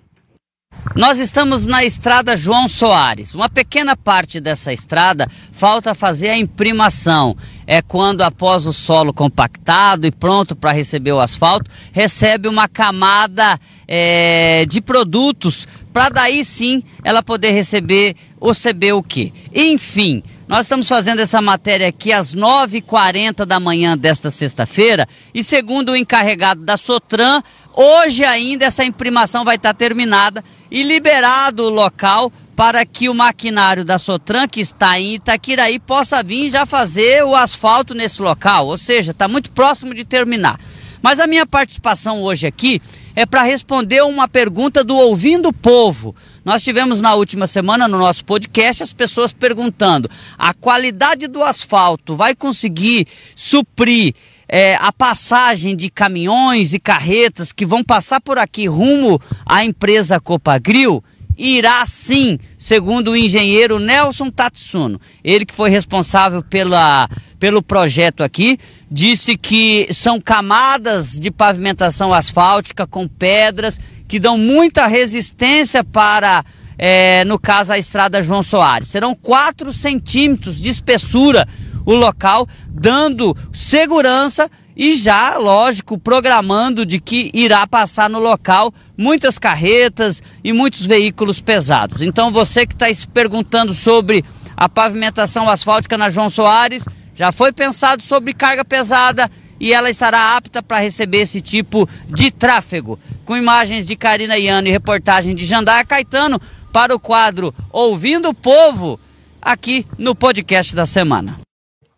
Nós 0.96 1.18
estamos 1.18 1.64
na 1.64 1.84
estrada 1.84 2.36
João 2.36 2.68
Soares. 2.68 3.34
Uma 3.34 3.48
pequena 3.48 3.96
parte 3.96 4.40
dessa 4.40 4.72
estrada 4.72 5.26
falta 5.50 5.94
fazer 5.94 6.30
a 6.30 6.36
imprimação. 6.36 7.36
É 7.66 7.80
quando, 7.80 8.22
após 8.22 8.66
o 8.66 8.72
solo 8.72 9.12
compactado 9.12 10.06
e 10.06 10.10
pronto 10.10 10.54
para 10.54 10.72
receber 10.72 11.12
o 11.12 11.20
asfalto, 11.20 11.70
recebe 11.92 12.48
uma 12.48 12.68
camada 12.68 13.58
é, 13.86 14.66
de 14.68 14.80
produtos 14.80 15.66
para 15.92 16.08
daí 16.08 16.44
sim 16.44 16.82
ela 17.04 17.22
poder 17.22 17.50
receber 17.50 18.16
o 18.40 18.52
CB 18.52 18.92
o 18.92 19.02
quê? 19.02 19.32
Enfim, 19.54 20.22
nós 20.52 20.66
estamos 20.66 20.86
fazendo 20.86 21.20
essa 21.20 21.40
matéria 21.40 21.88
aqui 21.88 22.12
às 22.12 22.36
9h40 22.36 23.46
da 23.46 23.58
manhã 23.58 23.96
desta 23.96 24.30
sexta-feira 24.30 25.08
e 25.32 25.42
segundo 25.42 25.92
o 25.92 25.96
encarregado 25.96 26.62
da 26.62 26.76
Sotran, 26.76 27.42
hoje 27.72 28.22
ainda 28.22 28.66
essa 28.66 28.84
imprimação 28.84 29.46
vai 29.46 29.56
estar 29.56 29.72
terminada 29.72 30.44
e 30.70 30.82
liberado 30.82 31.64
o 31.64 31.70
local 31.70 32.30
para 32.54 32.84
que 32.84 33.08
o 33.08 33.14
maquinário 33.14 33.82
da 33.82 33.98
Sotran, 33.98 34.46
que 34.46 34.60
está 34.60 35.00
em 35.00 35.14
Itaquiraí, 35.14 35.78
possa 35.78 36.22
vir 36.22 36.50
já 36.50 36.66
fazer 36.66 37.24
o 37.24 37.34
asfalto 37.34 37.94
nesse 37.94 38.20
local. 38.20 38.66
Ou 38.66 38.76
seja, 38.76 39.12
está 39.12 39.26
muito 39.26 39.50
próximo 39.52 39.94
de 39.94 40.04
terminar. 40.04 40.60
Mas 41.00 41.18
a 41.18 41.26
minha 41.26 41.46
participação 41.46 42.22
hoje 42.22 42.46
aqui 42.46 42.78
é 43.16 43.24
para 43.24 43.42
responder 43.42 44.02
uma 44.02 44.28
pergunta 44.28 44.84
do 44.84 44.96
Ouvindo 44.96 45.50
Povo. 45.50 46.14
Nós 46.44 46.64
tivemos 46.64 47.00
na 47.00 47.14
última 47.14 47.46
semana 47.46 47.86
no 47.86 47.98
nosso 47.98 48.24
podcast 48.24 48.82
as 48.82 48.92
pessoas 48.92 49.32
perguntando: 49.32 50.10
a 50.36 50.52
qualidade 50.52 51.28
do 51.28 51.42
asfalto 51.42 52.16
vai 52.16 52.34
conseguir 52.34 53.06
suprir 53.36 54.12
é, 54.48 54.74
a 54.80 54.92
passagem 54.92 55.76
de 55.76 55.88
caminhões 55.88 56.74
e 56.74 56.80
carretas 56.80 57.52
que 57.52 57.64
vão 57.64 57.84
passar 57.84 58.20
por 58.20 58.38
aqui 58.38 58.66
rumo 58.66 59.20
à 59.46 59.64
empresa 59.64 60.18
Copagril, 60.18 61.02
irá 61.38 61.86
sim, 61.86 62.38
segundo 62.58 63.12
o 63.12 63.16
engenheiro 63.16 63.78
Nelson 63.78 64.28
Tatsuno. 64.28 65.00
Ele 65.22 65.46
que 65.46 65.54
foi 65.54 65.70
responsável 65.70 66.42
pela, 66.42 67.08
pelo 67.38 67.62
projeto 67.62 68.24
aqui, 68.24 68.58
disse 68.90 69.36
que 69.36 69.88
são 69.94 70.20
camadas 70.20 71.12
de 71.12 71.30
pavimentação 71.30 72.12
asfáltica 72.12 72.84
com 72.84 73.06
pedras 73.06 73.78
que 74.12 74.20
dão 74.20 74.36
muita 74.36 74.86
resistência 74.86 75.82
para, 75.82 76.44
é, 76.76 77.24
no 77.24 77.38
caso, 77.38 77.72
a 77.72 77.78
estrada 77.78 78.22
João 78.22 78.42
Soares. 78.42 78.88
Serão 78.88 79.14
4 79.14 79.72
centímetros 79.72 80.60
de 80.60 80.68
espessura 80.68 81.48
o 81.86 81.94
local, 81.94 82.46
dando 82.68 83.34
segurança 83.54 84.50
e 84.76 84.96
já, 84.98 85.38
lógico, 85.38 85.96
programando 85.96 86.84
de 86.84 87.00
que 87.00 87.30
irá 87.32 87.66
passar 87.66 88.10
no 88.10 88.18
local 88.18 88.70
muitas 88.98 89.38
carretas 89.38 90.22
e 90.44 90.52
muitos 90.52 90.86
veículos 90.86 91.40
pesados. 91.40 92.02
Então, 92.02 92.30
você 92.30 92.66
que 92.66 92.74
está 92.74 92.92
se 92.92 93.08
perguntando 93.08 93.72
sobre 93.72 94.22
a 94.54 94.68
pavimentação 94.68 95.48
asfáltica 95.48 95.96
na 95.96 96.10
João 96.10 96.28
Soares, 96.28 96.84
já 97.14 97.32
foi 97.32 97.50
pensado 97.50 98.02
sobre 98.02 98.34
carga 98.34 98.62
pesada 98.62 99.30
e 99.62 99.72
ela 99.72 99.88
estará 99.88 100.36
apta 100.36 100.60
para 100.60 100.82
receber 100.82 101.18
esse 101.18 101.40
tipo 101.40 101.88
de 102.08 102.32
tráfego. 102.32 102.98
Com 103.24 103.36
imagens 103.36 103.86
de 103.86 103.94
Karina 103.94 104.36
Iano 104.36 104.66
e 104.66 104.72
reportagem 104.72 105.36
de 105.36 105.46
Jandaia 105.46 105.84
Caetano 105.84 106.40
para 106.72 106.92
o 106.92 106.98
quadro 106.98 107.54
Ouvindo 107.70 108.28
o 108.28 108.34
Povo, 108.34 108.98
aqui 109.40 109.86
no 109.96 110.16
podcast 110.16 110.74
da 110.74 110.84
semana. 110.84 111.38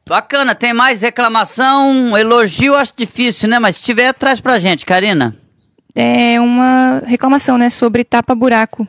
Bacana, 0.07 0.55
tem 0.55 0.75
mais 0.75 1.01
reclamação, 1.01 2.17
elogio, 2.19 2.75
acho 2.75 2.93
difícil, 2.95 3.49
né? 3.49 3.59
Mas 3.59 3.77
se 3.77 3.83
tiver, 3.83 4.13
traz 4.13 4.43
pra 4.43 4.59
gente, 4.59 4.85
Karina. 4.85 5.35
É 5.95 6.39
uma 6.39 7.03
reclamação, 7.07 7.57
né? 7.57 7.71
Sobre 7.71 8.05
tapa-buraco. 8.05 8.87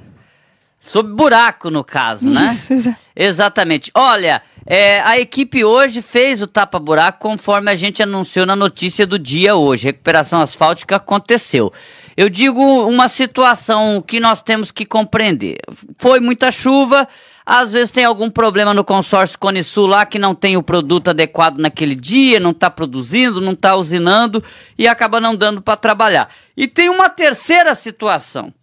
Sobre 0.86 1.14
buraco, 1.14 1.72
no 1.72 1.84
caso, 1.84 2.30
né? 2.30 2.52
Isso. 2.52 2.96
Exatamente. 3.16 3.90
Olha, 3.96 4.42
é, 4.68 5.02
a 5.02 5.20
equipe 5.20 5.64
hoje 5.64 6.02
fez 6.02 6.44
o 6.44 6.48
tapa-buraco 6.48 7.20
conforme 7.20 7.72
a 7.72 7.76
gente 7.76 8.04
anunciou 8.04 8.46
na 8.46 8.56
notícia 8.56 9.06
do 9.06 9.18
dia 9.18 9.56
hoje. 9.56 9.88
Recuperação 9.88 10.40
asfáltica 10.40 10.98
aconteceu. 10.98 11.74
Eu 12.16 12.30
digo 12.30 12.62
uma 12.88 13.10
situação 13.10 14.02
que 14.06 14.20
nós 14.20 14.44
temos 14.44 14.72
que 14.72 14.86
compreender. 14.86 15.58
Foi 15.98 16.20
muita 16.20 16.52
chuva, 16.52 17.08
às 17.44 17.74
vezes 17.74 17.90
tem 17.90 18.06
algum 18.06 18.30
problema 18.30 18.74
no 18.74 18.84
consórcio 18.84 19.40
Cone 19.40 19.64
Sul 19.64 19.88
lá 19.88 20.06
que 20.06 20.20
não 20.20 20.34
tem 20.36 20.56
o 20.56 20.64
produto 20.64 21.10
adequado 21.10 21.58
naquele 21.58 21.96
dia, 21.96 22.40
não 22.40 22.52
está 22.52 22.70
produzindo, 22.70 23.42
não 23.42 23.54
está 23.54 23.76
usinando 23.76 24.44
e 24.78 24.88
acaba 24.88 25.20
não 25.20 25.36
dando 25.36 25.62
para 25.62 25.76
trabalhar. 25.76 26.30
E 26.56 26.68
tem 26.68 26.90
uma 26.90 27.10
terceira 27.10 27.74
situação. 27.76 28.54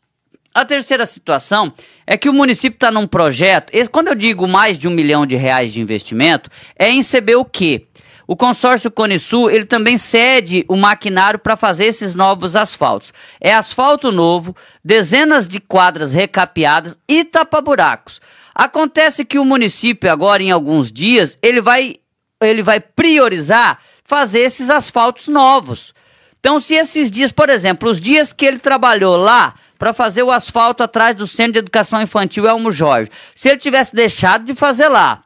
A 0.54 0.64
terceira 0.64 1.06
situação 1.06 1.72
é 2.06 2.16
que 2.16 2.28
o 2.28 2.32
município 2.32 2.76
está 2.76 2.90
num 2.90 3.06
projeto. 3.06 3.72
Quando 3.90 4.08
eu 4.08 4.14
digo 4.14 4.46
mais 4.46 4.78
de 4.78 4.86
um 4.86 4.90
milhão 4.90 5.24
de 5.24 5.36
reais 5.36 5.72
de 5.72 5.80
investimento, 5.80 6.50
é 6.78 6.88
em 6.90 7.00
o 7.36 7.44
quê? 7.44 7.86
o 8.26 8.36
consórcio 8.36 8.90
Conesul, 8.90 9.50
ele 9.50 9.64
também 9.64 9.98
cede 9.98 10.64
o 10.68 10.76
maquinário 10.76 11.38
para 11.38 11.56
fazer 11.56 11.86
esses 11.86 12.14
novos 12.14 12.56
asfaltos. 12.56 13.12
É 13.40 13.52
asfalto 13.52 14.10
novo, 14.10 14.56
dezenas 14.82 15.46
de 15.48 15.60
quadras 15.60 16.12
recapeadas 16.12 16.98
e 17.08 17.24
tapa-buracos. 17.24 18.20
Acontece 18.54 19.24
que 19.24 19.38
o 19.38 19.44
município 19.44 20.10
agora, 20.10 20.42
em 20.42 20.50
alguns 20.50 20.92
dias, 20.92 21.36
ele 21.42 21.60
vai, 21.60 21.96
ele 22.40 22.62
vai 22.62 22.80
priorizar 22.80 23.80
fazer 24.02 24.40
esses 24.40 24.70
asfaltos 24.70 25.28
novos. 25.28 25.94
Então, 26.42 26.58
se 26.58 26.74
esses 26.74 27.08
dias, 27.08 27.30
por 27.30 27.48
exemplo, 27.48 27.88
os 27.88 28.00
dias 28.00 28.32
que 28.32 28.44
ele 28.44 28.58
trabalhou 28.58 29.16
lá 29.16 29.54
para 29.78 29.92
fazer 29.92 30.24
o 30.24 30.30
asfalto 30.32 30.82
atrás 30.82 31.14
do 31.14 31.24
Centro 31.24 31.52
de 31.52 31.58
Educação 31.60 32.02
Infantil 32.02 32.48
Elmo 32.48 32.72
Jorge, 32.72 33.12
se 33.32 33.48
ele 33.48 33.58
tivesse 33.58 33.94
deixado 33.94 34.44
de 34.44 34.52
fazer 34.52 34.88
lá 34.88 35.22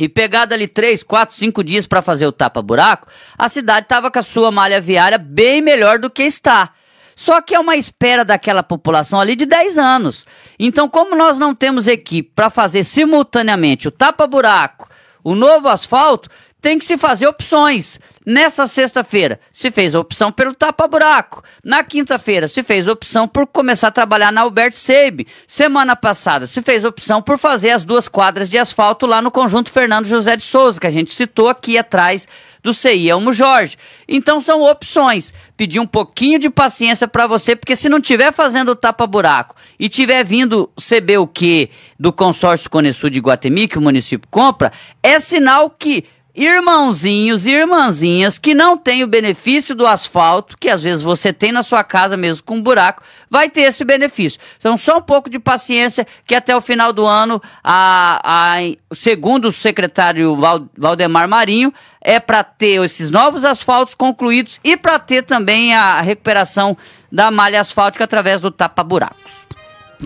e 0.00 0.08
pegado 0.08 0.52
ali 0.52 0.66
três, 0.66 1.04
quatro, 1.04 1.36
cinco 1.36 1.62
dias 1.62 1.86
para 1.86 2.02
fazer 2.02 2.26
o 2.26 2.32
tapa-buraco, 2.32 3.06
a 3.38 3.48
cidade 3.48 3.84
estava 3.86 4.10
com 4.10 4.18
a 4.18 4.22
sua 4.22 4.50
malha 4.50 4.80
viária 4.80 5.16
bem 5.16 5.62
melhor 5.62 6.00
do 6.00 6.10
que 6.10 6.24
está. 6.24 6.72
Só 7.14 7.40
que 7.40 7.54
é 7.54 7.60
uma 7.60 7.76
espera 7.76 8.24
daquela 8.24 8.64
população 8.64 9.20
ali 9.20 9.36
de 9.36 9.46
10 9.46 9.78
anos. 9.78 10.26
Então, 10.58 10.88
como 10.88 11.14
nós 11.14 11.38
não 11.38 11.54
temos 11.54 11.86
equipe 11.86 12.32
para 12.34 12.50
fazer 12.50 12.82
simultaneamente 12.82 13.86
o 13.86 13.92
tapa-buraco, 13.92 14.88
o 15.22 15.36
novo 15.36 15.68
asfalto, 15.68 16.28
tem 16.60 16.78
que 16.78 16.84
se 16.84 16.96
fazer 16.96 17.26
opções. 17.26 17.98
Nessa 18.26 18.66
sexta-feira, 18.66 19.40
se 19.50 19.70
fez 19.70 19.94
a 19.94 20.00
opção 20.00 20.30
pelo 20.30 20.54
tapa-buraco. 20.54 21.42
Na 21.64 21.82
quinta-feira, 21.82 22.46
se 22.46 22.62
fez 22.62 22.86
a 22.86 22.92
opção 22.92 23.26
por 23.26 23.46
começar 23.46 23.88
a 23.88 23.92
trabalhar 23.92 24.30
na 24.30 24.42
Albert 24.42 24.74
Seib. 24.74 25.26
Semana 25.46 25.96
passada, 25.96 26.46
se 26.46 26.60
fez 26.60 26.84
a 26.84 26.88
opção 26.88 27.22
por 27.22 27.38
fazer 27.38 27.70
as 27.70 27.86
duas 27.86 28.06
quadras 28.06 28.50
de 28.50 28.58
asfalto 28.58 29.06
lá 29.06 29.22
no 29.22 29.30
conjunto 29.30 29.72
Fernando 29.72 30.04
José 30.04 30.36
de 30.36 30.42
Souza, 30.42 30.78
que 30.78 30.86
a 30.86 30.90
gente 30.90 31.10
citou 31.10 31.48
aqui 31.48 31.78
atrás 31.78 32.28
do 32.62 32.74
CI 32.74 33.08
Elmo 33.08 33.32
Jorge. 33.32 33.78
Então 34.06 34.40
são 34.42 34.62
opções. 34.62 35.32
Pedir 35.56 35.80
um 35.80 35.86
pouquinho 35.86 36.38
de 36.38 36.50
paciência 36.50 37.08
para 37.08 37.26
você, 37.26 37.56
porque 37.56 37.74
se 37.74 37.88
não 37.88 38.00
tiver 38.00 38.32
fazendo 38.32 38.72
o 38.72 38.76
tapa-buraco 38.76 39.56
e 39.78 39.88
tiver 39.88 40.22
vindo 40.22 40.70
CBUQ 40.76 41.70
do 41.98 42.12
consórcio 42.12 42.68
Conesul 42.68 43.10
de 43.10 43.20
Guatemi, 43.20 43.66
que 43.66 43.78
o 43.78 43.82
município 43.82 44.28
compra, 44.30 44.70
é 45.02 45.18
sinal 45.18 45.70
que 45.70 46.04
irmãozinhos 46.38 47.46
e 47.46 47.50
irmãzinhas 47.50 48.38
que 48.38 48.54
não 48.54 48.76
têm 48.76 49.02
o 49.02 49.08
benefício 49.08 49.74
do 49.74 49.86
asfalto, 49.86 50.56
que 50.56 50.68
às 50.68 50.82
vezes 50.82 51.02
você 51.02 51.32
tem 51.32 51.50
na 51.50 51.62
sua 51.62 51.82
casa 51.82 52.16
mesmo 52.16 52.44
com 52.44 52.56
um 52.56 52.62
buraco, 52.62 53.02
vai 53.28 53.50
ter 53.50 53.62
esse 53.62 53.84
benefício. 53.84 54.38
Então, 54.56 54.78
só 54.78 54.98
um 54.98 55.02
pouco 55.02 55.28
de 55.28 55.38
paciência, 55.38 56.06
que 56.24 56.34
até 56.34 56.56
o 56.56 56.60
final 56.60 56.92
do 56.92 57.04
ano, 57.04 57.42
a, 57.62 58.20
a, 58.24 58.56
segundo 58.94 59.48
o 59.48 59.52
secretário 59.52 60.38
Valdemar 60.76 61.28
Marinho, 61.28 61.74
é 62.00 62.20
para 62.20 62.44
ter 62.44 62.82
esses 62.84 63.10
novos 63.10 63.44
asfaltos 63.44 63.94
concluídos 63.94 64.60
e 64.62 64.76
para 64.76 64.98
ter 64.98 65.22
também 65.22 65.74
a 65.74 66.00
recuperação 66.00 66.76
da 67.10 67.30
malha 67.30 67.60
asfáltica 67.60 68.04
através 68.04 68.40
do 68.40 68.50
tapa-buracos. 68.50 69.47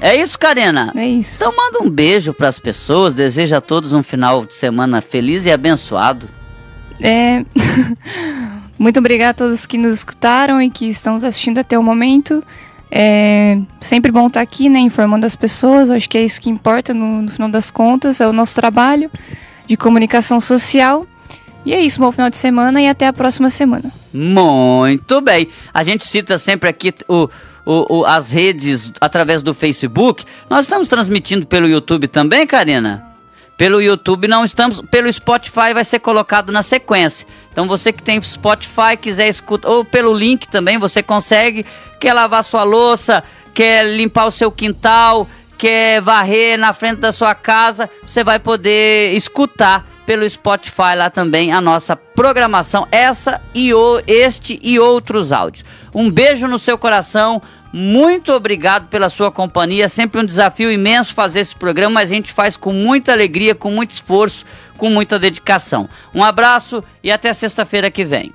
É 0.01 0.17
isso, 0.17 0.39
Karina? 0.39 0.93
É 0.97 1.07
isso. 1.07 1.37
Então 1.37 1.55
manda 1.55 1.83
um 1.83 1.91
beijo 1.91 2.33
para 2.33 2.49
as 2.49 2.59
pessoas, 2.59 3.15
deseja 3.15 3.59
a 3.59 3.61
todos 3.61 3.93
um 3.93 4.03
final 4.03 4.45
de 4.45 4.55
semana 4.55 5.01
feliz 5.01 5.45
e 5.45 5.53
abençoado. 5.53 6.29
É. 7.01 7.45
Muito 8.79 8.99
obrigada 8.99 9.31
a 9.31 9.35
todos 9.35 9.67
que 9.67 9.79
nos 9.79 9.95
escutaram 9.95 10.61
e 10.61 10.71
que 10.71 10.87
estão 10.87 11.15
nos 11.15 11.25
assistindo 11.25 11.59
até 11.59 11.79
o 11.79 11.83
momento. 11.83 12.43
É 12.91 13.59
sempre 13.81 14.13
bom 14.13 14.27
estar 14.27 14.41
aqui, 14.41 14.69
né, 14.69 14.79
informando 14.79 15.25
as 15.25 15.37
pessoas. 15.37 15.91
acho 15.91 16.09
que 16.09 16.19
é 16.19 16.25
isso 16.25 16.41
que 16.41 16.51
importa 16.51 16.93
no, 16.93 17.23
no, 17.23 17.31
final 17.31 17.49
das 17.49 17.71
contas, 17.71 18.21
é 18.21 18.27
o 18.27 18.33
nosso 18.33 18.55
trabalho 18.55 19.11
de 19.67 19.77
comunicação 19.77 20.41
social. 20.41 21.07
E 21.65 21.73
é 21.73 21.81
isso, 21.81 22.01
bom 22.01 22.11
final 22.11 22.29
de 22.29 22.37
semana 22.37 22.83
e 22.83 22.89
até 22.89 23.07
a 23.07 23.13
próxima 23.13 23.49
semana. 23.49 23.91
Muito 24.13 25.21
bem. 25.21 25.49
A 25.73 25.85
gente 25.85 26.07
cita 26.07 26.37
sempre 26.37 26.69
aqui 26.69 26.93
o 27.09 27.29
o, 27.65 27.99
o, 27.99 28.05
as 28.05 28.31
redes 28.31 28.93
através 29.01 29.43
do 29.43 29.55
Facebook. 29.55 30.25
Nós 30.49 30.67
estamos 30.67 30.89
transmitindo 30.89 31.47
pelo 31.47 31.69
YouTube 31.69 32.09
também, 32.09 32.47
Karina? 32.47 33.13
Pelo 33.57 33.81
YouTube 33.81 34.27
não 34.27 34.45
estamos, 34.45 34.81
pelo 34.91 35.13
Spotify 35.13 35.73
vai 35.73 35.85
ser 35.85 36.01
colocado 36.01 36.51
na 36.51 36.63
sequência. 36.63 37.27
Então 37.53 37.67
você 37.67 37.93
que 37.93 38.03
tem 38.03 38.21
Spotify, 38.21 38.97
quiser 39.01 39.29
escutar, 39.29 39.69
ou 39.69 39.85
pelo 39.85 40.13
link 40.13 40.49
também 40.49 40.79
você 40.79 41.03
consegue, 41.03 41.65
quer 42.01 42.13
lavar 42.15 42.43
sua 42.43 42.65
louça, 42.65 43.23
quer 43.55 43.87
limpar 43.87 44.27
o 44.27 44.31
seu 44.31 44.51
quintal, 44.51 45.29
quer 45.59 46.01
varrer 46.01 46.59
na 46.59 46.73
frente 46.73 46.99
da 46.99 47.13
sua 47.13 47.35
casa, 47.35 47.89
você 48.05 48.25
vai 48.25 48.39
poder 48.39 49.15
escutar 49.15 49.87
pelo 50.07 50.29
Spotify 50.29 50.95
lá 50.97 51.11
também 51.11 51.53
a 51.53 51.61
nossa 51.61 51.97
programação, 51.97 52.87
essa 52.91 53.41
e 53.55 53.73
o, 53.73 54.03
este 54.07 54.59
e 54.63 54.79
outros 54.79 55.33
áudios. 55.33 55.65
Um 55.95 56.11
beijo 56.11 56.47
no 56.47 56.59
seu 56.59 56.77
coração. 56.77 57.41
Muito 57.73 58.33
obrigado 58.33 58.89
pela 58.89 59.09
sua 59.09 59.33
companhia. 59.33 59.89
Sempre 59.89 60.21
um 60.21 60.25
desafio 60.25 60.71
imenso 60.71 61.15
fazer 61.15 61.41
esse 61.41 61.57
programa, 61.57 61.95
mas 61.95 62.11
a 62.11 62.15
gente 62.15 62.33
faz 62.33 62.57
com 62.57 62.73
muita 62.73 63.13
alegria, 63.13 63.55
com 63.55 63.71
muito 63.71 63.93
esforço, 63.93 64.45
com 64.77 64.91
muita 64.91 65.19
dedicação. 65.19 65.89
Um 66.15 66.23
abraço 66.23 66.85
e 67.03 67.11
até 67.11 67.33
sexta-feira 67.33 67.91
que 67.91 68.05
vem. 68.05 68.35